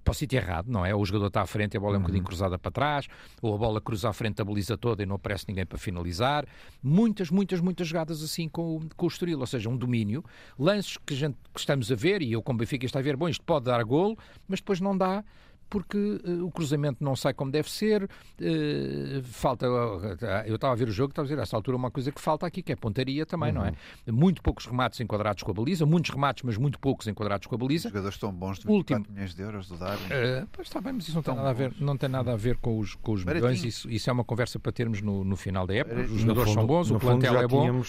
para 0.07 0.13
o 0.13 0.15
sítio 0.15 0.37
errado, 0.37 0.69
não 0.69 0.87
é? 0.87 0.95
Ou 0.95 1.03
o 1.03 1.05
jogador 1.05 1.27
está 1.27 1.43
à 1.43 1.47
frente 1.47 1.75
e 1.75 1.77
a 1.79 1.81
bola 1.81 1.97
é 1.97 1.99
um 1.99 2.03
bocadinho 2.03 2.23
uhum. 2.23 2.29
cruzada 2.29 2.57
para 2.57 2.71
trás, 2.71 3.09
ou 3.43 3.53
a 3.57 3.59
bola 3.59 3.81
cruza 3.81 4.09
à 4.09 4.13
frente 4.13 4.37
da 4.37 4.45
baliza 4.45 4.79
toda 4.79 5.03
e 5.03 5.07
não 5.07 5.17
aparece 5.17 5.47
ninguém 5.49 5.67
para 5.67 5.77
finalizar. 5.77 6.47
Muitas, 6.81 7.29
muitas, 7.29 7.61
muitas 7.61 7.89
jogadas 7.89 8.23
assim 8.23 8.49
com, 8.49 8.89
com 8.97 9.07
o 9.07 9.09
Estoril, 9.09 9.41
ou 9.41 9.47
seja, 9.47 9.69
um 9.69 9.77
domínio. 9.77 10.25
Lances 10.57 10.97
que, 10.99 11.13
gente, 11.13 11.37
que 11.53 11.59
estamos 11.59 11.91
a 11.91 11.97
ver, 11.97 12.23
e 12.23 12.31
eu 12.31 12.41
como 12.41 12.61
Benfica 12.61 12.87
está 12.87 13.01
a 13.01 13.03
ver, 13.03 13.17
bom, 13.17 13.29
isto 13.29 13.45
pode 13.45 13.65
dar 13.65 13.83
golo, 13.83 14.17
mas 14.47 14.61
depois 14.61 14.81
não 14.81 14.97
dá 14.97 15.25
porque 15.69 15.97
uh, 15.97 16.47
o 16.47 16.51
cruzamento 16.51 17.03
não 17.03 17.17
sai 17.17 17.35
como 17.35 17.51
deve 17.51 17.71
ser, 17.71 18.05
uh, 18.05 19.23
falta, 19.25 19.69
uh, 19.69 20.17
eu 20.47 20.57
estava 20.57 20.73
a 20.73 20.77
ver 20.77 20.89
o 20.89 20.93
jogo, 20.93 21.11
estava 21.11 21.27
a 21.27 21.29
dizer, 21.29 21.39
a 21.39 21.43
essa 21.43 21.57
altura 21.57 21.77
uma 21.77 21.91
coisa 21.91 22.11
que 22.13 22.21
falta 22.21 22.47
aqui, 22.47 22.63
que 22.63 22.73
é 22.73 22.77
pontaria 22.77 23.25
também, 23.25 23.51
uhum. 23.51 23.59
não 23.59 23.67
é? 23.67 23.73
Uhum. 24.07 24.15
Muito 24.15 24.43
poucos 24.43 24.67
remates 24.67 25.01
enquadrados 25.01 25.43
com 25.43 25.51
a 25.51 25.55
baliza, 25.55 25.87
muitos 25.87 26.11
remates, 26.11 26.43
mas 26.43 26.57
muito 26.57 26.79
poucos 26.79 27.07
enquadrados 27.07 27.47
com 27.47 27.55
a 27.55 27.59
baliza. 27.59 27.89
Os 27.89 27.93
jogadores 27.93 28.15
estão 28.17 28.33
bons 28.33 28.59
de 28.59 28.67
24 28.67 28.77
Último. 28.77 29.15
milhões 29.15 29.35
de 29.35 29.43
euros 29.43 29.69
do 29.69 29.77
Darwin. 29.77 30.05
Uh, 30.05 30.49
pois 30.53 30.69
está 30.69 30.81
bem, 30.81 30.93
mas 30.93 31.09
isso 31.09 31.15
não 31.15 31.23
tem, 31.23 31.35
nada 31.35 31.51
a 31.51 31.53
ver, 31.53 31.75
não 31.81 31.97
tem 31.97 32.09
nada 32.09 32.33
a 32.33 32.37
ver 32.37 32.57
com 32.57 32.79
os, 32.79 32.95
com 32.95 33.13
os 33.13 33.25
milhões, 33.25 33.65
isso, 33.65 33.91
isso 33.91 34.11
é 34.11 34.13
uma 34.13 34.25
conversa 34.25 34.59
para 34.59 34.73
termos 34.73 35.01
no, 35.01 35.25
no 35.25 35.37
final 35.37 35.67
da 35.67 35.75
época, 35.75 36.01
os 36.01 36.21
jogadores 36.21 36.51
fundo, 36.51 36.61
são 36.61 36.67
bons, 36.67 36.91
o 36.91 36.99
plantel 36.99 37.39
é 37.39 37.47
bom, 37.47 37.83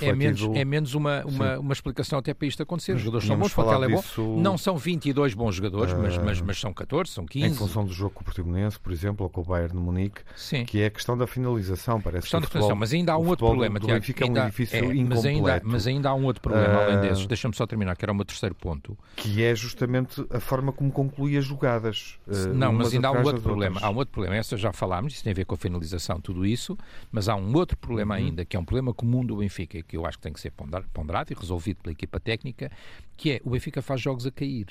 é 0.00 0.12
menos, 0.12 0.42
é 0.54 0.64
menos 0.64 0.94
uma, 0.94 1.24
uma, 1.24 1.58
uma 1.58 1.72
explicação 1.72 2.18
até 2.18 2.34
para 2.34 2.46
isto 2.46 2.62
acontecer, 2.62 2.94
os 2.94 3.00
jogadores 3.00 3.26
são 3.26 3.38
bons, 3.38 3.52
o 3.52 3.54
plantel 3.54 3.84
é 3.84 3.88
bom, 3.88 4.40
não 4.40 4.58
são 4.58 4.76
22 4.76 5.34
bons 5.34 5.54
jogadores, 5.56 5.94
mas, 5.94 6.18
mas, 6.18 6.40
mas 6.40 6.60
são 6.60 6.72
14, 6.72 7.10
são 7.10 7.21
são 7.22 7.26
15. 7.26 7.46
Em 7.46 7.54
função 7.54 7.84
do 7.84 7.92
jogo 7.92 8.10
com 8.10 8.20
o 8.20 8.24
Portimonense, 8.24 8.78
por 8.78 8.92
exemplo, 8.92 9.24
ou 9.24 9.30
com 9.30 9.40
o 9.40 9.44
Bayern 9.44 9.72
de 9.72 9.78
Munique, 9.78 10.22
Sim. 10.36 10.64
que 10.64 10.80
é 10.80 10.86
a 10.86 10.90
questão 10.90 11.16
da 11.16 11.26
finalização. 11.26 12.00
Parece 12.00 12.22
questão 12.22 12.40
que 12.40 12.46
da 12.46 12.50
finalização, 12.50 12.76
mas 12.76 12.92
ainda 12.92 13.12
há 13.12 13.18
um 13.18 13.28
outro 13.28 13.46
problema. 13.46 13.78
Do, 13.78 13.86
do 13.86 13.92
Benfica 13.92 14.24
ainda, 14.24 14.40
é 14.40 14.42
um 14.42 14.46
edifício 14.46 14.76
é, 14.76 14.94
mas 15.04 15.24
ainda, 15.24 15.62
mas 15.64 15.86
ainda 15.86 16.08
há 16.10 16.14
um 16.14 16.24
outro 16.24 16.42
problema 16.42 16.74
uh, 16.74 16.82
além 16.82 17.00
desses. 17.00 17.26
Deixa-me 17.26 17.54
só 17.54 17.66
terminar, 17.66 17.96
que 17.96 18.04
era 18.04 18.12
o 18.12 18.14
meu 18.14 18.24
terceiro 18.24 18.54
ponto. 18.54 18.96
Que 19.16 19.42
é 19.42 19.54
justamente 19.54 20.24
a 20.30 20.40
forma 20.40 20.72
como 20.72 20.90
conclui 20.90 21.36
as 21.36 21.44
jogadas. 21.44 22.18
Uh, 22.26 22.54
não, 22.54 22.72
mas 22.72 22.92
ainda 22.92 23.08
há 23.08 23.12
um 23.12 23.22
outro 23.22 23.42
problema. 23.42 23.80
Há 23.82 23.90
um 23.90 23.96
outro 23.96 24.12
problema. 24.12 24.36
Essa 24.36 24.56
já 24.56 24.72
falámos, 24.72 25.14
isso 25.14 25.24
tem 25.24 25.32
a 25.32 25.34
ver 25.34 25.44
com 25.44 25.54
a 25.54 25.58
finalização, 25.58 26.20
tudo 26.20 26.44
isso, 26.44 26.76
mas 27.10 27.28
há 27.28 27.36
um 27.36 27.54
outro 27.54 27.76
problema 27.76 28.16
uhum. 28.16 28.26
ainda, 28.26 28.44
que 28.44 28.56
é 28.56 28.60
um 28.60 28.64
problema 28.64 28.92
comum 28.92 29.24
do 29.24 29.36
Benfica, 29.36 29.82
que 29.82 29.96
eu 29.96 30.06
acho 30.06 30.18
que 30.18 30.22
tem 30.22 30.32
que 30.32 30.40
ser 30.40 30.52
ponderado 30.92 31.32
e 31.32 31.36
resolvido 31.36 31.78
pela 31.82 31.92
equipa 31.92 32.18
técnica, 32.18 32.70
que 33.16 33.32
é 33.32 33.40
o 33.44 33.50
Benfica 33.50 33.80
faz 33.82 34.00
jogos 34.00 34.26
a 34.26 34.30
cair. 34.30 34.66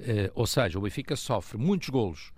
Uh, 0.00 0.30
ou 0.34 0.46
seja, 0.46 0.78
o 0.78 0.82
Benfica 0.82 1.14
sofre 1.14 1.58
muitos 1.58 1.88
golos 1.90 2.32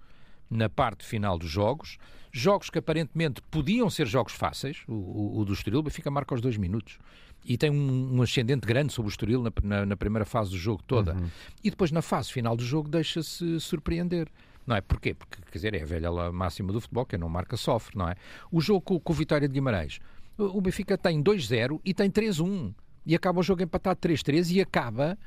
na 0.50 0.68
parte 0.68 1.04
final 1.04 1.38
dos 1.38 1.48
jogos, 1.48 1.96
jogos 2.30 2.68
que 2.68 2.78
aparentemente 2.78 3.40
podiam 3.50 3.88
ser 3.88 4.06
jogos 4.06 4.32
fáceis, 4.32 4.82
o, 4.86 4.92
o, 4.92 5.38
o 5.38 5.44
do 5.44 5.52
Estoril, 5.52 5.80
o 5.80 5.82
Benfica 5.82 6.10
marca 6.10 6.34
aos 6.34 6.40
dois 6.40 6.56
minutos. 6.56 6.98
E 7.44 7.56
tem 7.56 7.70
um, 7.70 8.16
um 8.16 8.22
ascendente 8.22 8.66
grande 8.66 8.92
sobre 8.92 9.08
o 9.08 9.10
Estoril 9.10 9.42
na, 9.42 9.50
na, 9.62 9.86
na 9.86 9.96
primeira 9.96 10.24
fase 10.24 10.50
do 10.50 10.56
jogo 10.56 10.82
toda. 10.86 11.14
Uhum. 11.14 11.28
E 11.64 11.70
depois, 11.70 11.90
na 11.90 12.02
fase 12.02 12.30
final 12.30 12.56
do 12.56 12.64
jogo, 12.64 12.88
deixa-se 12.88 13.58
surpreender. 13.58 14.28
Não 14.66 14.76
é? 14.76 14.80
Porquê? 14.80 15.14
Porque, 15.14 15.38
quer 15.50 15.58
dizer, 15.58 15.74
é 15.74 15.82
a 15.82 15.86
velha 15.86 16.10
máxima 16.30 16.72
do 16.72 16.80
futebol, 16.80 17.04
quem 17.04 17.18
não 17.18 17.28
marca 17.28 17.56
sofre, 17.56 17.98
não 17.98 18.08
é? 18.08 18.14
O 18.50 18.60
jogo 18.60 18.80
com, 18.80 19.00
com 19.00 19.12
o 19.12 19.16
Vitória 19.16 19.48
de 19.48 19.54
Guimarães, 19.54 19.98
o 20.38 20.60
Benfica 20.60 20.96
tem 20.96 21.22
2-0 21.22 21.80
e 21.84 21.92
tem 21.92 22.10
3-1. 22.10 22.72
E 23.04 23.16
acaba 23.16 23.40
o 23.40 23.42
jogo 23.42 23.62
empatado 23.62 23.98
3-3 24.00 24.54
e 24.54 24.60
acaba 24.60 25.18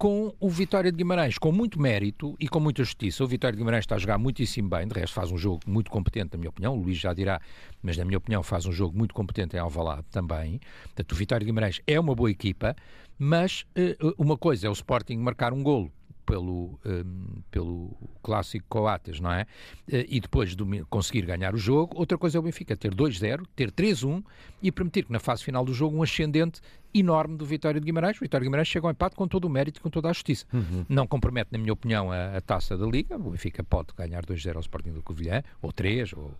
com 0.00 0.34
o 0.40 0.48
Vitória 0.48 0.90
de 0.90 0.96
Guimarães, 0.96 1.36
com 1.36 1.52
muito 1.52 1.78
mérito 1.78 2.34
e 2.40 2.48
com 2.48 2.58
muita 2.58 2.82
justiça. 2.82 3.22
O 3.22 3.26
Vitória 3.26 3.52
de 3.52 3.58
Guimarães 3.58 3.82
está 3.82 3.96
a 3.96 3.98
jogar 3.98 4.16
muitíssimo 4.16 4.66
bem, 4.66 4.88
de 4.88 4.98
resto 4.98 5.12
faz 5.12 5.30
um 5.30 5.36
jogo 5.36 5.60
muito 5.66 5.90
competente, 5.90 6.30
na 6.32 6.38
minha 6.38 6.48
opinião. 6.48 6.74
O 6.74 6.82
Luís 6.82 6.96
já 6.96 7.12
dirá, 7.12 7.38
mas 7.82 7.98
na 7.98 8.04
minha 8.06 8.16
opinião 8.16 8.42
faz 8.42 8.64
um 8.64 8.72
jogo 8.72 8.96
muito 8.96 9.12
competente 9.12 9.56
em 9.56 9.58
Alvalade 9.58 10.06
também. 10.10 10.58
Portanto, 10.84 11.12
o 11.12 11.14
Vitória 11.14 11.44
de 11.44 11.52
Guimarães 11.52 11.82
é 11.86 12.00
uma 12.00 12.14
boa 12.14 12.30
equipa, 12.30 12.74
mas 13.18 13.66
uh, 13.76 14.14
uma 14.16 14.38
coisa 14.38 14.68
é 14.68 14.70
o 14.70 14.72
Sporting 14.72 15.18
marcar 15.18 15.52
um 15.52 15.62
golo 15.62 15.92
pelo, 16.26 16.78
um, 16.84 17.42
pelo 17.50 17.96
clássico 18.22 18.66
Coates, 18.68 19.20
não 19.20 19.32
é? 19.32 19.46
Eh, 19.90 20.06
e 20.08 20.20
depois 20.20 20.54
de 20.54 20.64
conseguir 20.84 21.22
ganhar 21.22 21.54
o 21.54 21.58
jogo, 21.58 21.96
outra 21.96 22.16
coisa 22.16 22.38
é 22.38 22.40
o 22.40 22.42
Benfica 22.42 22.76
ter 22.76 22.94
2-0, 22.94 23.44
ter 23.54 23.70
3-1 23.70 24.22
e 24.62 24.70
permitir 24.70 25.04
que 25.04 25.12
na 25.12 25.18
fase 25.18 25.42
final 25.42 25.64
do 25.64 25.72
jogo 25.72 25.96
um 25.96 26.02
ascendente 26.02 26.60
enorme 26.94 27.36
do 27.36 27.44
Vitória 27.44 27.80
de 27.80 27.84
Guimarães. 27.84 28.16
O 28.16 28.20
Vitória 28.20 28.42
de 28.42 28.48
Guimarães 28.48 28.68
chega 28.68 28.86
ao 28.86 28.90
empate 28.90 29.16
com 29.16 29.26
todo 29.26 29.44
o 29.44 29.50
mérito 29.50 29.78
e 29.78 29.82
com 29.82 29.90
toda 29.90 30.08
a 30.08 30.12
justiça. 30.12 30.46
Uhum. 30.52 30.84
Não 30.88 31.06
compromete, 31.06 31.50
na 31.52 31.58
minha 31.58 31.72
opinião, 31.72 32.10
a, 32.10 32.36
a, 32.36 32.40
taça 32.40 32.76
da 32.76 32.86
Liga. 32.86 33.16
O 33.16 33.30
Benfica 33.30 33.62
pode 33.62 33.88
ganhar 33.96 34.24
2-0 34.24 34.56
ao 34.56 34.60
Sporting 34.60 34.92
do 34.92 35.02
Covilhã, 35.02 35.42
ou 35.62 35.72
3, 35.72 36.12
ou, 36.12 36.34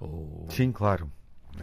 ou... 0.00 0.46
Sim, 0.48 0.72
claro. 0.72 1.10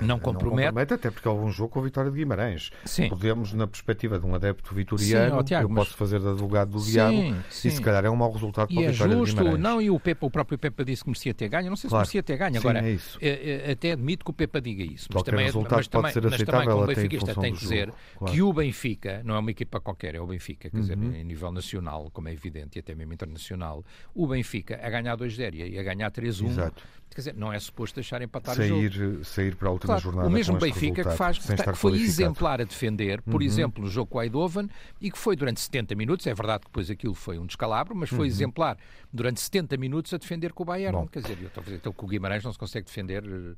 Não 0.06 0.20
compromete. 0.20 0.66
Não 0.66 0.68
compromete, 0.68 0.94
até 0.94 1.12
porque 1.12 1.28
houve 1.28 1.46
um 1.46 1.52
jogo 1.52 1.70
com 1.70 1.80
a 1.80 1.84
vitória 1.84 2.12
de 2.12 2.18
Guimarães. 2.18 2.70
Sim. 2.86 3.10
Podemos, 3.10 3.54
na 3.54 3.68
perspectiva 3.68 4.20
de 4.20 4.26
um 4.26 4.36
adepto 4.36 4.74
vitoriano, 4.74 5.40
sim, 5.40 5.44
Tiago, 5.46 5.66
eu 5.66 5.70
mas... 5.70 5.86
posso 5.86 5.98
fazer 5.98 6.20
de 6.20 6.28
advogado 6.28 6.72
do 6.72 6.80
sim, 6.80 6.92
diabo 6.92 7.18
sim. 7.50 7.68
e 7.68 7.72
se 7.72 7.82
calhar 7.82 8.06
é 8.06 8.10
um 8.10 8.16
mau 8.16 8.32
resultado 8.32 8.68
para 8.68 8.82
e 8.82 8.86
a 8.86 8.90
é 8.90 8.92
vitória 8.92 9.18
justo, 9.18 9.36
de 9.36 9.42
Guimarães. 9.42 9.64
Não, 9.64 9.82
e 9.82 9.90
o, 9.90 10.00
Pepa, 10.00 10.26
o 10.26 10.32
próprio 10.32 10.58
Pepa 10.58 10.84
disse 10.84 11.04
que 11.04 11.10
merecia 11.10 11.34
ter 11.34 11.50
ganho. 11.50 11.70
Não 11.70 11.76
sei 11.76 11.88
se 11.88 11.90
claro. 11.90 12.02
merecia 12.02 12.24
ter 12.24 12.38
ganho. 12.38 12.58
Agora, 12.58 12.88
é 12.88 12.92
isso. 12.92 13.18
É, 13.22 13.70
é, 13.70 13.72
até 13.72 13.92
admito 13.92 14.26
que 14.26 14.32
o 14.32 14.34
Pepa 14.34 14.62
diga 14.62 14.84
isso. 14.84 15.08
Mas 15.14 15.24
também, 15.24 15.42
é- 15.42 15.46
resultado 15.46 15.78
mas, 15.78 15.88
pode 15.88 16.14
também, 16.14 16.14
ser 16.14 16.34
aceitável 16.34 16.58
mas 16.58 16.66
também, 16.66 16.76
como 16.76 16.96
benfiquista 16.96 17.42
tem 17.42 17.54
que 17.54 17.60
dizer 17.60 17.94
claro. 18.18 18.34
que 18.34 18.42
o 18.42 18.54
Benfica, 18.54 19.22
não 19.24 19.36
é 19.36 19.40
uma 19.40 19.52
equipa 19.52 19.80
qualquer, 19.80 20.16
é 20.16 20.22
o 20.22 20.28
Benfica, 20.28 20.70
quer 20.70 20.76
uhum. 20.76 20.82
dizer, 20.82 20.98
em 20.98 21.24
nível 21.24 21.52
nacional, 21.52 22.10
como 22.12 22.28
é 22.28 22.34
evidente, 22.34 22.78
e 22.78 22.80
até 22.80 22.94
mesmo 22.96 23.14
internacional, 23.14 23.84
o 24.14 24.28
Benfica 24.28 24.80
a 24.82 24.90
ganhar 24.90 25.18
2-0 25.18 25.56
e 25.56 25.80
a 25.80 25.84
ganhar 25.84 26.12
3-1 26.12 26.72
Quer 27.10 27.22
dizer, 27.22 27.36
não 27.36 27.52
é 27.52 27.60
suposto 27.60 27.96
deixar 27.96 28.22
empatar 28.22 28.56
sair, 28.56 28.72
o 28.72 28.92
jogo. 28.92 29.26
Sair 29.26 29.56
para 29.56 29.70
a 29.70 29.72
última 29.72 29.87
claro, 29.88 30.02
jornada. 30.02 30.28
O 30.28 30.32
mesmo 30.32 30.58
Benfica 30.58 31.04
que, 31.04 31.16
faz, 31.16 31.40
que, 31.40 31.74
foi 31.74 32.00
exemplar 32.00 32.62
a 32.62 32.64
defender, 32.64 33.22
por 33.22 33.42
uhum. 33.42 33.48
exemplo, 33.48 33.84
no 33.84 33.90
jogo 33.90 34.12
com 34.12 34.18
o 34.20 34.22
Eindhoven, 34.22 34.70
e 35.02 35.10
que 35.10 35.18
foi 35.18 35.36
durante 35.36 35.60
70 35.60 35.96
minutos, 35.96 36.28
é 36.28 36.34
verdade 36.34 36.62
que 36.62 36.68
depois 36.68 36.90
aquilo 36.90 37.14
foi 37.14 37.40
um 37.40 37.46
descalabro, 37.46 37.96
mas 37.96 38.10
foi 38.10 38.20
uhum. 38.20 38.26
exemplar 38.26 38.78
durante 39.12 39.40
70 39.42 39.78
minutos 39.78 40.14
a 40.14 40.18
defender 40.18 40.54
com 40.54 40.64
o 40.64 40.66
Bayern. 40.66 40.98
Bom. 40.98 41.08
Quer 41.08 41.22
dizer, 41.22 41.38
eu 41.42 41.48
estou 41.48 41.62
a 41.62 41.64
dizer, 41.64 41.78
então, 41.78 41.92
com 41.92 42.06
o 42.06 42.10
Guimarães 42.10 42.44
não 42.44 42.54
se 42.54 42.60
consegue 42.60 42.86
defender 42.86 43.24
eh, 43.26 43.56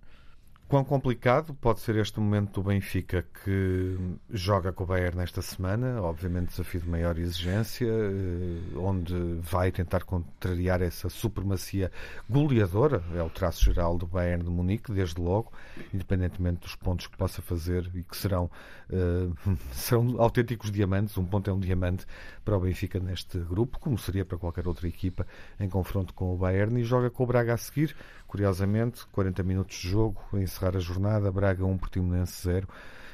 Quão 0.69 0.83
complicado 0.83 1.51
pode 1.55 1.79
ser 1.79 1.95
este 1.95 2.19
momento 2.19 2.61
do 2.61 2.67
Benfica 2.69 3.25
que 3.43 3.97
joga 4.29 4.71
com 4.71 4.83
o 4.83 4.85
Bayern 4.85 5.17
nesta 5.17 5.41
semana? 5.41 5.99
Obviamente, 5.99 6.49
desafio 6.49 6.81
de 6.81 6.87
maior 6.87 7.17
exigência, 7.17 7.87
eh, 7.87 8.77
onde 8.77 9.15
vai 9.41 9.71
tentar 9.71 10.03
contrariar 10.03 10.83
essa 10.83 11.09
supremacia 11.09 11.91
goleadora, 12.29 13.03
é 13.15 13.23
o 13.23 13.31
traço 13.31 13.65
geral 13.65 13.97
do 13.97 14.05
Bayern 14.05 14.43
de 14.43 14.49
Munique, 14.51 14.91
desde 14.91 15.19
logo, 15.19 15.51
independentemente 15.91 16.59
dos 16.59 16.75
pontos 16.75 17.07
que 17.07 17.17
possa 17.17 17.41
fazer 17.41 17.89
e 17.95 18.03
que 18.03 18.15
serão, 18.15 18.47
uh, 18.91 19.57
serão 19.73 20.21
autênticos 20.21 20.69
diamantes. 20.69 21.17
Um 21.17 21.25
ponto 21.25 21.49
é 21.49 21.53
um 21.53 21.59
diamante 21.59 22.05
para 22.49 22.57
o 22.57 22.61
Benfica 22.61 22.99
neste 22.99 23.37
grupo, 23.37 23.77
como 23.79 23.95
seria 23.95 24.25
para 24.25 24.35
qualquer 24.35 24.67
outra 24.67 24.87
equipa 24.87 25.27
em 25.59 25.69
confronto 25.69 26.15
com 26.15 26.33
o 26.33 26.37
Bayern, 26.37 26.81
e 26.81 26.83
joga 26.83 27.07
com 27.11 27.23
o 27.23 27.27
Braga 27.27 27.53
a 27.53 27.57
seguir 27.57 27.95
Curiosamente, 28.25 29.05
40 29.11 29.43
minutos 29.43 29.77
de 29.77 29.87
jogo, 29.87 30.19
a 30.33 30.37
encerrar 30.37 30.75
a 30.75 30.79
jornada, 30.79 31.31
Braga 31.31 31.63
1, 31.63 31.77
Portimonense 31.77 32.41
0. 32.43 32.67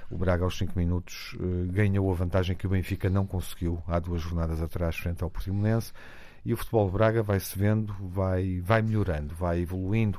O 0.10 0.17
Braga, 0.17 0.45
aos 0.45 0.58
5 0.58 0.78
minutos, 0.78 1.36
eh, 1.38 1.67
ganhou 1.69 2.10
a 2.10 2.13
vantagem 2.13 2.56
que 2.56 2.65
o 2.65 2.69
Benfica 2.69 3.10
não 3.10 3.26
conseguiu 3.26 3.84
há 3.88 4.00
duas 4.00 4.21
jornadas 4.21 4.62
atrás, 4.62 4.95
frente 4.95 5.21
ao 5.21 5.30
Portimonense. 5.30 5.91
E 6.45 6.54
o 6.54 6.58
futebol 6.58 6.86
de 6.88 6.93
Braga 6.93 7.21
vai-se 7.21 7.60
vendo, 7.60 7.93
vai, 8.00 8.62
vai 8.62 8.82
melhorando, 8.82 9.36
vai 9.36 9.60
evoluindo. 9.60 10.17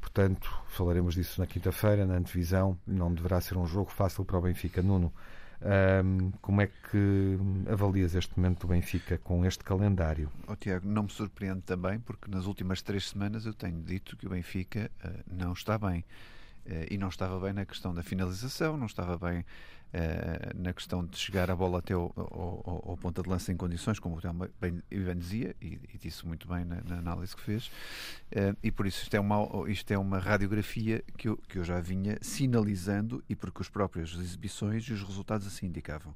Portanto, 0.00 0.52
falaremos 0.68 1.14
disso 1.14 1.40
na 1.40 1.48
quinta-feira, 1.48 2.06
na 2.06 2.14
antevisão. 2.14 2.78
Não 2.86 3.12
deverá 3.12 3.40
ser 3.40 3.56
um 3.56 3.66
jogo 3.66 3.90
fácil 3.90 4.24
para 4.24 4.38
o 4.38 4.42
Benfica. 4.42 4.82
Nuno, 4.82 5.12
um, 5.62 6.30
como 6.40 6.60
é 6.60 6.66
que 6.66 7.38
avalias 7.70 8.14
este 8.14 8.36
momento 8.36 8.62
do 8.62 8.68
Benfica 8.68 9.18
com 9.18 9.44
este 9.44 9.62
calendário? 9.62 10.30
Oh, 10.46 10.56
Tiago, 10.56 10.86
não 10.88 11.04
me 11.04 11.10
surpreende 11.10 11.62
também, 11.62 11.98
porque 12.00 12.30
nas 12.30 12.46
últimas 12.46 12.82
três 12.82 13.08
semanas 13.08 13.46
eu 13.46 13.54
tenho 13.54 13.80
dito 13.80 14.16
que 14.16 14.26
o 14.26 14.30
Benfica 14.30 14.90
uh, 15.04 15.08
não 15.26 15.52
está 15.52 15.78
bem. 15.78 16.04
Uh, 16.64 16.86
e 16.90 16.98
não 16.98 17.08
estava 17.08 17.40
bem 17.40 17.52
na 17.52 17.66
questão 17.66 17.92
da 17.92 18.02
finalização, 18.02 18.76
não 18.76 18.86
estava 18.86 19.18
bem 19.18 19.40
uh, 19.40 20.62
na 20.62 20.72
questão 20.72 21.04
de 21.04 21.16
chegar 21.18 21.50
a 21.50 21.56
bola 21.56 21.80
até 21.80 21.94
o, 21.96 22.98
ponta 23.00 23.22
de 23.22 23.28
lança 23.28 23.52
em 23.52 23.56
condições, 23.56 23.98
como 23.98 24.16
o 24.16 24.20
Telmo 24.20 24.48
bem, 24.60 24.80
bem 24.90 25.16
dizia, 25.16 25.56
e, 25.60 25.78
e, 25.92 25.98
disse 25.98 26.26
muito 26.26 26.46
bem 26.46 26.64
na, 26.64 26.80
na 26.82 26.98
análise 26.98 27.34
que 27.34 27.42
fez, 27.42 27.66
uh, 27.66 28.56
e 28.62 28.70
por 28.70 28.86
isso 28.86 29.02
isto 29.02 29.14
é 29.14 29.20
uma, 29.20 29.68
isto 29.68 29.90
é 29.90 29.98
uma 29.98 30.18
radiografia 30.18 31.04
que 31.16 31.28
eu, 31.28 31.36
que 31.36 31.58
eu 31.58 31.64
já 31.64 31.80
vinha 31.80 32.16
sinalizando 32.20 33.22
e 33.28 33.34
porque 33.34 33.60
as 33.60 33.68
próprias 33.68 34.12
exibições 34.12 34.84
e 34.84 34.92
os 34.92 35.02
resultados 35.02 35.46
assim 35.46 35.66
indicavam 35.66 36.14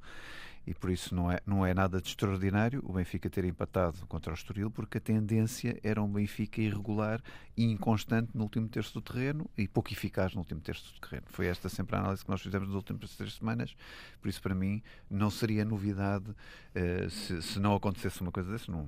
e 0.67 0.75
por 0.75 0.91
isso 0.91 1.15
não 1.15 1.31
é, 1.31 1.41
não 1.47 1.65
é 1.65 1.73
nada 1.73 2.01
de 2.01 2.09
extraordinário 2.09 2.83
o 2.85 2.93
Benfica 2.93 3.31
ter 3.31 3.45
empatado 3.45 4.05
contra 4.07 4.33
o 4.33 4.35
Estoril, 4.35 4.71
porque 4.71 4.99
a 4.99 5.01
tendência 5.01 5.79
era 5.83 6.03
um 6.03 6.09
Benfica 6.09 6.61
irregular 6.61 7.23
e 7.57 7.65
inconstante 7.65 8.31
no 8.35 8.43
último 8.43 8.69
terço 8.69 8.95
do 8.95 9.01
terreno 9.01 9.49
e 9.57 9.69
pouco 9.69 9.93
eficaz 9.93 10.35
no 10.35 10.41
último 10.41 10.61
terço 10.61 10.93
do 10.93 11.01
terreno. 11.01 11.27
Foi 11.29 11.47
esta 11.47 11.69
sempre 11.69 11.95
a 11.97 12.01
análise 12.01 12.25
que 12.25 12.31
nós 12.31 12.43
fizemos 12.43 12.69
nas 12.69 12.77
últimas 12.77 13.15
três 13.17 13.35
semanas, 13.35 13.77
por 14.21 14.29
isso 14.29 14.43
para 14.43 14.55
mim 14.55 14.83
não 15.09 15.31
seria 15.31 15.65
novidade 15.65 16.31
uh, 16.31 17.11
se, 17.11 17.41
se, 17.43 17.61
não 17.61 17.75
acontecesse 17.75 18.21
uma 18.21 18.33
coisa 18.33 18.51
dessa, 18.51 18.71
uma 18.71 18.85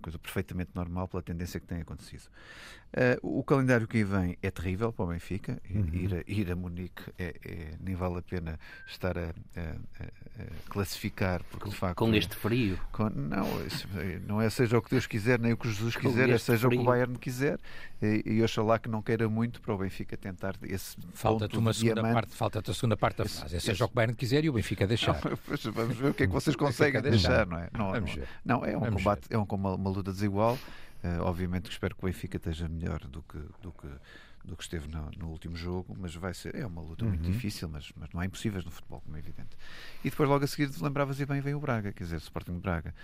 coisa 0.00 0.18
perfeitamente 0.18 0.70
normal 0.74 1.08
pela 1.08 1.22
tendência 1.22 1.60
que 1.60 1.66
tem 1.66 1.80
acontecido. 1.80 2.28
Uh, 2.90 3.38
o 3.38 3.44
calendário 3.44 3.86
que 3.86 3.98
aí 3.98 4.04
vem 4.04 4.36
é 4.42 4.50
terrível 4.50 4.92
para 4.92 5.04
o 5.04 5.08
Benfica. 5.08 5.62
Uhum. 5.70 5.90
Ir, 5.92 6.14
a, 6.14 6.24
ir 6.26 6.50
a 6.50 6.56
Munique 6.56 7.02
é, 7.16 7.36
é, 7.44 7.74
nem 7.78 7.94
vale 7.94 8.18
a 8.18 8.22
pena 8.22 8.58
estar 8.84 9.16
a, 9.16 9.32
a, 9.56 9.60
a 9.60 10.68
classificar, 10.68 11.40
porque 11.44 11.66
com, 11.66 11.70
de 11.70 11.76
facto. 11.76 11.96
Com 11.98 12.14
este 12.14 12.34
frio? 12.34 12.76
Com, 12.90 13.08
não, 13.10 13.46
não 14.26 14.42
é 14.42 14.50
seja 14.50 14.76
o 14.76 14.82
que 14.82 14.90
Deus 14.90 15.06
quiser, 15.06 15.38
nem 15.38 15.52
o 15.52 15.56
que 15.56 15.68
Jesus 15.68 15.94
quiser, 15.94 16.28
é 16.30 16.38
seja 16.38 16.66
frio. 16.66 16.80
o 16.80 16.82
que 16.82 16.88
o 16.88 16.92
Bayern 16.92 17.16
quiser. 17.16 17.60
E, 18.02 18.22
e 18.24 18.42
oxalá 18.42 18.78
que 18.78 18.88
não 18.88 19.02
queira 19.02 19.28
muito 19.28 19.60
para 19.60 19.72
o 19.72 19.78
Benfica 19.78 20.16
tentar 20.16 20.56
esse. 20.62 20.96
Falta-te 21.12 21.56
uma 21.56 21.72
segunda 21.72 21.94
diamante. 21.94 22.14
parte, 22.14 22.34
falta-te 22.34 22.70
a 22.70 22.74
segunda 22.74 22.96
parte 22.96 23.18
da 23.18 23.24
frase. 23.26 23.56
É 23.56 23.60
seja 23.60 23.84
o 23.84 23.88
que 23.88 23.92
o 23.92 23.94
Bayern 23.94 24.16
quiser 24.16 24.44
e 24.44 24.50
o 24.50 24.52
Benfica 24.54 24.86
deixar. 24.86 25.20
Não, 25.24 25.72
vamos 25.72 25.96
ver 25.96 26.10
o 26.10 26.14
que 26.14 26.24
é 26.24 26.26
que 26.26 26.32
vocês 26.32 26.56
conseguem 26.56 27.00
deixar, 27.02 27.46
não 27.46 27.58
é? 27.58 27.68
Não, 27.76 27.92
não, 27.92 28.06
não, 28.44 28.64
é 28.64 28.76
um 28.76 28.80
vamos 28.80 29.02
combate, 29.02 29.28
ver. 29.28 29.36
é 29.36 29.38
um, 29.38 29.44
uma, 29.44 29.74
uma 29.80 29.90
luta 29.90 30.12
desigual. 30.12 30.58
Uh, 31.02 31.22
obviamente 31.22 31.64
que 31.64 31.70
espero 31.70 31.94
que 31.94 32.04
o 32.04 32.06
Benfica 32.06 32.36
esteja 32.36 32.68
melhor 32.68 33.00
do 33.00 33.22
que, 33.22 33.38
do 33.62 33.72
que, 33.72 33.88
do 34.44 34.54
que 34.54 34.62
esteve 34.62 34.86
no, 34.86 35.10
no 35.16 35.28
último 35.28 35.56
jogo, 35.56 35.96
mas 35.98 36.14
vai 36.14 36.34
ser, 36.34 36.54
é 36.54 36.66
uma 36.66 36.82
luta 36.82 37.04
uhum. 37.04 37.12
muito 37.12 37.24
difícil, 37.24 37.68
mas, 37.68 37.90
mas 37.96 38.10
não 38.12 38.20
há 38.20 38.26
impossíveis 38.26 38.64
no 38.64 38.70
futebol, 38.70 39.00
como 39.00 39.16
é 39.16 39.18
evidente. 39.18 39.56
E 40.04 40.10
depois 40.10 40.28
logo 40.28 40.44
a 40.44 40.46
seguir 40.46 40.70
lembravas 40.80 41.18
e 41.18 41.24
bem 41.24 41.40
vem 41.40 41.54
o 41.54 41.60
Braga, 41.60 41.92
quer 41.92 42.04
dizer, 42.04 42.16
o 42.16 42.18
Sporting 42.18 42.52
de 42.52 42.60
Braga 42.60 42.94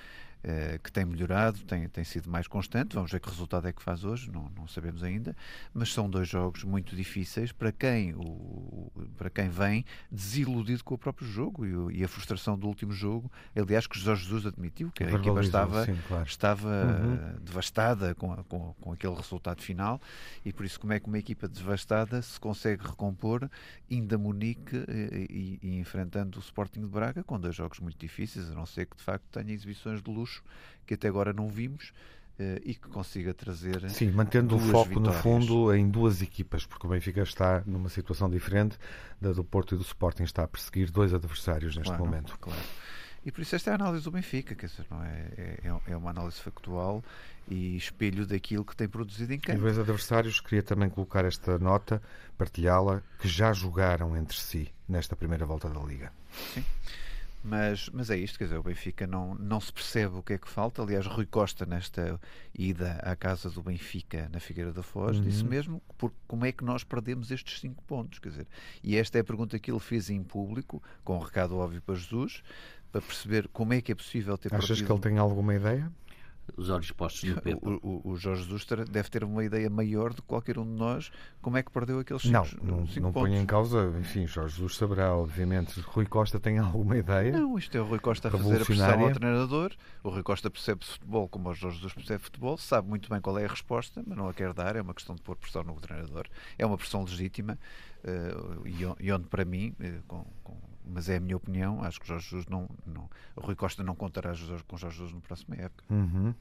eh, 0.45 0.79
que 0.83 0.93
tem 0.93 1.05
melhorado, 1.05 1.59
tem, 1.65 1.89
tem 1.89 2.05
sido 2.05 2.31
mais 2.31 2.47
constante. 2.47 2.95
Vamos 2.95 3.11
ver 3.11 3.21
que 3.21 3.29
resultado 3.29 3.67
é 3.67 3.73
que 3.73 3.83
faz 3.83 4.05
hoje, 4.05 4.31
não, 4.31 4.51
não 4.57 4.69
sabemos 4.69 5.03
ainda. 5.03 5.35
Mas 5.75 5.93
são 5.93 6.09
dois 6.09 6.29
jogos 6.29 6.63
muito 6.63 6.95
difíceis 6.95 7.51
para 7.51 7.73
quem 7.73 8.15
o, 8.15 8.93
para 9.17 9.29
quem 9.29 9.49
vem 9.49 9.85
desiludido 10.11 10.85
com 10.85 10.95
o 10.95 10.99
próprio 10.99 11.27
jogo 11.27 11.91
e, 11.91 11.99
e, 11.99 12.05
a 12.05 12.09
frustração 12.09 12.57
do 12.57 12.69
último 12.69 12.93
jogo. 12.93 13.31
Aliás, 13.57 13.87
que 13.87 13.99
Jorge 13.99 14.23
Jesus 14.23 14.47
admitiu 14.47 14.91
que 14.93 15.03
a 15.03 15.11
equipa 15.11 15.41
estava, 15.41 15.85
sim, 15.85 15.99
claro. 16.07 16.27
estava 16.27 16.69
uhum. 16.69 17.41
devastada 17.43 18.15
com, 18.15 18.37
com, 18.45 18.75
com 18.81 18.93
aquele 18.93 19.15
resultado 19.15 19.61
final 19.63 20.01
e 20.45 20.53
por 20.53 20.65
isso 20.65 20.79
como 20.79 20.93
é 20.93 21.01
que 21.01 21.07
uma 21.09 21.19
equipa 21.19 21.49
devastada 21.49 22.23
se 22.23 22.39
consegue 22.39 22.85
recompor 22.85 23.51
ainda 23.91 24.17
Munique 24.17 24.77
e, 24.89 25.59
e, 25.63 25.69
e 25.69 25.79
enfrentando 25.79 26.39
o 26.39 26.41
Sporting 26.41 26.81
de 26.81 26.87
Braga 26.87 27.25
com 27.25 27.39
dois 27.39 27.55
jogos 27.55 27.81
muito 27.81 27.99
difíceis, 27.99 28.51
a 28.51 28.55
não 28.55 28.67
ser 28.67 28.87
que 28.87 28.97
de 28.97 29.03
facto 29.03 29.25
tenha 29.33 29.53
exibições 29.53 30.03
de 30.03 30.11
luxo 30.27 30.43
que 30.87 30.95
até 30.95 31.09
agora 31.09 31.33
não 31.33 31.49
vimos 31.49 31.93
uh, 32.39 32.61
e 32.65 32.75
que 32.75 32.89
consiga 32.89 33.33
trazer. 33.33 33.89
Sim, 33.91 34.11
mantendo 34.11 34.57
o 34.57 34.59
foco 34.59 34.89
vitórias. 34.89 35.17
no 35.17 35.23
fundo 35.23 35.75
em 35.75 35.89
duas 35.89 36.23
equipas, 36.23 36.67
porque 36.67 36.87
o 36.87 36.91
Benfica 36.91 37.23
está 37.23 37.63
numa 37.67 37.89
situação 37.89 38.29
diferente 38.29 38.79
da 39.21 39.33
do 39.33 39.45
Porto 39.45 39.75
e 39.75 39.79
do 39.79 39.83
Sporting, 39.83 40.25
está 40.25 40.45
a 40.45 40.49
perseguir 40.49 40.91
dois 40.91 41.13
adversários 41.15 41.77
neste 41.77 41.89
claro, 41.89 42.05
momento. 42.05 42.39
Claro. 42.39 42.61
E 43.25 43.33
por 43.33 43.41
isso 43.41 43.57
esta 43.57 43.71
é 43.71 43.73
a 43.73 43.75
análise 43.75 44.05
do 44.05 44.11
Benfica, 44.13 44.55
quer 44.55 44.67
dizer, 44.67 44.87
não 44.89 45.03
é, 45.03 45.29
é, 45.37 45.61
é, 45.65 45.93
é 45.93 45.97
uma 45.97 46.11
análise 46.11 46.41
factual 46.41 47.03
e 47.49 47.77
espelho 47.77 48.25
daquilo 48.25 48.65
que 48.65 48.77
tem 48.77 48.89
produzido 48.89 49.33
em 49.33 49.41
campo. 49.41 49.59
E 49.59 49.63
dois 49.63 49.77
adversários, 49.77 50.41
queria 50.41 50.63
também 50.63 50.89
colocar 50.89 51.25
esta 51.25 51.59
nota, 51.59 52.01
partilhá-la, 52.39 53.03
que 53.19 53.27
já 53.27 53.53
jogaram 53.53 54.17
entre 54.17 54.39
si 54.39 54.69
nesta 54.89 55.17
primeira 55.17 55.45
volta 55.45 55.69
da 55.69 55.81
Liga. 55.81 56.13
Sim. 56.55 56.65
Mas, 57.47 57.89
mas 57.91 58.11
é 58.11 58.17
isto, 58.17 58.39
quer 58.39 58.45
dizer, 58.45 58.59
o 58.59 58.63
Benfica 58.63 59.07
não, 59.07 59.37
não 59.37 59.61
se 59.61 59.73
percebe 59.73 60.17
o 60.17 60.23
que 60.23 60.33
é 60.33 60.39
que 60.39 60.49
falta. 60.49 60.83
Aliás, 60.83 61.07
Rui 61.07 61.27
Costa, 61.27 61.65
nesta 61.65 62.21
ida 62.53 62.95
à 63.05 63.15
casa 63.15 63.49
do 63.49 63.63
Benfica 63.63 64.29
na 64.33 64.41
Figueira 64.41 64.73
da 64.73 64.83
Foz, 64.83 65.17
uhum. 65.17 65.23
disse 65.23 65.45
mesmo 65.45 65.81
por, 65.97 66.13
como 66.27 66.45
é 66.45 66.51
que 66.51 66.65
nós 66.65 66.83
perdemos 66.83 67.31
estes 67.31 67.61
cinco 67.61 67.85
pontos. 67.85 68.19
Quer 68.19 68.31
dizer, 68.31 68.47
e 68.83 68.97
esta 68.97 69.19
é 69.19 69.21
a 69.21 69.25
pergunta 69.25 69.59
que 69.61 69.71
ele 69.71 69.79
fez 69.79 70.11
em 70.11 70.25
público, 70.25 70.83
com 71.05 71.17
um 71.17 71.21
recado 71.21 71.57
óbvio 71.57 71.81
para 71.81 71.95
Jesus, 71.95 72.43
para 72.91 73.01
perceber 73.01 73.47
como 73.49 73.73
é 73.73 73.81
que 73.81 73.93
é 73.93 73.95
possível 73.95 74.37
ter 74.37 74.53
Achas 74.53 74.69
partido... 74.69 74.87
que 74.87 74.93
ele 74.93 75.01
tem 75.01 75.19
alguma 75.19 75.55
ideia? 75.55 75.93
Os 76.57 76.71
olhos 76.71 76.91
postos 76.93 77.25
no 77.25 77.41
Pepe. 77.41 77.59
O, 77.63 77.81
o, 77.83 78.11
o, 78.13 78.17
Jorge 78.17 78.45
Jesus 78.45 78.67
deve 78.89 79.11
ter 79.11 79.25
uma 79.25 79.45
ideia 79.45 79.69
maior 79.69 80.13
de 80.13 80.23
qualquer 80.23 80.59
um 80.59 80.65
de 80.65 80.79
nós 80.79 81.11
como 81.41 81.57
é 81.57 81.63
que 81.63 81.71
perdeu 81.71 81.99
aqueles 81.99 82.23
cinco, 82.23 82.33
não, 82.63 82.79
não, 82.79 82.87
cinco 82.87 83.01
não 83.01 83.13
pontos. 83.13 83.31
põe 83.31 83.39
em 83.39 83.47
causa, 83.47 83.93
enfim, 83.99 84.27
Jorge 84.27 84.57
Jesus 84.57 84.77
saberá, 84.77 85.15
obviamente. 85.15 85.81
Rui 85.81 86.07
Costa 86.07 86.39
tem 86.39 86.59
alguma 86.59 86.97
ideia? 86.97 87.33
Não, 87.33 87.59
isto 87.59 87.77
é 87.77 87.81
o 87.81 87.85
Rui 87.85 87.99
Costa 87.99 88.29
a 88.29 88.31
fazer 88.31 88.63
a 88.63 88.65
pressão 88.65 89.01
ao 89.01 89.13
treinador. 89.13 89.73
O 90.03 90.09
Rui 90.09 90.23
Costa 90.23 90.51
percebe 90.51 90.85
futebol 90.85 91.29
como 91.29 91.49
o 91.51 91.55
Jorge 91.55 91.77
Jesus 91.77 91.93
percebe 91.93 92.23
futebol, 92.23 92.57
sabe 92.57 92.89
muito 92.89 93.09
bem 93.09 93.21
qual 93.21 93.39
é 93.39 93.45
a 93.45 93.49
resposta, 93.49 94.03
mas 94.07 94.17
não 94.17 94.29
a 94.29 94.35
quer 94.35 94.53
dar. 94.53 94.77
É 94.77 94.83
uma 94.83 94.95
questão 94.95 95.15
de 95.15 95.23
pôr 95.23 95.37
pressão 95.37 95.63
no 95.63 95.75
treinador. 95.81 96.27
É 96.59 96.65
uma 96.65 96.77
pressão 96.77 97.03
legítima 97.03 97.59
uh, 98.05 98.97
e 99.01 99.13
onde, 99.13 99.27
para 99.27 99.45
mim, 99.45 99.75
uh, 99.81 100.03
com, 100.07 100.25
com 100.43 100.57
mas 100.87 101.09
é 101.09 101.17
a 101.17 101.21
minha 101.21 101.37
opinião. 101.37 101.83
Acho 101.83 101.99
que 101.99 102.05
o 102.05 102.09
Jorge 102.09 102.31
Jesus 102.31 102.47
não, 102.47 102.69
não 102.87 103.09
o 103.35 103.41
Rui 103.41 103.55
Costa 103.55 103.83
não 103.83 103.95
contará 103.95 104.33
com 104.67 104.77
o 104.77 104.79
Jorge 104.79 104.99
Jesus 104.99 105.13
no 105.13 105.21
próximo 105.21 105.55
época. 105.55 105.85
Uhum. 105.91 106.35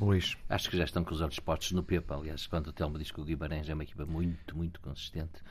Luís. 0.00 0.36
Acho 0.48 0.70
que 0.70 0.76
já 0.76 0.84
estão 0.84 1.04
com 1.04 1.12
os 1.12 1.20
olhos 1.20 1.38
postos 1.38 1.72
no 1.72 1.82
Pepa. 1.82 2.16
Aliás, 2.16 2.46
quando 2.46 2.68
o 2.68 2.72
Telmo 2.72 2.98
diz 2.98 3.10
que 3.10 3.20
o 3.20 3.24
Guimarães 3.24 3.68
é 3.68 3.74
uma 3.74 3.82
equipa 3.82 4.06
muito, 4.06 4.56
muito 4.56 4.80
consistente, 4.80 5.42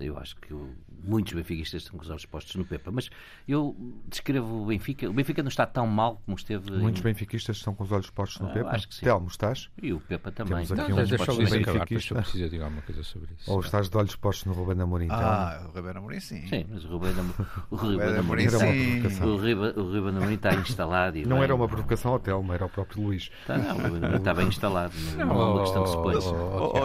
eu 0.00 0.18
acho 0.18 0.36
que 0.36 0.52
o, 0.52 0.74
muitos 1.02 1.32
benfiquistas 1.32 1.82
estão 1.82 1.98
com 1.98 2.04
os 2.04 2.10
olhos 2.10 2.26
postos 2.26 2.54
no 2.56 2.64
Pepa. 2.64 2.90
Mas 2.90 3.10
eu 3.46 3.76
descrevo 4.06 4.62
o 4.62 4.66
Benfica. 4.66 5.08
O 5.08 5.12
Benfica 5.12 5.42
não 5.42 5.48
está 5.48 5.66
tão 5.66 5.86
mal 5.86 6.20
como 6.24 6.36
esteve. 6.36 6.70
Muitos 6.70 7.00
em... 7.00 7.04
benfiquistas 7.04 7.56
estão 7.56 7.74
com 7.74 7.84
os 7.84 7.92
olhos 7.92 8.10
postos 8.10 8.40
no 8.40 8.48
ah, 8.48 8.52
Pepa. 8.52 8.70
Acho 8.70 8.88
que 8.88 8.94
sim. 8.94 9.04
Telmo, 9.04 9.26
estás? 9.28 9.70
E 9.82 9.92
o 9.92 10.00
Pepa 10.00 10.30
também. 10.30 10.66
Temos 10.66 10.72
aqui 10.72 10.92
não, 10.92 10.98
um 10.98 11.06
deixa 11.06 11.32
eu 11.32 11.36
benfiquista. 11.36 12.14
Precisa 12.14 12.44
dizer 12.44 12.62
alguma 12.62 12.82
coisa 12.82 13.02
sobre 13.02 13.34
isso. 13.34 13.50
Ou 13.50 13.60
estás 13.60 13.88
de 13.88 13.96
olhos 13.96 14.16
postos 14.16 14.46
no 14.46 14.52
Ruben 14.52 14.82
Amorim? 14.82 15.08
Ah, 15.10 15.66
o 15.66 15.76
Ruben 15.76 15.96
Amorim 15.96 16.20
sim. 16.20 16.46
Sim, 16.48 16.66
mas 16.70 16.84
o 16.84 16.88
Ruben 16.88 17.12
Amorim, 17.12 17.34
o 17.70 17.76
Ruben 17.76 18.18
Amorim, 18.18 18.48
sim. 18.48 19.02
O 19.22 19.82
Ruben 19.82 20.16
Amorim 20.16 20.34
está 20.34 20.54
instalado. 20.54 21.18
não 21.26 21.42
era 21.42 21.54
uma 21.54 21.68
provocação 21.68 22.12
ao 22.12 22.18
Telmo, 22.18 22.52
era 22.52 22.64
o 22.64 22.68
próprio 22.68 23.02
Luís. 23.02 23.30
Está, 23.40 23.58
não, 23.58 24.16
está 24.16 24.34
bem 24.34 24.48
instalado. 24.48 24.94
Não, 25.16 25.30
é 25.30 25.44
uma 25.44 25.60
questão 25.62 25.82
que 25.82 25.90
se 25.90 25.96
pôs. 25.96 26.24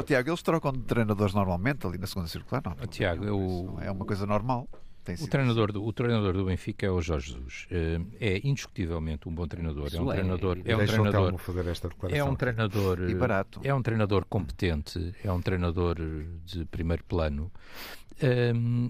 Tiago, 0.10 0.30
eles 0.30 0.42
trocam 0.42 0.72
de 0.72 0.80
treinadores 0.80 1.34
normalmente 1.34 1.86
ali 1.86 1.98
na 1.98 2.08
segunda 2.08 2.28
circular, 2.28 2.64
não? 2.66 2.76
Tiago, 2.90 3.24
eu 3.24 3.78
é 3.82 3.92
uma 3.92 4.06
coisa 4.06 4.26
normal. 4.26 4.68
O 5.22 5.28
treinador, 5.28 5.72
do, 5.72 5.84
o 5.84 5.92
treinador 5.92 6.34
do 6.34 6.46
Benfica 6.46 6.86
é 6.86 6.92
o 6.92 7.02
Jorge 7.02 7.34
Jesus. 7.34 7.66
Eh, 7.72 8.00
é 8.20 8.48
indiscutivelmente 8.48 9.28
um 9.28 9.34
bom 9.34 9.48
treinador. 9.48 9.88
Isso 9.88 9.98
é 9.98 10.02
um 10.02 10.12
é, 10.12 10.16
treinador. 10.16 10.58
É, 10.64 10.76
um 10.76 10.86
treinador. 10.86 11.38
Fazer 11.38 11.68
esta 11.68 11.90
declaração. 11.90 12.28
É 12.28 12.30
um 12.30 12.36
treinador. 12.36 13.10
E 13.10 13.16
barato. 13.16 13.60
É 13.64 13.74
um 13.74 13.82
treinador 13.82 14.26
competente. 14.26 15.16
É 15.24 15.32
um 15.32 15.42
treinador 15.42 15.96
de 16.46 16.66
primeiro 16.66 17.04
plano. 17.06 17.52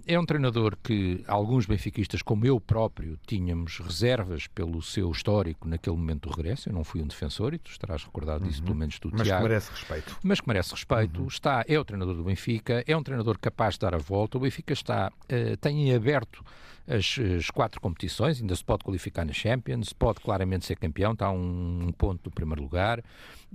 É 0.05 0.19
um 0.19 0.25
treinador 0.25 0.75
que 0.83 1.23
alguns 1.27 1.65
benfiquistas, 1.65 2.21
como 2.21 2.45
eu 2.45 2.59
próprio, 2.59 3.17
tínhamos 3.27 3.77
reservas 3.79 4.47
pelo 4.47 4.81
seu 4.81 5.11
histórico 5.11 5.67
naquele 5.67 5.95
momento 5.95 6.29
do 6.29 6.35
regresso. 6.35 6.69
Eu 6.69 6.73
não 6.73 6.83
fui 6.83 7.01
um 7.01 7.07
defensor 7.07 7.53
e 7.53 7.59
tu 7.59 7.69
estarás 7.69 8.03
recordado 8.03 8.43
disso, 8.45 8.59
uhum. 8.59 8.65
pelo 8.65 8.77
menos 8.77 8.99
do 8.99 9.11
Mas 9.11 9.21
Tiago. 9.21 9.29
Mas 9.29 9.37
que 9.37 9.49
merece 9.49 9.71
respeito. 9.71 10.17
Mas 10.23 10.41
que 10.41 10.47
merece 10.47 10.71
respeito. 10.71 11.21
Uhum. 11.21 11.27
Está, 11.27 11.63
é 11.67 11.79
o 11.79 11.85
treinador 11.85 12.15
do 12.15 12.23
Benfica, 12.23 12.83
é 12.87 12.97
um 12.97 13.03
treinador 13.03 13.37
capaz 13.39 13.75
de 13.75 13.81
dar 13.81 13.93
a 13.93 13.99
volta. 13.99 14.37
O 14.37 14.41
Benfica 14.41 14.73
está, 14.73 15.11
uh, 15.11 15.57
tem 15.57 15.93
aberto 15.93 16.43
as, 16.87 17.19
as, 17.37 17.51
quatro 17.51 17.79
competições, 17.79 18.41
ainda 18.41 18.55
se 18.55 18.63
pode 18.63 18.83
qualificar 18.83 19.23
na 19.23 19.31
Champions, 19.31 19.93
pode 19.93 20.19
claramente 20.21 20.65
ser 20.65 20.75
campeão, 20.75 21.13
está 21.13 21.27
a 21.27 21.31
um, 21.31 21.87
um 21.87 21.91
ponto 21.91 22.23
do 22.23 22.31
primeiro 22.31 22.63
lugar. 22.63 23.03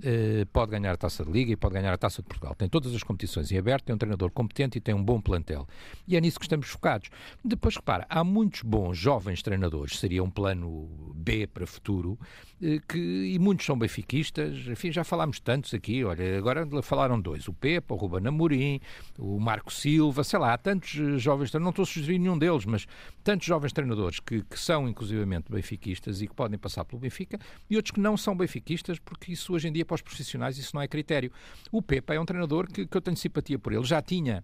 Eh, 0.03 0.45
pode 0.51 0.71
ganhar 0.71 0.91
a 0.91 0.97
taça 0.97 1.23
de 1.23 1.31
Liga 1.31 1.53
e 1.53 1.55
pode 1.55 1.73
ganhar 1.73 1.93
a 1.93 1.97
taça 1.97 2.21
de 2.21 2.27
Portugal. 2.27 2.53
Tem 2.53 2.67
todas 2.67 2.93
as 2.93 3.01
competições 3.01 3.49
em 3.51 3.57
aberto, 3.57 3.85
tem 3.85 3.95
um 3.95 3.97
treinador 3.97 4.29
competente 4.29 4.77
e 4.77 4.81
tem 4.81 4.93
um 4.93 5.03
bom 5.03 5.21
plantel. 5.21 5.67
E 6.05 6.17
é 6.17 6.21
nisso 6.21 6.37
que 6.37 6.45
estamos 6.45 6.67
focados. 6.67 7.09
Depois, 7.43 7.75
repara, 7.75 8.05
há 8.09 8.23
muitos 8.23 8.61
bons 8.61 8.97
jovens 8.97 9.41
treinadores, 9.41 9.97
seria 9.97 10.21
um 10.21 10.29
plano 10.29 11.13
B 11.15 11.47
para 11.47 11.65
futuro, 11.65 12.19
eh, 12.61 12.79
que, 12.87 12.97
e 12.97 13.39
muitos 13.39 13.65
são 13.65 13.77
benfiquistas. 13.77 14.67
Enfim, 14.67 14.91
já 14.91 15.03
falámos 15.03 15.39
tantos 15.39 15.73
aqui. 15.73 16.03
Olha, 16.03 16.37
agora 16.37 16.67
falaram 16.81 17.19
dois: 17.19 17.47
o 17.47 17.53
Pepa, 17.53 17.93
o 17.93 17.97
Ruben 17.97 18.27
Amorim, 18.27 18.81
o 19.17 19.39
Marco 19.39 19.71
Silva, 19.71 20.25
sei 20.25 20.39
lá, 20.39 20.53
há 20.53 20.57
tantos 20.57 20.99
eh, 20.99 21.17
jovens, 21.17 21.53
não 21.53 21.69
estou 21.69 21.83
a 21.83 21.85
sugerir 21.85 22.19
nenhum 22.19 22.37
deles, 22.37 22.65
mas 22.65 22.85
tantos 23.23 23.47
jovens 23.47 23.71
treinadores 23.71 24.19
que, 24.19 24.43
que 24.43 24.59
são 24.59 24.89
inclusivamente 24.89 25.49
benfiquistas 25.49 26.21
e 26.21 26.27
que 26.27 26.33
podem 26.33 26.59
passar 26.59 26.83
pelo 26.83 26.99
Benfica, 26.99 27.39
e 27.69 27.77
outros 27.77 27.91
que 27.91 27.99
não 27.99 28.17
são 28.17 28.35
benfiquistas, 28.35 28.99
porque 28.99 29.31
isso 29.31 29.53
hoje 29.53 29.69
em 29.69 29.71
dia 29.71 29.84
para 29.85 29.95
os 29.95 30.01
profissionais 30.01 30.57
isso 30.57 30.75
não 30.75 30.81
é 30.81 30.87
critério. 30.87 31.31
O 31.71 31.81
Pepa 31.81 32.13
é 32.13 32.19
um 32.19 32.25
treinador 32.25 32.67
que, 32.67 32.85
que 32.85 32.97
eu 32.97 33.01
tenho 33.01 33.15
simpatia 33.15 33.57
por 33.57 33.71
ele. 33.71 33.83
Já 33.83 34.01
tinha 34.01 34.43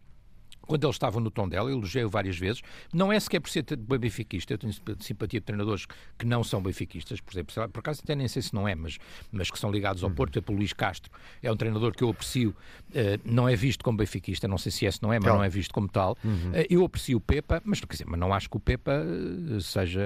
quando 0.71 0.86
ele 0.86 0.91
estava 0.91 1.19
no 1.19 1.29
tom 1.29 1.49
dela, 1.49 1.69
elogiei-o 1.69 2.10
várias 2.10 2.38
vezes, 2.38 2.62
não 2.93 3.12
é 3.12 3.19
sequer 3.19 3.41
por 3.41 3.49
ser 3.49 3.65
benfiquista, 3.75 4.53
eu 4.53 4.57
tenho 4.57 4.73
simpatia 5.01 5.41
de 5.41 5.45
treinadores 5.45 5.86
que 6.17 6.25
não 6.25 6.45
são 6.45 6.63
benfiquistas, 6.63 7.19
por 7.19 7.34
exemplo, 7.34 7.53
por 7.67 7.79
acaso 7.79 7.99
até 8.01 8.15
nem 8.15 8.25
sei 8.29 8.41
se 8.41 8.53
não 8.53 8.65
é, 8.65 8.73
mas, 8.73 8.97
mas 9.34 9.51
que 9.51 9.60
são 9.60 9.69
ligados 9.69 10.01
ao 10.01 10.07
uhum. 10.07 10.15
Porto, 10.15 10.39
tipo 10.39 10.53
o 10.53 10.55
Luís 10.55 10.71
Castro, 10.71 11.12
é 11.43 11.51
um 11.51 11.57
treinador 11.57 11.91
que 11.91 12.05
eu 12.05 12.10
aprecio, 12.10 12.51
uh, 12.51 13.19
não 13.25 13.49
é 13.49 13.55
visto 13.55 13.84
como 13.84 13.97
benfiquista, 13.97 14.47
não 14.47 14.57
sei 14.57 14.71
se 14.71 14.86
esse 14.86 15.03
não 15.03 15.12
é, 15.12 15.19
mas 15.19 15.27
não, 15.27 15.39
não 15.39 15.43
é 15.43 15.49
visto 15.49 15.73
como 15.73 15.89
tal. 15.89 16.17
Uhum. 16.23 16.51
Uh, 16.51 16.65
eu 16.69 16.86
aprecio 16.86 17.17
o 17.17 17.21
Pepa, 17.21 17.62
mas 17.65 17.81
quer 17.81 17.91
dizer, 17.91 18.05
mas 18.07 18.17
não 18.17 18.34
acho 18.34 18.49
que 18.49 18.55
o 18.55 18.60
Pepa 18.62 18.93
eh, 18.93 19.60
seja 19.60 20.01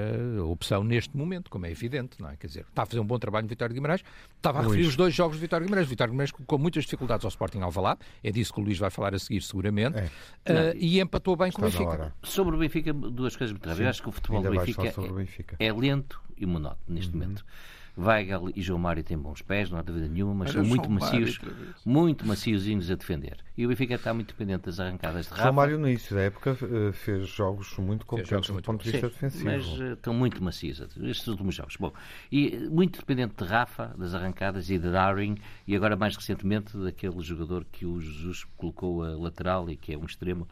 opção 0.50 0.84
neste 0.84 1.16
momento, 1.16 1.52
como 1.52 1.68
é 1.68 1.72
evidente, 1.72 2.20
não 2.20 2.28
é? 2.28 2.36
Quer 2.38 2.48
dizer, 2.48 2.66
está 2.68 2.82
a 2.82 2.86
fazer 2.88 3.00
um 3.00 3.06
bom 3.06 3.20
trabalho 3.20 3.44
no 3.44 3.50
Vitório 3.50 3.72
de 3.72 3.80
Guimarães, 3.80 4.04
estava 4.36 4.60
a 4.60 4.62
referir 4.64 4.88
os 4.88 4.96
dois 4.96 5.14
jogos 5.14 5.38
de 5.38 5.42
Vitório 5.42 5.64
de 5.64 5.68
Guimarães, 5.68 5.88
Vitório 5.88 6.10
de 6.10 6.14
Guimarães 6.16 6.32
com 6.32 6.58
muitas 6.58 6.86
dificuldades 6.86 7.24
ao 7.24 7.30
Sporting 7.30 7.60
Alvalade, 7.60 8.00
é 8.24 8.32
disso 8.32 8.52
que 8.52 8.60
o 8.60 8.64
Luís 8.64 8.80
vai 8.80 8.90
falar 8.90 9.14
a 9.14 9.20
seguir 9.20 9.44
seguramente, 9.44 9.98
é. 9.98 10.10
Uh, 10.60 10.76
e 10.76 11.00
empatou 11.00 11.36
bem 11.36 11.52
com 11.52 11.62
o 11.62 11.66
Benfica. 11.66 12.14
Sobre 12.24 12.56
o 12.56 12.60
Benfica, 12.60 12.94
duas 12.94 13.36
coisas 13.36 13.54
muito 13.54 13.64
rápidas. 13.66 13.80
Eu 13.80 13.90
acho 13.90 14.02
que 14.02 14.10
o 14.10 14.12
futebol 14.12 14.42
do 14.42 14.50
Benfica, 14.52 14.88
é, 14.88 15.12
Benfica, 15.12 15.56
é, 15.60 15.74
lento 15.74 16.22
e 16.38 16.46
monótono 16.46 16.82
neste 16.88 17.14
uhum. 17.14 17.22
momento. 17.22 17.46
Weigel 17.98 18.50
e 18.56 18.62
João 18.62 18.80
Mário 18.80 19.04
têm 19.04 19.18
bons 19.18 19.42
pés, 19.42 19.70
não 19.70 19.80
há 19.80 19.82
dúvida 19.82 20.08
nenhuma, 20.08 20.34
mas 20.34 20.52
são 20.52 20.64
muito 20.64 20.90
macios, 20.90 21.40
muito 21.86 22.26
maciozinhos 22.28 22.92
a 22.92 22.96
defender. 22.96 23.38
E 23.58 23.66
o 23.66 23.70
Benfica 23.70 23.96
está 23.96 24.14
muito 24.14 24.28
dependente 24.28 24.66
das 24.66 24.80
arrancadas 24.80 25.26
de 25.26 25.32
Rafa. 25.32 25.44
João 25.44 25.54
Mário, 25.54 25.80
no 25.80 25.88
início 25.88 26.14
da 26.14 26.24
época, 26.24 26.58
eh, 26.62 26.92
fez 26.92 27.28
jogos 27.28 27.78
muito 27.78 28.06
competentes 28.06 28.50
do 28.50 28.62
ponto 28.62 28.84
de 28.84 28.92
vista 28.92 29.08
defensivo. 29.08 29.46
Mas 29.46 29.66
uh, 29.80 29.94
estão 29.94 30.14
muito 30.14 30.44
macios 30.44 30.82
estes 30.82 31.28
últimos 31.28 31.56
jogos. 31.56 31.78
Bom, 31.78 31.94
e 32.30 32.54
eh, 32.54 32.60
muito 32.70 33.00
dependente 33.00 33.36
de 33.42 33.50
Rafa, 33.50 33.96
das 33.98 34.14
arrancadas 34.14 34.70
e 34.70 34.78
de 34.78 34.92
Darwin, 34.92 35.38
e 35.66 35.76
agora 35.76 35.96
mais 35.96 36.18
recentemente 36.18 36.78
daquele 36.78 37.22
jogador 37.22 37.66
que 37.72 37.86
o 37.86 38.02
Jesus 38.02 38.44
colocou 38.58 39.04
a 39.04 39.16
lateral 39.16 39.70
e 39.70 39.78
que 39.78 39.94
é 39.94 39.98
um 39.98 40.06
extremo 40.06 40.48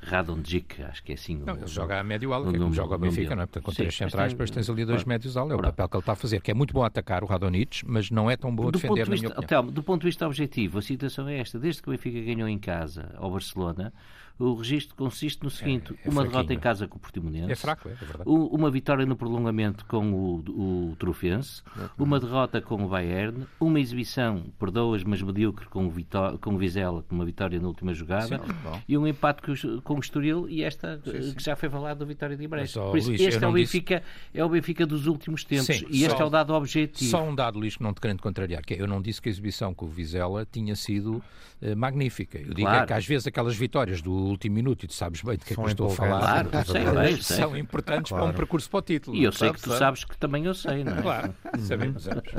Radonjic, 0.00 0.82
acho 0.82 1.02
que 1.02 1.12
é 1.12 1.14
assim. 1.16 1.42
Não, 1.44 1.54
ele 1.54 1.66
joga 1.66 1.98
a 1.98 2.04
médio 2.04 2.32
ala, 2.32 2.50
que 2.50 2.56
é 2.56 2.58
como 2.58 2.72
joga 2.72 2.94
o 2.94 2.98
Benfica, 2.98 3.34
não 3.34 3.42
é? 3.42 3.46
Portanto, 3.46 3.64
com 3.64 3.72
três 3.72 3.96
centrais, 3.96 4.32
depois 4.32 4.50
tens 4.50 4.70
ali 4.70 4.84
dois 4.84 5.04
médios 5.04 5.36
ala. 5.36 5.52
É 5.52 5.56
o 5.56 5.60
papel 5.60 5.88
que 5.88 5.96
ele 5.96 6.02
está 6.02 6.12
a 6.12 6.16
fazer, 6.16 6.40
que 6.40 6.50
é 6.50 6.54
muito 6.54 6.72
bom 6.72 6.84
atacar 6.84 7.24
o 7.24 7.26
Radonjic, 7.26 7.82
mas 7.86 8.10
não 8.10 8.30
é 8.30 8.36
tão 8.36 8.54
bom 8.54 8.68
a 8.68 8.70
defender, 8.70 9.04
de 9.04 9.10
vista, 9.10 9.30
Telmo, 9.42 9.70
do 9.70 9.82
ponto 9.82 10.02
de 10.02 10.06
vista 10.06 10.26
objetivo, 10.26 10.78
a 10.78 10.82
situação 10.82 11.28
é 11.28 11.38
esta. 11.38 11.58
Desde 11.58 11.82
que 11.82 11.88
o 11.88 11.92
Benfica 11.92 12.20
ganhou 12.20 12.48
em 12.48 12.58
casa 12.58 13.12
ao 13.16 13.30
Barcelona, 13.30 13.92
O 14.38 14.54
registro 14.54 14.94
consiste 14.94 15.42
no 15.42 15.50
seguinte: 15.50 15.94
é, 16.04 16.08
é 16.08 16.10
uma 16.10 16.22
derrota 16.22 16.54
em 16.54 16.58
casa 16.58 16.86
com 16.86 16.96
o 16.96 17.00
Portimonense. 17.00 17.50
É 17.50 17.56
fraco, 17.56 17.88
é, 17.88 17.92
é 17.92 17.94
verdade. 17.94 18.22
Uma 18.26 18.70
vitória 18.70 19.04
no 19.04 19.16
prolongamento 19.16 19.84
com 19.86 20.12
o, 20.12 20.90
o 20.90 20.96
Trofense. 20.96 21.62
Uma 21.98 22.20
derrota 22.20 22.60
com 22.60 22.84
o 22.84 22.88
Bayern. 22.88 23.46
Uma 23.58 23.80
exibição, 23.80 24.44
perdoas, 24.58 25.02
mas 25.02 25.20
medíocre 25.20 25.66
com 25.66 25.86
o, 25.86 25.90
Vitó 25.90 26.38
com 26.38 26.54
o 26.54 26.58
Vizela, 26.58 27.02
com 27.02 27.16
uma 27.16 27.24
vitória 27.24 27.58
na 27.60 27.66
última 27.66 27.92
jogada. 27.92 28.38
Sim, 28.38 28.80
e 28.88 28.96
um 28.96 29.06
empate 29.06 29.42
com, 29.82 29.94
o 29.94 29.98
Estoril 29.98 30.48
e 30.48 30.62
esta 30.62 31.00
sim, 31.04 31.22
sim. 31.22 31.34
que 31.34 31.42
já 31.42 31.56
foi 31.56 31.68
falado 31.68 31.98
da 31.98 32.04
vitória 32.04 32.36
de 32.36 32.44
Ibrahim. 32.44 32.66
Por 32.68 32.96
isso, 32.98 33.10
Luís, 33.10 33.20
este 33.20 33.42
é 33.42 33.48
o, 33.48 33.52
Benfica, 33.52 33.96
disse... 34.00 34.38
é 34.38 34.44
o 34.44 34.48
Benfica 34.48 34.86
dos 34.86 35.06
últimos 35.06 35.42
tempos. 35.44 35.68
e 35.68 36.04
este 36.04 36.16
só, 36.16 36.22
é 36.22 36.24
o 36.24 36.30
dado 36.30 36.54
objetivo. 36.54 37.10
Só 37.10 37.24
um 37.24 37.34
dado, 37.34 37.58
Luís, 37.58 37.76
que 37.76 37.82
não 37.82 37.92
te 37.92 38.00
querendo 38.00 38.22
contrariar, 38.22 38.62
que 38.62 38.74
é, 38.74 38.80
eu 38.80 38.86
não 38.86 39.02
disse 39.02 39.20
que 39.20 39.28
a 39.28 39.32
exibição 39.32 39.74
com 39.74 39.86
o 39.86 39.88
Vizela 39.88 40.46
tinha 40.50 40.76
sido 40.76 41.22
uh, 41.60 41.76
magnífica. 41.76 42.38
Eu 42.38 42.54
digo 42.54 42.68
é 42.68 42.86
que 42.86 42.92
às 42.92 43.06
vezes 43.06 43.26
aquelas 43.26 43.56
vitórias 43.56 44.00
do 44.00 44.27
último 44.30 44.54
minuto, 44.54 44.84
e 44.84 44.86
tu 44.88 44.94
sabes 44.94 45.22
bem 45.22 45.36
de 45.36 45.44
que 45.44 45.52
é 45.52 45.56
que 45.56 45.60
eu 45.60 45.66
estou 45.66 45.86
a 45.86 45.90
falar, 45.90 46.44
claro, 46.46 46.66
sei 46.66 46.84
bem, 46.84 47.22
sei. 47.22 47.36
são 47.36 47.56
importantes 47.56 48.10
claro. 48.10 48.24
para 48.24 48.32
um 48.32 48.36
percurso 48.36 48.70
para 48.70 48.78
o 48.78 48.82
título. 48.82 49.16
E 49.16 49.24
eu 49.24 49.32
sei 49.32 49.52
que 49.52 49.60
tu 49.60 49.76
sabes 49.76 50.04
que 50.04 50.16
também 50.16 50.44
eu 50.44 50.54
sei, 50.54 50.84
não 50.84 50.98
é? 50.98 51.02
Claro, 51.02 51.34
sabemos, 51.60 52.04
sabemos. 52.04 52.32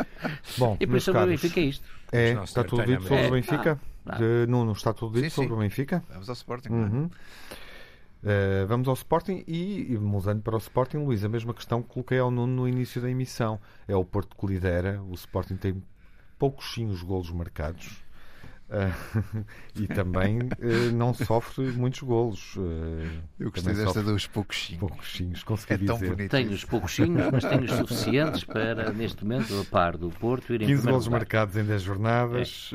Bom, 0.58 0.76
e 0.80 0.86
por 0.86 0.96
isso 0.96 1.10
o 1.10 1.26
Benfica 1.26 1.60
é 1.60 1.64
isto. 1.64 1.84
É, 2.12 2.32
está 2.42 2.64
tudo 2.64 2.84
dito 2.84 3.02
sobre 3.02 3.26
o 3.26 3.30
Benfica? 3.30 3.80
Ah, 4.06 4.16
ah. 4.16 4.46
Nuno, 4.46 4.72
está 4.72 4.92
tudo 4.92 5.14
dito 5.14 5.30
sim, 5.30 5.36
sobre 5.36 5.48
sim. 5.48 5.54
o 5.54 5.58
Benfica? 5.58 6.04
Vamos 6.08 6.28
ao 6.28 6.34
Sporting. 6.34 6.70
Uhum. 6.70 7.10
Uh, 8.20 8.66
vamos 8.66 8.88
ao 8.88 8.94
Sporting 8.94 9.44
e, 9.46 9.92
e, 9.92 9.98
mudando 9.98 10.42
para 10.42 10.56
o 10.56 10.58
Sporting, 10.58 10.98
Luís, 10.98 11.24
a 11.24 11.28
mesma 11.28 11.54
questão 11.54 11.82
que 11.82 11.88
coloquei 11.88 12.18
ao 12.18 12.30
Nuno 12.30 12.52
no 12.52 12.68
início 12.68 13.00
da 13.00 13.08
emissão. 13.08 13.60
É 13.86 13.94
o 13.94 14.04
Porto 14.04 14.36
que 14.36 14.46
lidera, 14.46 15.00
o 15.02 15.14
Sporting 15.14 15.56
tem 15.56 15.82
poucos 16.38 16.72
sim 16.74 16.86
os 16.86 17.02
golos 17.02 17.30
marcados. 17.30 18.02
Uh, 18.68 19.44
e 19.74 19.86
também 19.86 20.40
uh, 20.40 20.92
não 20.92 21.14
sofre 21.14 21.64
muitos 21.72 22.00
golos. 22.00 22.54
Uh, 22.56 23.22
Eu 23.40 23.50
gostei 23.50 23.72
desta 23.72 24.02
dos 24.02 24.26
pouquinhos. 24.26 24.78
Pouquinhos, 24.78 25.42
consegui 25.42 25.72
é 25.72 25.86
tão 25.86 25.94
dizer. 25.96 26.10
Bonito. 26.10 26.30
Tenho 26.30 26.50
os 26.50 26.64
pouquinhos, 26.64 27.30
mas 27.32 27.44
tenho 27.44 27.64
os 27.64 27.72
suficientes 27.88 28.44
para, 28.44 28.92
neste 28.92 29.24
momento, 29.24 29.58
a 29.58 29.64
par 29.64 29.96
do 29.96 30.10
Porto, 30.10 30.52
ir 30.52 30.58
15 30.66 30.86
golos 30.86 31.08
marcados 31.08 31.56
em 31.56 31.64
10 31.64 31.82
jornadas, 31.82 32.70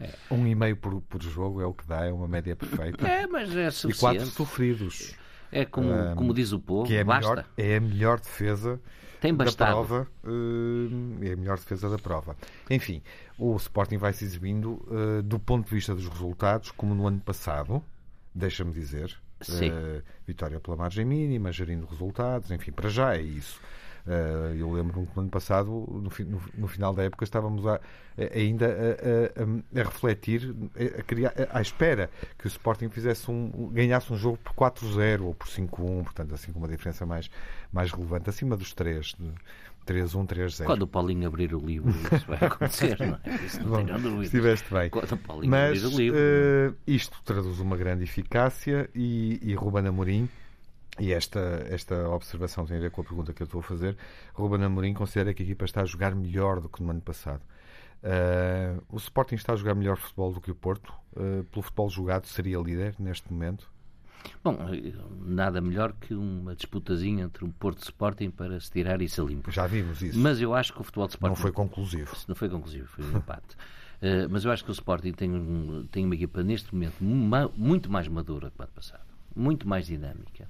é. 0.00 0.06
é. 0.06 0.14
um 0.34 0.44
e 0.44 0.54
meio 0.56 0.76
por, 0.76 1.00
por 1.02 1.22
jogo 1.22 1.60
é 1.60 1.66
o 1.66 1.72
que 1.72 1.86
dá, 1.86 2.06
é 2.06 2.12
uma 2.12 2.26
média 2.26 2.56
perfeita. 2.56 3.06
É, 3.06 3.28
mas 3.28 3.54
é 3.54 3.70
suficiente. 3.70 3.96
E 3.96 4.18
quatro 4.18 4.26
sofridos. 4.26 5.14
É 5.52 5.64
como, 5.64 6.14
como 6.16 6.34
diz 6.34 6.52
o 6.52 6.58
povo, 6.60 6.86
que 6.86 6.96
é 6.96 7.04
basta. 7.04 7.28
Melhor, 7.28 7.44
é 7.56 7.76
a 7.76 7.80
melhor 7.80 8.20
defesa 8.20 8.80
tem 9.20 9.34
bastado. 9.34 9.68
da 9.68 9.72
prova 9.72 10.08
uh, 10.24 11.24
é 11.24 11.32
a 11.32 11.36
melhor 11.36 11.58
defesa 11.58 11.88
da 11.88 11.98
prova. 11.98 12.36
Enfim, 12.68 13.02
o 13.38 13.54
Sporting 13.56 13.98
vai 13.98 14.12
se 14.12 14.24
exibindo 14.24 14.82
uh, 14.88 15.22
do 15.22 15.38
ponto 15.38 15.68
de 15.68 15.74
vista 15.74 15.94
dos 15.94 16.08
resultados, 16.08 16.70
como 16.70 16.94
no 16.94 17.06
ano 17.06 17.20
passado, 17.20 17.82
deixa-me 18.34 18.72
dizer. 18.72 19.16
Uh, 19.42 20.02
vitória 20.26 20.60
pela 20.60 20.76
margem 20.76 21.04
mínima, 21.04 21.50
gerindo 21.50 21.86
resultados, 21.86 22.50
enfim, 22.50 22.72
para 22.72 22.90
já 22.90 23.16
é 23.16 23.22
isso. 23.22 23.60
Uh, 24.06 24.54
eu 24.54 24.70
lembro-me 24.72 25.06
que 25.06 25.16
no 25.16 25.22
ano 25.22 25.30
passado, 25.30 25.70
no, 25.70 26.10
no, 26.10 26.42
no, 26.56 26.68
final 26.68 26.94
da 26.94 27.04
época, 27.04 27.24
estávamos 27.24 27.66
a, 27.66 27.74
a, 27.74 27.80
ainda 28.34 28.66
a, 28.66 29.80
a, 29.80 29.82
refletir, 29.82 30.54
a 30.98 31.02
criar, 31.02 31.32
à 31.52 31.60
espera 31.60 32.10
que 32.38 32.46
o 32.46 32.48
Sporting 32.48 32.88
fizesse 32.88 33.30
um, 33.30 33.70
ganhasse 33.72 34.12
um 34.12 34.16
jogo 34.16 34.38
por 34.38 34.54
4-0 34.54 35.22
ou 35.22 35.34
por 35.34 35.48
5-1, 35.48 36.04
portanto, 36.04 36.34
assim 36.34 36.52
com 36.52 36.58
uma 36.58 36.68
diferença 36.68 37.04
mais, 37.04 37.30
mais 37.72 37.90
relevante, 37.92 38.30
acima 38.30 38.56
dos 38.56 38.72
3. 38.72 39.16
3-1, 39.86 40.26
3-0. 40.26 40.64
Quando 40.64 40.82
o 40.82 40.86
Paulinho 40.86 41.26
abrir 41.26 41.54
o 41.54 41.58
livro, 41.58 41.90
isso 41.90 42.26
vai 42.26 42.38
acontecer, 42.42 42.98
não 43.00 43.18
é? 43.24 43.44
Isso 43.44 43.60
não 43.62 43.70
Bom, 43.70 43.84
tenho 43.84 43.98
dúvida. 43.98 44.24
Estiveste 44.24 44.72
bem. 44.72 44.90
Quando 44.90 45.12
o 45.12 45.16
Paulinho 45.16 45.50
Mas 45.50 45.84
abrir 45.84 45.94
o 45.94 45.98
livro. 45.98 46.18
Uh, 46.18 46.76
isto 46.86 47.20
traduz 47.24 47.58
uma 47.60 47.76
grande 47.76 48.04
eficácia 48.04 48.88
e, 48.94 49.40
e 49.42 49.54
Ruben 49.54 49.86
Amorim 49.86 50.28
e 50.98 51.12
esta, 51.12 51.66
esta 51.68 52.08
observação 52.08 52.66
tem 52.66 52.76
a 52.76 52.80
ver 52.80 52.90
com 52.90 53.00
a 53.00 53.04
pergunta 53.04 53.32
que 53.32 53.42
eu 53.42 53.44
estou 53.44 53.60
a 53.60 53.62
fazer. 53.62 53.96
Ruben 54.34 54.64
Amorim 54.64 54.92
considera 54.92 55.32
que 55.32 55.42
a 55.42 55.46
equipa 55.46 55.64
está 55.64 55.82
a 55.82 55.84
jogar 55.84 56.14
melhor 56.14 56.60
do 56.60 56.68
que 56.68 56.82
no 56.82 56.90
ano 56.90 57.00
passado. 57.00 57.42
Uh, 58.02 58.82
o 58.88 58.96
Sporting 58.96 59.34
está 59.34 59.52
a 59.52 59.56
jogar 59.56 59.74
melhor 59.74 59.96
futebol 59.96 60.32
do 60.32 60.40
que 60.40 60.50
o 60.50 60.54
Porto. 60.54 60.92
Uh, 61.12 61.44
pelo 61.44 61.62
futebol 61.62 61.88
jogado, 61.88 62.26
seria 62.26 62.58
líder 62.58 62.94
neste 62.98 63.32
momento? 63.32 63.70
Bom, 64.44 64.58
nada 65.24 65.60
melhor 65.62 65.94
que 65.94 66.12
uma 66.12 66.54
disputazinha 66.54 67.24
entre 67.24 67.44
um 67.44 67.50
Porto 67.50 67.78
e 67.78 67.84
Sporting 67.84 68.30
para 68.30 68.60
se 68.60 68.70
tirar 68.70 69.00
isso 69.00 69.22
a 69.22 69.24
limpo. 69.24 69.50
Já 69.50 69.66
vimos 69.66 70.02
isso. 70.02 70.18
Mas 70.18 70.40
eu 70.40 70.54
acho 70.54 70.74
que 70.74 70.80
o 70.80 70.84
futebol 70.84 71.06
de 71.06 71.12
Sporting. 71.12 71.34
Não 71.34 71.42
foi 71.42 71.52
conclusivo. 71.52 72.14
Não 72.28 72.34
foi 72.34 72.48
conclusivo, 72.48 72.86
foi 72.88 73.04
um 73.04 73.16
empate. 73.16 73.54
Uh, 74.02 74.28
mas 74.30 74.44
eu 74.44 74.50
acho 74.50 74.64
que 74.64 74.70
o 74.70 74.72
Sporting 74.72 75.12
tem, 75.12 75.30
um, 75.30 75.86
tem 75.90 76.04
uma 76.04 76.14
equipa 76.14 76.42
neste 76.42 76.74
momento 76.74 76.96
muito 77.56 77.90
mais 77.90 78.08
madura 78.08 78.50
que 78.50 78.60
o 78.60 78.62
ano 78.62 78.72
passado. 78.72 79.08
Muito 79.34 79.66
mais 79.66 79.86
dinâmica 79.86 80.48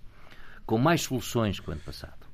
com 0.71 0.79
mais 0.79 1.03
soluções 1.03 1.59
que 1.59 1.69
o 1.69 1.73
ano 1.73 1.81
passado. 1.81 2.31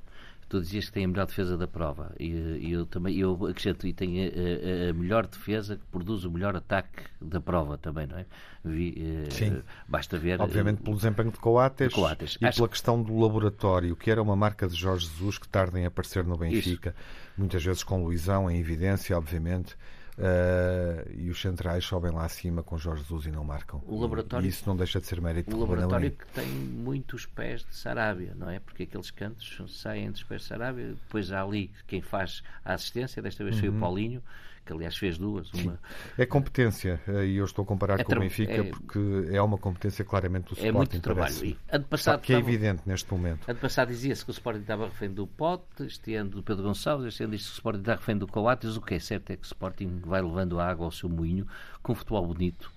Tu 0.47 0.61
dizias 0.61 0.85
que 0.85 0.91
tem 0.91 1.05
a 1.05 1.07
melhor 1.07 1.25
defesa 1.25 1.57
da 1.57 1.67
prova 1.67 2.13
e, 2.19 2.71
eu 2.71 2.85
também 2.85 3.17
eu 3.17 3.33
acrescento 3.47 3.87
e 3.87 3.91
tem 3.91 4.23
a, 4.23 4.27
a, 4.27 4.89
a, 4.91 4.93
melhor 4.93 5.25
defesa 5.25 5.75
que 5.75 5.83
produz 5.91 6.23
o 6.23 6.29
melhor 6.29 6.55
ataque 6.55 7.01
da 7.19 7.41
prova 7.41 7.79
também, 7.79 8.05
não 8.05 8.15
é? 8.15 8.27
Vi, 8.63 9.25
eh, 9.25 9.29
Sim. 9.31 9.61
Basta 9.87 10.19
ver. 10.19 10.39
Obviamente 10.39 10.83
pelo 10.83 10.95
desempenho 10.95 11.31
de 11.31 11.39
Coates, 11.39 11.89
de 11.89 11.95
Coates. 11.95 12.37
e 12.39 12.45
Acho... 12.45 12.57
pela 12.57 12.69
questão 12.69 13.01
do 13.01 13.17
laboratório, 13.19 13.95
que 13.95 14.11
era 14.11 14.21
uma 14.21 14.35
marca 14.35 14.67
de 14.67 14.75
Jorge 14.75 15.07
Jesus 15.07 15.39
que 15.39 15.47
tarda 15.47 15.79
em 15.79 15.87
aparecer 15.87 16.23
no 16.23 16.37
Benfica, 16.37 16.91
Isso. 16.95 17.33
muitas 17.39 17.63
vezes 17.63 17.81
com 17.81 18.03
Luizão 18.03 18.51
em 18.51 18.59
evidência, 18.59 19.17
obviamente. 19.17 19.75
Uh, 20.17 21.11
e 21.15 21.29
os 21.29 21.39
centrais 21.39 21.85
sobem 21.85 22.11
lá 22.11 22.25
acima 22.25 22.63
com 22.63 22.75
Jorge 22.75 23.03
Jesus 23.03 23.27
e 23.27 23.31
não 23.31 23.43
marcam. 23.43 23.83
O 23.85 23.99
laboratório, 24.01 24.47
e 24.47 24.49
isso 24.49 24.63
não 24.65 24.75
deixa 24.75 24.99
de 24.99 25.05
ser 25.05 25.21
mérito 25.21 25.55
O 25.55 25.59
laboratório 25.59 26.09
que 26.09 26.25
tem 26.33 26.47
muitos 26.47 27.27
pés 27.27 27.63
de 27.63 27.75
Sarabia, 27.75 28.33
não 28.35 28.49
é? 28.49 28.59
Porque 28.59 28.83
aqueles 28.83 29.11
cantos 29.11 29.61
saem 29.79 30.09
dos 30.09 30.23
pés 30.23 30.41
de 30.41 30.47
Sarabia, 30.47 30.87
depois 30.87 31.31
há 31.31 31.43
ali 31.43 31.69
quem 31.85 32.01
faz 32.01 32.41
a 32.65 32.73
assistência, 32.73 33.21
desta 33.21 33.43
vez 33.43 33.59
foi 33.59 33.69
o 33.69 33.73
uhum. 33.73 33.79
Paulinho, 33.79 34.23
que 34.67 34.73
aliás 34.73 34.97
fez 34.97 35.17
duas. 35.17 35.51
Uma... 35.53 35.79
É 36.17 36.25
competência, 36.25 37.01
e 37.25 37.37
eu 37.37 37.45
estou 37.45 37.63
a 37.63 37.65
comparar 37.65 37.99
é 37.99 38.03
com 38.03 38.13
o 38.13 38.19
Benfica 38.19 38.51
é... 38.51 38.63
porque 38.63 38.99
é 39.31 39.41
uma 39.41 39.57
competência 39.57 40.03
claramente 40.03 40.49
do 40.49 40.53
Sporting. 40.53 40.67
É 40.67 40.71
muito 40.71 40.99
trabalho. 40.99 41.45
E 41.45 41.57
ano 41.71 41.85
passado 41.85 42.21
que 42.21 42.33
é 42.33 42.37
evidente 42.37 42.83
neste 42.85 43.11
momento. 43.11 43.49
Ano 43.49 43.59
passado 43.59 43.87
dizia-se 43.87 44.25
que 44.25 44.31
o 44.31 44.33
Sporting 44.33 44.61
estava 44.61 44.85
refém 44.85 45.09
do 45.09 45.25
Pote, 45.25 45.83
este 45.85 46.15
ano 46.15 46.31
do 46.31 46.43
Pedro 46.43 46.63
Gonçalves, 46.63 47.07
este 47.07 47.23
ano 47.23 47.31
diz 47.31 47.45
que 47.45 47.51
o 47.51 47.53
Sporting 47.53 47.79
está 47.79 47.95
refém 47.95 48.17
do 48.17 48.27
Coates. 48.27 48.75
O 48.75 48.81
que 48.81 48.95
é 48.95 48.99
certo 48.99 49.31
é 49.31 49.37
que 49.37 49.43
o 49.43 49.45
Sporting 49.45 50.01
vai 50.03 50.21
levando 50.21 50.59
a 50.59 50.67
água 50.67 50.85
ao 50.85 50.91
seu 50.91 51.07
moinho 51.07 51.47
com 51.81 51.95
futebol 51.95 52.27
bonito, 52.27 52.69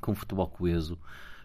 com 0.00 0.14
futebol 0.14 0.48
coeso 0.48 0.98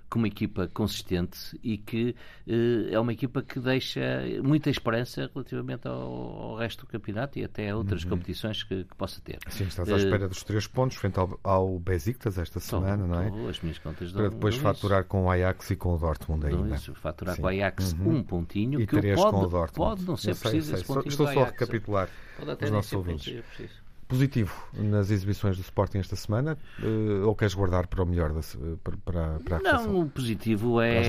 com 0.09 0.19
uma 0.19 0.27
equipa 0.27 0.67
consistente 0.73 1.59
e 1.63 1.77
que 1.77 2.15
eh, 2.47 2.89
é 2.91 2.99
uma 2.99 3.11
equipa 3.11 3.41
que 3.41 3.59
deixa 3.59 4.01
muita 4.43 4.69
esperança 4.69 5.29
relativamente 5.33 5.87
ao, 5.87 6.01
ao 6.01 6.55
resto 6.57 6.85
do 6.85 6.87
campeonato 6.87 7.39
e 7.39 7.43
até 7.43 7.69
a 7.69 7.77
outras 7.77 8.03
uhum. 8.03 8.11
competições 8.11 8.63
que, 8.63 8.83
que, 8.83 8.95
possa 8.95 9.19
ter. 9.21 9.39
Sim, 9.49 9.65
estás 9.65 9.91
à 9.91 9.97
espera 9.97 10.25
uh, 10.25 10.29
dos 10.29 10.43
três 10.43 10.67
pontos 10.67 10.97
frente 10.97 11.19
ao, 11.19 11.39
ao 11.43 11.79
Besiktas 11.79 12.37
esta 12.37 12.59
semana, 12.59 13.05
não 13.05 13.19
é? 13.19 13.49
As 13.49 13.59
minhas 13.61 13.79
contas 13.79 14.11
Para 14.11 14.29
depois 14.29 14.55
faturar 14.55 15.01
isso. 15.01 15.09
com 15.09 15.25
o 15.25 15.29
Ajax 15.29 15.71
e 15.71 15.75
com 15.75 15.95
o 15.95 15.97
Dortmund 15.97 16.45
ainda. 16.45 16.75
Isso, 16.75 16.93
faturar 16.95 17.35
Sim. 17.35 17.41
com 17.41 17.47
o 17.47 17.49
Ajax 17.49 17.93
uhum. 17.93 18.17
um 18.17 18.23
pontinho 18.23 18.81
e 18.81 18.87
que 18.87 18.97
três 18.97 19.19
pode, 19.19 19.31
com 19.31 19.43
o 19.43 19.47
Dortmund. 19.47 19.75
pode 19.75 20.03
não 20.05 20.17
ser 20.17 20.35
sei, 20.35 20.51
preciso 20.51 20.67
sei. 20.67 20.75
esse 20.75 20.85
pontinho 20.85 21.09
Estou 21.09 21.27
só 21.27 21.43
a 21.43 21.45
recapitular 21.45 22.09
os 22.61 22.71
nossos 22.71 22.93
ouvintes 22.93 23.43
positivo 24.07 24.53
nas 24.73 25.09
exibições 25.09 25.57
do 25.57 25.61
Sporting 25.61 25.97
esta 25.97 26.15
semana 26.15 26.57
uh, 26.79 27.25
ou 27.25 27.35
queres 27.35 27.53
guardar 27.53 27.87
para 27.87 28.03
o 28.03 28.05
melhor 28.05 28.31
da, 28.31 28.41
para, 28.83 29.37
para, 29.39 29.57
a 29.57 29.59
Não, 29.59 30.01
o 30.01 30.09
positivo 30.09 30.79
é 30.81 31.01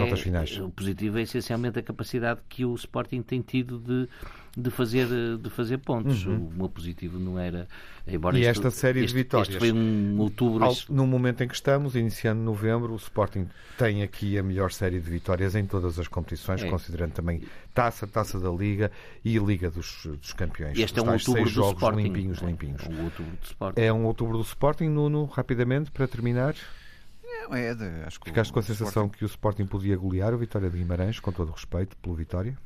o 0.63 0.71
positivo 0.71 1.19
é 1.19 1.23
essencialmente 1.23 1.79
a 1.79 1.83
capacidade 1.83 2.41
que 2.49 2.65
o 2.65 2.75
Sporting 2.75 3.23
tem 3.23 3.43
tido 3.43 3.79
de 3.79 4.09
de 4.57 4.71
fazer, 4.71 5.07
de 5.39 5.51
fazer 5.51 5.79
pontos. 5.79 6.25
Uhum. 6.25 6.49
O 6.49 6.53
meu 6.53 6.69
positivo 6.69 7.19
não 7.19 7.39
era. 7.39 7.69
Embora 8.07 8.39
e 8.39 8.41
isto, 8.41 8.51
esta 8.51 8.71
série 8.71 9.01
este, 9.01 9.09
de 9.09 9.23
vitórias. 9.23 9.49
Este 9.49 9.59
foi 9.59 9.73
um 9.73 10.19
outubro. 10.19 10.65
Ao, 10.65 10.75
no 10.89 11.07
momento 11.07 11.43
em 11.43 11.49
que 11.49 11.55
estamos, 11.55 11.95
iniciando 11.95 12.41
novembro, 12.41 12.95
o 12.95 12.97
Sporting 12.97 13.47
tem 13.77 14.03
aqui 14.03 14.39
a 14.39 14.43
melhor 14.43 14.73
série 14.73 14.99
de 14.99 15.11
vitórias 15.11 15.55
em 15.55 15.67
todas 15.67 15.99
as 15.99 16.09
competições, 16.09 16.63
é. 16.63 16.71
considerando 16.71 17.13
também 17.13 17.43
taça, 17.75 18.07
taça 18.07 18.41
da 18.41 18.49
Liga 18.49 18.91
e 19.23 19.37
Liga 19.39 19.71
dos, 19.71 20.07
dos 20.07 20.33
Campeões. 20.33 20.79
Este 20.79 20.99
é 20.99 21.03
um 21.03 21.13
outubro 21.13 21.43
do 21.43 21.51
jogos 21.51 21.73
Sporting. 21.75 22.03
limpinhos, 22.03 22.39
limpinhos. 22.39 22.83
É 22.83 22.89
um 22.89 23.05
outubro 23.05 23.37
do 23.37 23.45
Sporting. 23.45 23.81
É 23.81 23.93
um 23.93 24.05
outubro 24.07 24.37
do 24.39 24.45
Sporting, 24.45 24.89
Nuno, 24.89 25.27
rapidamente, 25.27 25.91
para 25.91 26.09
terminar. 26.09 26.55
É, 27.51 27.75
de, 27.75 27.85
acho 28.07 28.19
que 28.19 28.31
Ficaste 28.31 28.53
com 28.53 28.59
a 28.59 28.63
sensação 28.63 28.87
Sporting... 28.87 29.19
que 29.19 29.25
o 29.25 29.27
Sporting 29.27 29.67
podia 29.67 29.97
golear 29.97 30.33
o 30.33 30.39
Vitória 30.39 30.71
de 30.71 30.79
Guimarães, 30.79 31.21
com 31.21 31.31
todo 31.31 31.51
o 31.51 31.53
respeito 31.53 31.95
pelo 31.99 32.15
Vitória? 32.15 32.57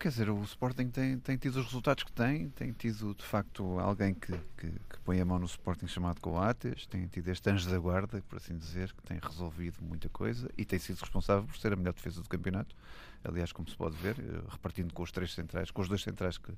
Quer 0.00 0.08
dizer, 0.08 0.30
o 0.30 0.42
Sporting 0.44 0.88
tem, 0.88 1.18
tem 1.18 1.36
tido 1.36 1.56
os 1.60 1.66
resultados 1.66 2.04
que 2.04 2.12
tem, 2.12 2.48
tem 2.48 2.72
tido 2.72 3.14
de 3.14 3.22
facto 3.22 3.78
alguém 3.78 4.14
que, 4.14 4.32
que, 4.56 4.70
que 4.70 4.98
põe 5.04 5.20
a 5.20 5.26
mão 5.26 5.38
no 5.38 5.44
Sporting 5.44 5.86
chamado 5.86 6.22
Coates, 6.22 6.86
tem 6.86 7.06
tido 7.06 7.28
este 7.28 7.50
anjo 7.50 7.68
da 7.68 7.78
guarda, 7.78 8.22
por 8.26 8.38
assim 8.38 8.56
dizer, 8.56 8.94
que 8.94 9.02
tem 9.02 9.18
resolvido 9.22 9.76
muita 9.82 10.08
coisa 10.08 10.50
e 10.56 10.64
tem 10.64 10.78
sido 10.78 10.98
responsável 11.00 11.44
por 11.44 11.54
ser 11.58 11.74
a 11.74 11.76
melhor 11.76 11.92
defesa 11.92 12.22
do 12.22 12.28
campeonato. 12.30 12.74
Aliás, 13.22 13.52
como 13.52 13.68
se 13.68 13.76
pode 13.76 13.94
ver, 13.96 14.18
eh, 14.18 14.40
repartindo 14.48 14.94
com 14.94 15.02
os 15.02 15.12
três 15.12 15.34
centrais, 15.34 15.70
com 15.70 15.82
os 15.82 15.88
dois 15.88 16.02
centrais 16.02 16.38
que, 16.38 16.50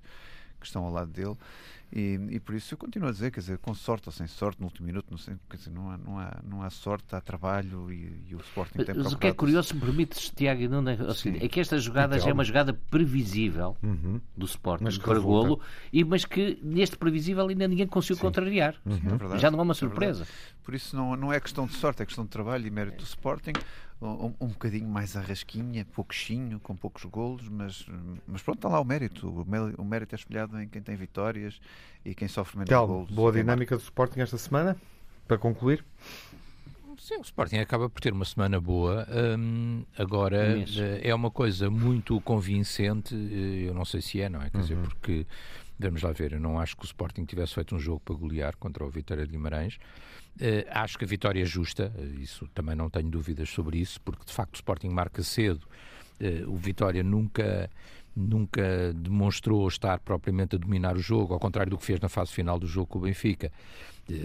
que 0.63 0.69
estão 0.69 0.85
ao 0.85 0.93
lado 0.93 1.11
dele. 1.11 1.37
E, 1.95 2.19
e, 2.31 2.41
por 2.41 2.55
isso 2.55 2.73
eu 2.73 2.79
continuo 2.79 3.07
a 3.07 3.13
dizer, 3.13 3.31
quer 3.31 3.41
dizer, 3.41 3.59
com 3.59 3.75
sorte 3.75 4.09
ou 4.09 4.13
sem 4.13 4.27
sorte, 4.27 4.59
no 4.59 4.67
último 4.67 4.87
minuto, 4.87 5.09
não, 5.11 5.19
sei, 5.19 5.35
quer 5.51 5.59
dizer, 5.59 5.71
não, 5.71 5.91
há, 5.91 5.99
não, 5.99 6.19
há, 6.19 6.41
não 6.43 6.63
há 6.63 6.71
sorte, 6.71 7.15
há 7.15 7.21
trabalho 7.21 7.93
e, 7.93 8.29
e 8.31 8.35
o 8.35 8.41
Sporting 8.41 8.83
tem 8.83 8.95
Mas 8.95 9.13
o 9.13 9.19
que 9.19 9.27
é 9.27 9.33
curioso, 9.35 9.69
se 9.69 9.75
me 9.75 9.81
permites, 9.83 10.33
Tiago, 10.35 10.67
não 10.71 10.89
é, 10.89 10.97
é 11.39 11.49
que 11.49 11.61
esta 11.61 11.79
jogada 11.79 12.19
já 12.19 12.31
é 12.31 12.33
uma 12.33 12.45
jogada 12.45 12.73
previsível 12.73 13.77
uhum. 13.83 14.19
do 14.35 14.47
Sporting 14.47 14.85
mas 14.85 14.97
para 14.97 15.19
golo, 15.19 15.61
e, 15.93 16.03
mas 16.03 16.25
que 16.25 16.59
neste 16.63 16.97
previsível 16.97 17.47
ainda 17.47 17.69
ninguém 17.69 17.87
conseguiu 17.87 18.17
Sim. 18.17 18.23
contrariar. 18.23 18.75
Uhum. 18.87 19.35
É 19.35 19.39
já 19.39 19.51
não 19.51 19.59
é 19.59 19.63
uma 19.63 19.75
surpresa. 19.75 20.23
É 20.23 20.27
por 20.65 20.75
isso 20.75 20.97
não, 20.97 21.15
não 21.15 21.31
é 21.31 21.39
questão 21.41 21.67
de 21.67 21.75
sorte, 21.75 22.03
é 22.03 22.07
questão 22.07 22.25
de 22.25 22.31
trabalho 22.31 22.67
e 22.67 22.71
mérito 22.71 22.99
do 22.99 23.05
Sporting 23.05 23.53
um, 24.03 24.35
um 24.41 24.49
bocadinho 24.49 24.89
mais 24.89 25.17
arrasquinha, 25.17 25.85
pouquinho, 25.85 26.59
com 26.61 26.75
poucos 26.75 27.05
golos, 27.05 27.49
mas, 27.49 27.87
mas 28.27 28.43
pronto, 28.43 28.59
está 28.59 28.69
lá 28.69 28.81
o 28.81 28.85
mérito. 28.85 29.29
O 29.79 29.85
mérito 29.85 30.15
é 30.15 30.17
espelhado 30.17 30.61
em 30.61 30.69
quem 30.69 30.83
tem 30.83 30.97
vitórias 30.97 31.61
e 32.05 32.15
quem 32.15 32.27
sofre 32.27 32.57
menos 32.57 32.69
Tel, 32.69 32.87
golos. 32.87 33.11
Boa 33.11 33.33
dinâmica 33.33 33.77
do 33.77 33.81
Sporting 33.81 34.21
esta 34.21 34.37
semana, 34.37 34.77
para 35.29 35.39
concluir? 35.39 35.85
Sim, 36.99 37.17
o 37.17 37.23
Sporting 37.23 37.57
acaba 37.57 37.89
por 37.89 38.01
ter 38.01 38.13
uma 38.13 38.25
semana 38.25 38.61
boa. 38.61 39.07
Hum, 39.39 39.85
agora 39.97 40.59
eh, 40.59 41.01
é 41.03 41.15
uma 41.15 41.31
coisa 41.31 41.71
muito 41.71 42.21
convincente, 42.21 43.15
eh, 43.15 43.69
eu 43.69 43.75
não 43.75 43.85
sei 43.85 44.01
se 44.01 44.21
é, 44.21 44.29
não 44.29 44.43
é? 44.43 44.51
Quer 44.51 44.59
uhum. 44.59 44.63
dizer, 44.63 44.77
porque 44.77 45.27
vamos 45.79 46.03
lá 46.03 46.13
ver, 46.13 46.33
eu 46.33 46.41
não 46.41 46.61
acho 46.61 46.77
que 46.77 46.85
o 46.85 46.87
Sporting 46.87 47.25
tivesse 47.25 47.55
feito 47.55 47.75
um 47.75 47.79
jogo 47.79 48.01
para 48.05 48.15
golear 48.15 48.57
contra 48.57 48.85
o 48.85 48.91
Vitória 48.91 49.27
de 49.27 49.33
Guimarães. 49.33 49.79
Uh, 50.41 50.65
acho 50.71 50.99
que 50.99 51.05
a 51.05 51.09
vitória 51.09 51.43
é 51.43 51.45
justa, 51.45 51.93
uh, 51.95 52.21
isso 52.21 52.49
também 52.55 52.75
não 52.75 52.89
tenho 52.89 53.11
dúvidas 53.11 53.51
sobre 53.51 53.79
isso, 53.79 54.01
porque 54.01 54.25
de 54.25 54.33
facto 54.33 54.55
o 54.55 54.57
Sporting 54.57 54.89
marca 54.89 55.23
cedo. 55.23 55.67
Uh, 56.21 56.51
o 56.51 56.57
Vitória 56.57 57.03
nunca, 57.03 57.71
nunca 58.17 58.93
demonstrou 58.95 59.69
estar 59.69 60.01
propriamente 60.01 60.57
a 60.57 60.59
dominar 60.59 60.97
o 60.97 61.01
jogo, 61.01 61.35
ao 61.35 61.41
contrário 61.41 61.71
do 61.71 61.79
que 61.79 61.85
fez 61.85 62.01
na 62.01 62.09
fase 62.09 62.33
final 62.33 62.59
do 62.59 62.67
jogo 62.67 62.87
com 62.87 62.99
o 62.99 63.03
Benfica. 63.03 63.53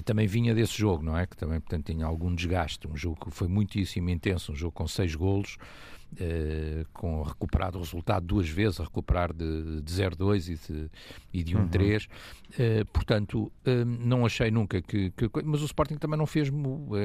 Também 0.05 0.25
vinha 0.25 0.55
desse 0.55 0.77
jogo, 0.77 1.03
não 1.03 1.15
é? 1.15 1.27
Que 1.27 1.37
também, 1.37 1.59
portanto, 1.59 1.85
tinha 1.85 2.05
algum 2.05 2.33
desgaste. 2.33 2.87
Um 2.87 2.97
jogo 2.97 3.25
que 3.25 3.31
foi 3.31 3.47
muitíssimo 3.47 4.09
intenso, 4.09 4.51
um 4.51 4.55
jogo 4.55 4.71
com 4.71 4.87
seis 4.87 5.13
golos. 5.13 5.57
Uh, 6.13 6.87
com 6.93 7.21
recuperado 7.21 7.77
o 7.77 7.81
resultado 7.81 8.25
duas 8.25 8.47
vezes, 8.47 8.79
a 8.79 8.83
recuperar 8.85 9.31
de, 9.33 9.81
de 9.81 9.93
0-2 9.93 10.49
e 10.49 10.73
de, 10.73 10.91
e 11.33 11.43
de 11.43 11.55
1-3. 11.55 12.07
Um 12.07 12.81
uh, 12.81 12.85
portanto, 12.87 13.51
uh, 13.67 13.85
não 13.85 14.25
achei 14.25 14.49
nunca 14.49 14.81
que, 14.81 15.11
que, 15.11 15.29
Mas 15.43 15.61
o 15.61 15.65
Sporting 15.65 15.95
também 15.95 16.17
não 16.17 16.25
fez. 16.25 16.49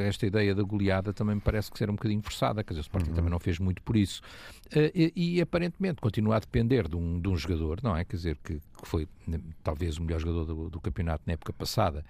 Esta 0.06 0.26
ideia 0.26 0.54
da 0.54 0.62
goleada 0.62 1.12
também 1.12 1.34
me 1.34 1.40
parece 1.40 1.70
que 1.70 1.78
ser 1.78 1.90
um 1.90 1.94
bocadinho 1.94 2.22
forçada, 2.22 2.62
quer 2.62 2.74
dizer, 2.74 2.80
o 2.80 2.82
Sporting 2.82 3.10
uhum. 3.10 3.16
também 3.16 3.30
não 3.30 3.40
fez 3.40 3.58
muito 3.58 3.82
por 3.82 3.96
isso. 3.96 4.22
E, 4.94 5.12
e, 5.14 5.40
aparentemente 5.42 6.00
continua 6.00 6.36
a 6.36 6.38
depender 6.38 6.88
de 6.88 6.96
um, 6.96 7.20
de 7.20 7.28
um 7.28 7.36
jogador, 7.36 7.80
não 7.82 7.94
é? 7.94 8.04
Quer 8.04 8.16
dizer, 8.16 8.38
que, 8.42 8.54
que 8.54 8.88
foi 8.88 9.06
talvez 9.62 9.98
o 9.98 10.02
melhor 10.02 10.20
jogador 10.20 10.44
do, 10.44 10.70
do, 10.70 10.80
campeonato 10.80 11.24
na 11.26 11.34
época 11.34 11.52
passada 11.52 12.04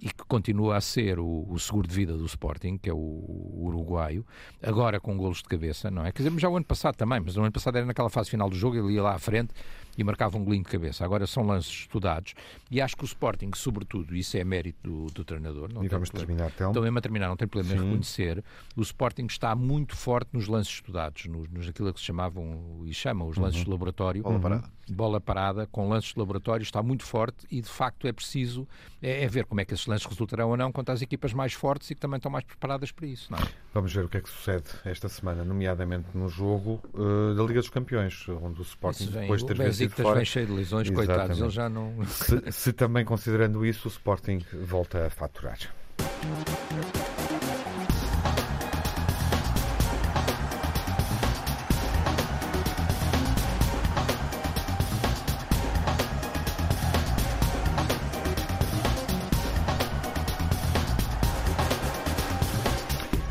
e 0.00 0.08
que 0.08 0.24
continua 0.26 0.76
a 0.76 0.80
ser 0.80 1.18
o, 1.18 1.46
o 1.48 1.58
seguro 1.58 1.86
de 1.86 1.94
vida 1.94 2.16
do 2.16 2.26
Sporting, 2.26 2.76
que 2.76 2.90
é 2.90 2.92
o, 2.92 2.96
o 2.96 3.66
uruguaio, 3.66 4.26
agora 4.62 5.00
com 5.00 5.16
golos 5.16 5.38
de 5.38 5.44
cabeça, 5.44 5.90
não 5.90 6.04
é? 6.04 6.12
Quer 6.12 6.18
dizer, 6.18 6.30
já 6.38 6.48
o 6.48 6.56
ano 6.56 6.64
passado 6.64 6.96
também, 6.96 7.20
mas 7.20 7.36
o 7.36 7.40
ano 7.40 7.52
passado 7.52 7.76
era 7.76 7.86
naquela 7.86 8.10
fase 8.10 8.30
final 8.30 8.48
do 8.48 8.56
jogo, 8.56 8.76
ele 8.76 8.94
ia 8.94 9.02
lá 9.02 9.14
à 9.14 9.18
frente 9.18 9.52
e 9.98 10.04
marcava 10.04 10.38
um 10.38 10.44
golinho 10.44 10.62
de 10.62 10.70
cabeça. 10.70 11.04
Agora 11.04 11.26
são 11.26 11.44
lances 11.44 11.80
estudados 11.80 12.34
e 12.70 12.80
acho 12.80 12.96
que 12.96 13.02
o 13.02 13.06
Sporting, 13.06 13.50
sobretudo, 13.56 14.14
isso 14.14 14.36
é 14.36 14.44
mérito 14.44 14.78
do, 14.88 15.06
do 15.06 15.24
treinador. 15.24 15.72
Não 15.72 15.84
e 15.84 15.88
vamos 15.88 16.08
terminar, 16.08 16.52
então. 16.54 16.72
Mesmo 16.72 16.98
a 16.98 17.02
terminar, 17.02 17.28
não 17.28 17.36
tem 17.36 17.48
problema 17.48 17.74
em 17.74 17.84
reconhecer. 17.84 18.44
O 18.76 18.80
Sporting 18.80 19.26
está 19.26 19.56
muito 19.56 19.96
forte 19.96 20.30
nos 20.32 20.46
lances 20.46 20.74
estudados, 20.74 21.26
nos, 21.26 21.48
nos 21.48 21.68
aquilo 21.68 21.92
que 21.92 21.98
se 21.98 22.06
chamavam 22.06 22.82
e 22.86 22.94
chamam 22.94 23.28
os 23.28 23.36
lances 23.36 23.58
uhum. 23.58 23.64
de 23.64 23.70
laboratório. 23.70 24.22
Bola 24.22 24.40
parada. 24.40 24.70
Bola 24.88 25.20
parada, 25.20 25.66
com 25.66 25.88
lances 25.88 26.12
de 26.14 26.18
laboratório, 26.18 26.62
está 26.62 26.82
muito 26.82 27.02
forte 27.02 27.44
e, 27.50 27.60
de 27.60 27.68
facto, 27.68 28.06
é 28.06 28.12
preciso 28.12 28.66
é, 29.02 29.24
é 29.24 29.28
ver 29.28 29.44
como 29.44 29.60
é 29.60 29.64
que 29.64 29.74
esses 29.74 29.86
lances 29.86 30.06
resultarão 30.06 30.50
ou 30.50 30.56
não 30.56 30.70
contra 30.70 30.94
as 30.94 31.02
equipas 31.02 31.32
mais 31.32 31.52
fortes 31.52 31.90
e 31.90 31.94
que 31.94 32.00
também 32.00 32.18
estão 32.18 32.30
mais 32.30 32.44
preparadas 32.44 32.92
para 32.92 33.06
isso. 33.06 33.30
Não 33.32 33.38
é? 33.38 33.42
Vamos 33.74 33.92
ver 33.92 34.04
o 34.04 34.08
que 34.08 34.16
é 34.16 34.20
que 34.20 34.28
sucede 34.28 34.64
esta 34.84 35.08
semana, 35.08 35.44
nomeadamente 35.44 36.06
no 36.14 36.28
jogo 36.28 36.80
uh, 36.94 37.34
da 37.34 37.42
Liga 37.42 37.60
dos 37.60 37.68
Campeões, 37.68 38.26
onde 38.28 38.60
o 38.60 38.62
Sporting, 38.62 39.06
depois 39.06 39.42
de 39.42 39.46
ter 39.48 39.56
vencido 39.56 39.87
fora... 39.88 40.16
vem 40.16 40.24
cheio 40.24 40.46
de 40.46 40.52
lesões, 40.52 40.88
Exatamente. 40.88 41.16
coitados, 41.16 41.40
ele 41.40 41.50
já 41.50 41.68
não... 41.68 41.92
Se, 42.06 42.52
se 42.52 42.72
também 42.72 43.04
considerando 43.04 43.64
isso, 43.64 43.88
o 43.88 43.90
Sporting 43.90 44.40
volta 44.64 45.06
a 45.06 45.10
faturar. 45.10 45.58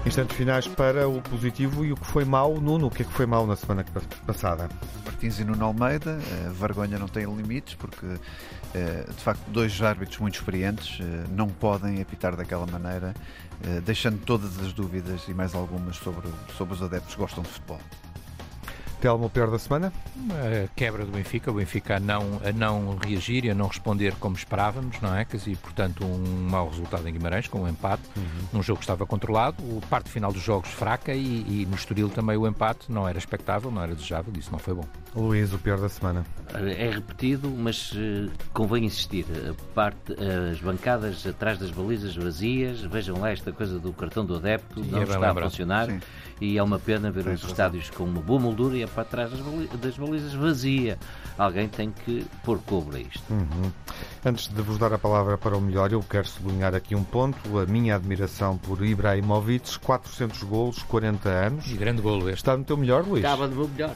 Instantes 0.05 0.37
finais 0.37 0.67
para 0.67 1.07
o 1.07 1.21
positivo 1.21 1.85
e 1.85 1.91
o 1.91 1.95
que 1.95 2.05
foi 2.05 2.25
mau. 2.25 2.59
Nuno, 2.59 2.87
o 2.87 2.89
que 2.89 3.03
é 3.03 3.05
que 3.05 3.11
foi 3.11 3.25
mau 3.25 3.45
na 3.45 3.55
semana 3.55 3.85
passada? 4.25 4.69
Martins 5.17 5.39
e 5.39 5.43
Nuno 5.43 5.65
Almeida, 5.65 6.19
a 6.45 6.51
vergonha 6.51 6.99
não 6.99 7.07
tem 7.07 7.25
limites, 7.25 7.73
porque 7.73 8.05
eh, 8.75 9.03
de 9.07 9.23
facto 9.23 9.41
dois 9.47 9.81
árbitros 9.81 10.19
muito 10.19 10.35
experientes 10.35 10.99
eh, 11.01 11.25
não 11.31 11.47
podem 11.47 11.99
apitar 11.99 12.35
daquela 12.35 12.67
maneira, 12.67 13.15
eh, 13.63 13.81
deixando 13.81 14.23
todas 14.23 14.59
as 14.59 14.71
dúvidas 14.73 15.27
e 15.27 15.33
mais 15.33 15.55
algumas 15.55 15.95
sobre, 15.95 16.27
sobre 16.55 16.75
os 16.75 16.83
adeptos 16.83 17.15
que 17.15 17.19
gostam 17.19 17.41
de 17.41 17.49
futebol. 17.49 17.79
Telmo, 18.99 19.29
pior 19.29 19.51
da 19.51 19.59
semana? 19.59 19.93
A 20.31 20.67
quebra 20.75 21.05
do 21.05 21.11
Benfica, 21.11 21.51
o 21.51 21.53
Benfica 21.53 21.97
a 21.97 21.99
não, 21.99 22.41
a 22.43 22.51
não 22.51 22.97
reagir 22.97 23.45
e 23.45 23.49
a 23.51 23.53
não 23.53 23.67
responder 23.67 24.15
como 24.15 24.35
esperávamos, 24.35 24.99
não 25.01 25.15
é? 25.15 25.25
E, 25.45 25.55
portanto, 25.55 26.03
um 26.03 26.49
mau 26.49 26.67
resultado 26.67 27.07
em 27.07 27.13
Guimarães, 27.13 27.47
com 27.47 27.61
um 27.61 27.67
empate, 27.67 28.01
uhum. 28.15 28.23
num 28.53 28.63
jogo 28.63 28.79
que 28.79 28.85
estava 28.85 29.05
controlado, 29.05 29.61
o 29.63 29.81
parte 29.87 30.09
final 30.09 30.33
dos 30.33 30.41
jogos 30.41 30.69
fraca 30.69 31.13
e, 31.13 31.45
e, 31.47 31.67
no 31.69 31.75
Estoril 31.75 32.09
também 32.09 32.37
o 32.37 32.47
empate 32.47 32.91
não 32.91 33.07
era 33.07 33.19
expectável, 33.19 33.69
não 33.69 33.83
era 33.83 33.93
desejável, 33.93 34.33
isso 34.35 34.51
não 34.51 34.59
foi 34.59 34.73
bom. 34.73 34.85
Luís, 35.15 35.53
o 35.53 35.57
pior 35.57 35.79
da 35.79 35.89
semana? 35.89 36.25
É 36.53 36.89
repetido, 36.89 37.49
mas 37.49 37.91
uh, 37.93 38.31
convém 38.53 38.85
insistir. 38.85 39.25
A 39.49 39.73
parte, 39.73 40.15
as 40.51 40.59
bancadas 40.59 41.25
atrás 41.25 41.57
das 41.57 41.71
balizas 41.71 42.15
vazias, 42.15 42.81
vejam 42.81 43.19
lá 43.19 43.31
esta 43.31 43.51
coisa 43.51 43.79
do 43.79 43.91
cartão 43.93 44.25
do 44.25 44.35
adepto, 44.35 44.83
Sim, 44.83 44.91
não 44.91 44.99
é 44.99 45.03
está 45.03 45.15
lembrado. 45.15 45.39
a 45.39 45.49
funcionar. 45.49 45.87
Sim 45.87 45.99
e 46.39 46.57
é 46.57 46.63
uma 46.63 46.77
pena 46.77 47.09
ver 47.09 47.27
os 47.27 47.43
estádios 47.43 47.89
com 47.89 48.03
uma 48.03 48.21
boa 48.21 48.39
moldura 48.39 48.77
e 48.77 48.83
é 48.83 48.87
para 48.87 49.03
trás 49.03 49.31
das, 49.31 49.39
balizas, 49.39 49.79
das 49.79 49.97
balizas 49.97 50.33
vazia. 50.33 50.97
Alguém 51.37 51.67
tem 51.67 51.91
que 51.91 52.25
pôr 52.43 52.59
cobre 52.59 52.97
a 52.97 52.99
isto. 53.01 53.23
Uhum. 53.31 53.71
Antes 54.25 54.47
de 54.47 54.61
vos 54.61 54.77
dar 54.77 54.93
a 54.93 54.97
palavra 54.97 55.37
para 55.37 55.57
o 55.57 55.61
melhor, 55.61 55.91
eu 55.91 56.03
quero 56.03 56.27
sublinhar 56.27 56.75
aqui 56.75 56.95
um 56.95 57.03
ponto, 57.03 57.57
a 57.57 57.65
minha 57.65 57.95
admiração 57.95 58.57
por 58.57 58.83
Ibrahimovic, 58.85 59.79
400 59.79 60.43
golos, 60.43 60.83
40 60.83 61.29
anos. 61.29 61.67
E 61.67 61.73
grande 61.73 62.01
golo 62.01 62.29
este. 62.29 62.37
Está 62.37 62.55
no 62.55 62.63
teu 62.63 62.77
melhor, 62.77 63.03
Luís? 63.03 63.23
Estava 63.23 63.47
no 63.47 63.55
meu 63.55 63.67
melhor. 63.67 63.95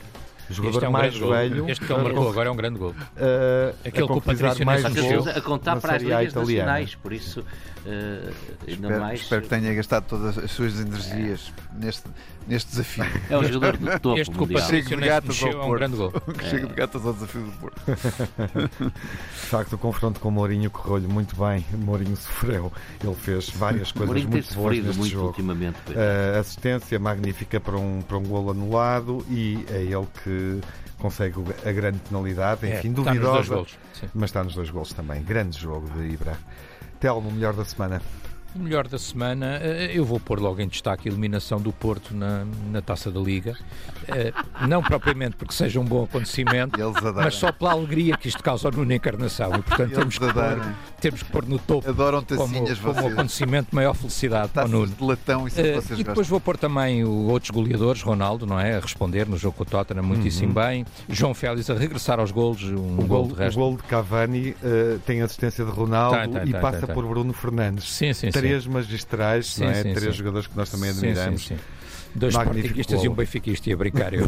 Jogador 0.52 0.84
é 0.84 0.90
um 0.90 0.92
mais 0.92 1.18
velho. 1.18 1.70
Este 1.70 1.86
que 1.86 1.94
ele 1.94 2.04
marcou 2.04 2.30
agora 2.30 2.50
é 2.50 2.52
um 2.52 2.56
grande 2.56 2.80
gol. 2.80 2.92
Uh, 2.92 3.76
Aquele 3.86 4.08
que 4.08 4.14
o 4.14 4.22
Patrício 4.22 4.66
mais 4.66 4.84
gols 4.84 5.28
a 5.28 5.42
contar 5.42 5.80
para 5.80 5.96
as 5.96 6.02
ligas 6.02 6.32
italiana. 6.32 6.72
nacionais, 6.72 6.96
por 6.96 7.14
isso 7.14 7.44
uh, 7.86 8.34
espero, 8.68 9.00
mais... 9.00 9.22
espero 9.22 9.42
que 9.42 9.50
tenha 9.50 9.74
gastado 9.74 10.06
todas 10.08 10.38
as 10.38 10.52
suas 10.52 10.80
energias 10.80 11.54
é. 11.58 11.84
neste, 11.86 12.04
neste 12.48 12.70
desafio. 12.72 13.06
É 13.30 13.38
um 13.38 13.44
jogador 13.44 13.78
do 13.78 14.00
topo 14.00 14.18
Este 14.18 14.36
que 14.36 14.44
o 14.44 14.48
Patrício 14.48 14.98
de 14.98 15.08
gatas 15.08 15.44
ao 15.44 15.50
é 15.50 15.64
um 15.64 15.72
grande 15.72 15.98
gol. 15.98 16.14
Chega 16.50 16.68
de 16.68 16.74
gatas 16.74 17.06
ao 17.06 17.14
desafio 17.14 17.42
do 17.42 17.52
Porto. 17.54 17.82
de 17.86 19.48
facto, 19.48 19.74
o 19.74 19.78
confronto 19.78 20.20
com 20.20 20.30
o 20.30 20.32
Mourinho 20.32 20.70
correu-lhe 20.70 21.08
muito 21.08 21.36
bem. 21.36 21.66
Mourinho 21.74 22.16
sofreu. 22.16 22.72
Ele 23.04 23.16
fez 23.16 23.50
várias 23.50 23.92
coisas 23.92 24.08
Mourinho 24.08 24.30
muito 24.30 24.54
boas 24.54 24.78
neste 24.78 25.00
muito 25.00 25.12
jogo. 25.12 25.28
Ultimamente, 25.28 25.78
uh, 25.90 26.40
assistência 26.40 27.00
magnífica 27.00 27.60
para 27.60 27.78
um, 27.78 28.02
para 28.02 28.18
um 28.18 28.24
golo 28.24 28.52
anulado 28.52 29.26
e 29.30 29.66
é 29.70 29.82
ele 29.82 30.08
que 30.24 30.62
consegue 31.02 31.36
a 31.66 31.72
grande 31.72 31.98
penalidade, 32.00 32.68
enfim, 32.68 32.90
é, 32.90 32.92
duvidosa, 32.92 33.66
mas 34.14 34.30
está 34.30 34.44
nos 34.44 34.54
dois 34.54 34.70
gols 34.70 34.94
também. 34.94 35.24
Grande 35.24 35.58
jogo 35.58 35.90
de 35.90 36.14
Ibra. 36.14 36.38
Telmo, 37.02 37.32
melhor 37.32 37.54
da 37.56 37.66
semana. 37.66 38.00
O 38.54 38.60
melhor 38.60 38.88
da 38.88 39.00
semana, 39.00 39.60
eh, 39.62 39.92
eu 39.94 40.04
vou 40.04 40.20
pôr 40.20 40.40
logo 40.40 40.60
em 40.60 40.68
destaque 40.68 41.08
a 41.08 41.12
eliminação 41.12 41.60
do 41.60 41.72
Porto 41.72 42.14
na, 42.14 42.46
na 42.70 42.82
taça 42.82 43.10
da 43.10 43.20
Liga. 43.20 43.58
Eh, 44.10 44.34
não 44.68 44.84
propriamente 44.84 45.38
porque 45.38 45.54
seja 45.54 45.80
um 45.80 45.86
bom 45.86 46.04
acontecimento, 46.04 46.78
mas 47.16 47.36
só 47.36 47.52
pela 47.52 47.72
alegria 47.72 48.18
que 48.18 48.28
isto 48.28 48.44
causa 48.44 48.70
no 48.70 48.92
Encarnação. 48.92 49.56
E 49.56 49.62
portanto 49.62 49.94
temos 49.94 50.18
que, 50.18 50.34
pôr, 50.34 50.76
temos 51.00 51.24
que 51.24 51.32
pôr 51.32 51.46
no 51.46 51.60
topo 51.60 51.90
Adoram 51.90 52.24
como, 52.24 52.78
como 52.82 53.08
acontecimento 53.08 53.70
de 53.70 53.76
maior 53.76 53.94
felicidade 53.94 54.50
para 54.50 54.66
o 54.66 54.68
Nuno. 54.68 54.88
De 54.88 55.04
latão, 55.04 55.48
isso 55.48 55.60
e 55.98 56.04
depois 56.04 56.28
vou 56.28 56.42
pôr 56.42 56.58
também 56.58 57.06
o, 57.06 57.28
outros 57.30 57.52
goleadores, 57.52 58.02
Ronaldo, 58.02 58.46
não 58.46 58.60
é? 58.60 58.76
A 58.76 58.80
responder 58.82 59.28
no 59.28 59.38
jogo 59.38 59.56
com 59.56 59.64
o 59.64 59.66
Tottenham 59.66 60.04
muitíssimo 60.04 60.50
uhum. 60.50 60.54
bem. 60.66 60.86
João 61.08 61.34
Félix 61.34 61.70
a 61.70 61.74
regressar 61.74 62.20
aos 62.20 62.32
golos, 62.32 62.64
um 62.64 63.00
o 63.00 63.06
gol, 63.06 63.28
de 63.28 63.36
resto. 63.36 63.58
O 63.58 63.62
gol 63.62 63.78
de 63.78 63.84
Cavani 63.84 64.50
uh, 64.50 65.00
tem 65.06 65.22
assistência 65.22 65.64
de 65.64 65.72
Ronaldo 65.72 66.18
tem, 66.18 66.30
tem, 66.32 66.50
e 66.50 66.52
tem, 66.52 66.62
passa 66.62 66.86
por 66.86 67.06
Bruno 67.06 67.32
Fernandes. 67.32 67.90
Sim, 67.90 68.14
sim, 68.14 68.30
Três 68.42 68.64
sim. 68.64 68.70
magistrais, 68.70 69.48
sim, 69.48 69.64
não 69.64 69.72
é? 69.72 69.84
Sim, 69.84 69.94
Três 69.94 70.16
jogadores 70.16 70.48
que 70.48 70.58
nós 70.58 70.70
também 70.70 70.90
admiramos. 70.90 71.42
Sim, 71.42 71.56
sim, 71.56 71.62
Dois 72.14 72.34
sportinguistas 72.34 73.04
e 73.04 73.08
um 73.08 73.14
benfiquista 73.14 73.70
ia 73.70 73.78
brincar 73.78 74.14
eu. 74.14 74.26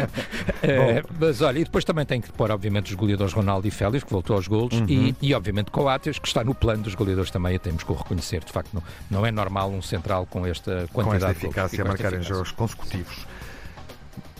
é, 0.62 1.02
mas 1.20 1.42
olha, 1.42 1.58
e 1.58 1.64
depois 1.64 1.84
também 1.84 2.06
tem 2.06 2.20
que 2.20 2.32
pôr, 2.32 2.50
obviamente, 2.50 2.86
os 2.86 2.94
goleadores 2.94 3.34
Ronaldo 3.34 3.68
e 3.68 3.70
Félix, 3.70 4.02
que 4.02 4.10
voltou 4.10 4.34
aos 4.36 4.48
golos, 4.48 4.74
uhum. 4.74 4.86
e, 4.88 5.14
e, 5.20 5.34
obviamente, 5.34 5.70
Coates, 5.70 6.18
que 6.18 6.26
está 6.26 6.42
no 6.42 6.54
plano 6.54 6.82
dos 6.82 6.94
goleadores 6.94 7.30
também, 7.30 7.54
e 7.54 7.58
temos 7.58 7.82
que 7.82 7.92
o 7.92 7.94
reconhecer. 7.94 8.42
De 8.42 8.50
facto, 8.50 8.70
não, 8.72 8.82
não 9.10 9.26
é 9.26 9.30
normal 9.30 9.70
um 9.70 9.82
central 9.82 10.24
com 10.26 10.46
esta 10.46 10.88
quantidade 10.92 11.20
com 11.20 11.30
esta 11.30 11.46
eficácia 11.46 11.84
a 11.84 11.86
marcar 11.86 12.14
em 12.14 12.22
jogos 12.22 12.50
consecutivos. 12.52 13.26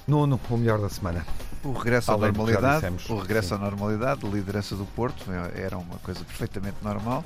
Nuno, 0.06 0.40
o 0.48 0.56
melhor 0.56 0.80
da 0.80 0.88
semana. 0.88 1.26
O 1.64 1.72
regresso 1.72 2.12
Além 2.12 2.30
à 2.30 2.32
normalidade, 2.32 2.86
o 3.08 3.16
regresso 3.16 3.48
Sim. 3.48 3.54
à 3.54 3.58
normalidade, 3.58 4.24
a 4.24 4.28
liderança 4.28 4.76
do 4.76 4.84
Porto, 4.84 5.24
é, 5.30 5.62
era 5.62 5.76
uma 5.76 5.96
coisa 5.98 6.24
perfeitamente 6.24 6.76
normal. 6.82 7.24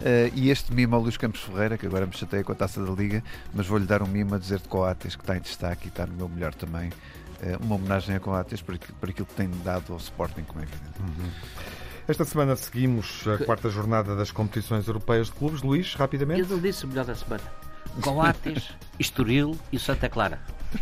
Uh, 0.00 0.32
e 0.34 0.50
este 0.50 0.72
mimo 0.72 0.96
ao 0.96 1.02
Luís 1.02 1.16
Campos 1.16 1.42
Ferreira, 1.42 1.76
que 1.76 1.86
agora 1.86 2.06
me 2.06 2.16
chateia 2.16 2.42
com 2.42 2.52
a 2.52 2.54
taça 2.54 2.84
da 2.84 2.90
Liga, 2.92 3.22
mas 3.54 3.66
vou-lhe 3.66 3.86
dar 3.86 4.02
um 4.02 4.06
mimo 4.06 4.34
a 4.34 4.38
dizer 4.38 4.60
de 4.60 4.68
Coates, 4.68 5.14
que 5.14 5.22
está 5.22 5.36
em 5.36 5.40
destaque 5.40 5.86
e 5.86 5.88
está 5.88 6.06
no 6.06 6.14
meu 6.14 6.28
melhor 6.28 6.54
também. 6.54 6.88
Uh, 6.88 7.62
uma 7.62 7.74
homenagem 7.74 8.16
a 8.16 8.20
Coates 8.20 8.62
por, 8.62 8.78
por 8.78 9.10
aquilo 9.10 9.26
que 9.26 9.34
tem 9.34 9.50
dado 9.62 9.92
ao 9.92 9.98
Sporting, 9.98 10.42
como 10.42 10.60
é 10.60 10.62
evidente. 10.64 11.00
Uhum. 11.00 11.30
Esta 12.08 12.24
semana 12.24 12.54
seguimos 12.54 13.24
a 13.26 13.44
quarta 13.44 13.68
jornada 13.68 14.14
das 14.14 14.30
competições 14.30 14.86
europeias 14.86 15.26
de 15.26 15.32
clubes. 15.32 15.60
Luís, 15.60 15.94
rapidamente. 15.94 16.40
Eu 16.40 16.48
não 16.48 16.60
disse 16.60 16.84
o 16.84 16.88
melhor 16.88 17.04
da 17.04 17.14
semana. 17.14 17.42
Coates, 18.00 18.70
Estoril 18.98 19.56
e 19.72 19.78
Santa 19.78 20.08
Clara. 20.08 20.40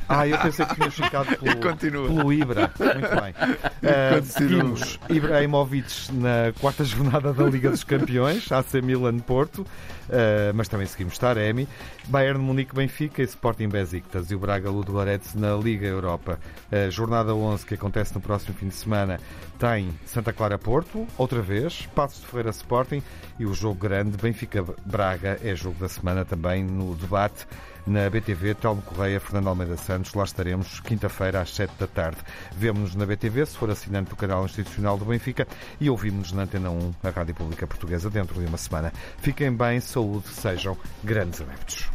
Ah, 0.09 0.27
eu 0.27 0.39
pensei 0.39 0.67
que 0.67 0.75
tinha 0.75 0.91
ficado 0.91 1.27
pelo, 1.39 2.07
pelo 2.07 2.33
Ibra. 2.33 2.71
Muito 2.79 3.23
bem. 3.23 3.35
Uh, 3.85 4.25
seguimos 4.25 4.99
Ibrahimovic 5.11 6.11
na 6.11 6.55
quarta 6.59 6.85
jornada 6.85 7.35
da 7.35 7.45
Liga 7.45 7.71
dos 7.71 7.85
Campeões, 7.85 8.51
AC 8.51 8.81
Milan 8.83 9.19
Porto, 9.19 9.61
uh, 9.61 10.55
mas 10.55 10.69
também 10.69 10.87
seguimos 10.87 11.19
Taremi, 11.19 11.69
Bayern 12.07 12.39
Munique 12.39 12.75
Benfica 12.75 13.21
e 13.21 13.27
Sporting 13.27 13.69
Besiktas. 13.69 14.31
E 14.31 14.35
o 14.35 14.39
Braga 14.39 14.71
Ludogorets 14.71 15.35
na 15.35 15.55
Liga 15.55 15.87
Europa. 15.87 16.41
Uh, 16.73 16.91
jornada 16.91 17.35
11 17.35 17.67
que 17.67 17.75
acontece 17.75 18.15
no 18.15 18.23
próximo 18.23 18.55
fim 18.55 18.69
de 18.69 18.75
semana 18.75 19.21
tem 19.59 19.91
Santa 20.07 20.33
Clara 20.33 20.59
Porto, 20.59 21.07
outra 21.19 21.43
vez, 21.43 21.87
Passos 21.95 22.21
de 22.21 22.27
Ferreira 22.27 22.51
Sporting 22.51 23.03
e 23.39 23.45
o 23.45 23.53
jogo 23.53 23.75
grande 23.81 24.17
Benfica 24.17 24.65
Braga 24.85 25.39
é 25.43 25.55
jogo 25.55 25.79
da 25.79 25.89
semana 25.89 26.25
também 26.25 26.65
no 26.65 26.95
debate 26.97 27.47
na 27.87 28.09
BTV, 28.09 28.55
Telmo 28.55 28.83
Correia, 28.83 29.21
Fernando 29.21 29.49
Almeida 29.49 29.77
Santos. 29.77 30.15
Lá 30.15 30.25
estaremos 30.25 30.81
quinta-feira 30.81 31.41
às 31.41 31.55
7 31.55 31.73
da 31.79 31.87
tarde. 31.87 32.19
Vemo-nos 32.57 32.95
na 32.95 33.07
BTV, 33.07 33.47
se 33.47 33.57
for 33.57 33.71
assinante 33.71 34.11
do 34.11 34.17
canal 34.17 34.45
institucional 34.45 34.97
do 34.97 35.05
Benfica, 35.05 35.47
e 35.81 35.91
ouvimos-nos 35.91 36.33
na 36.33 36.43
Antena 36.43 36.71
1, 36.71 36.95
a 37.03 37.11
Rádio 37.11 37.35
Pública 37.35 37.67
Portuguesa, 37.67 38.11
dentro 38.11 38.41
de 38.41 38.47
uma 38.47 38.59
semana. 38.59 38.93
Fiquem 39.19 39.53
bem, 39.53 39.81
saúde, 39.81 40.29
sejam 40.29 40.77
grandes 41.03 41.41
adeptos. 41.41 41.91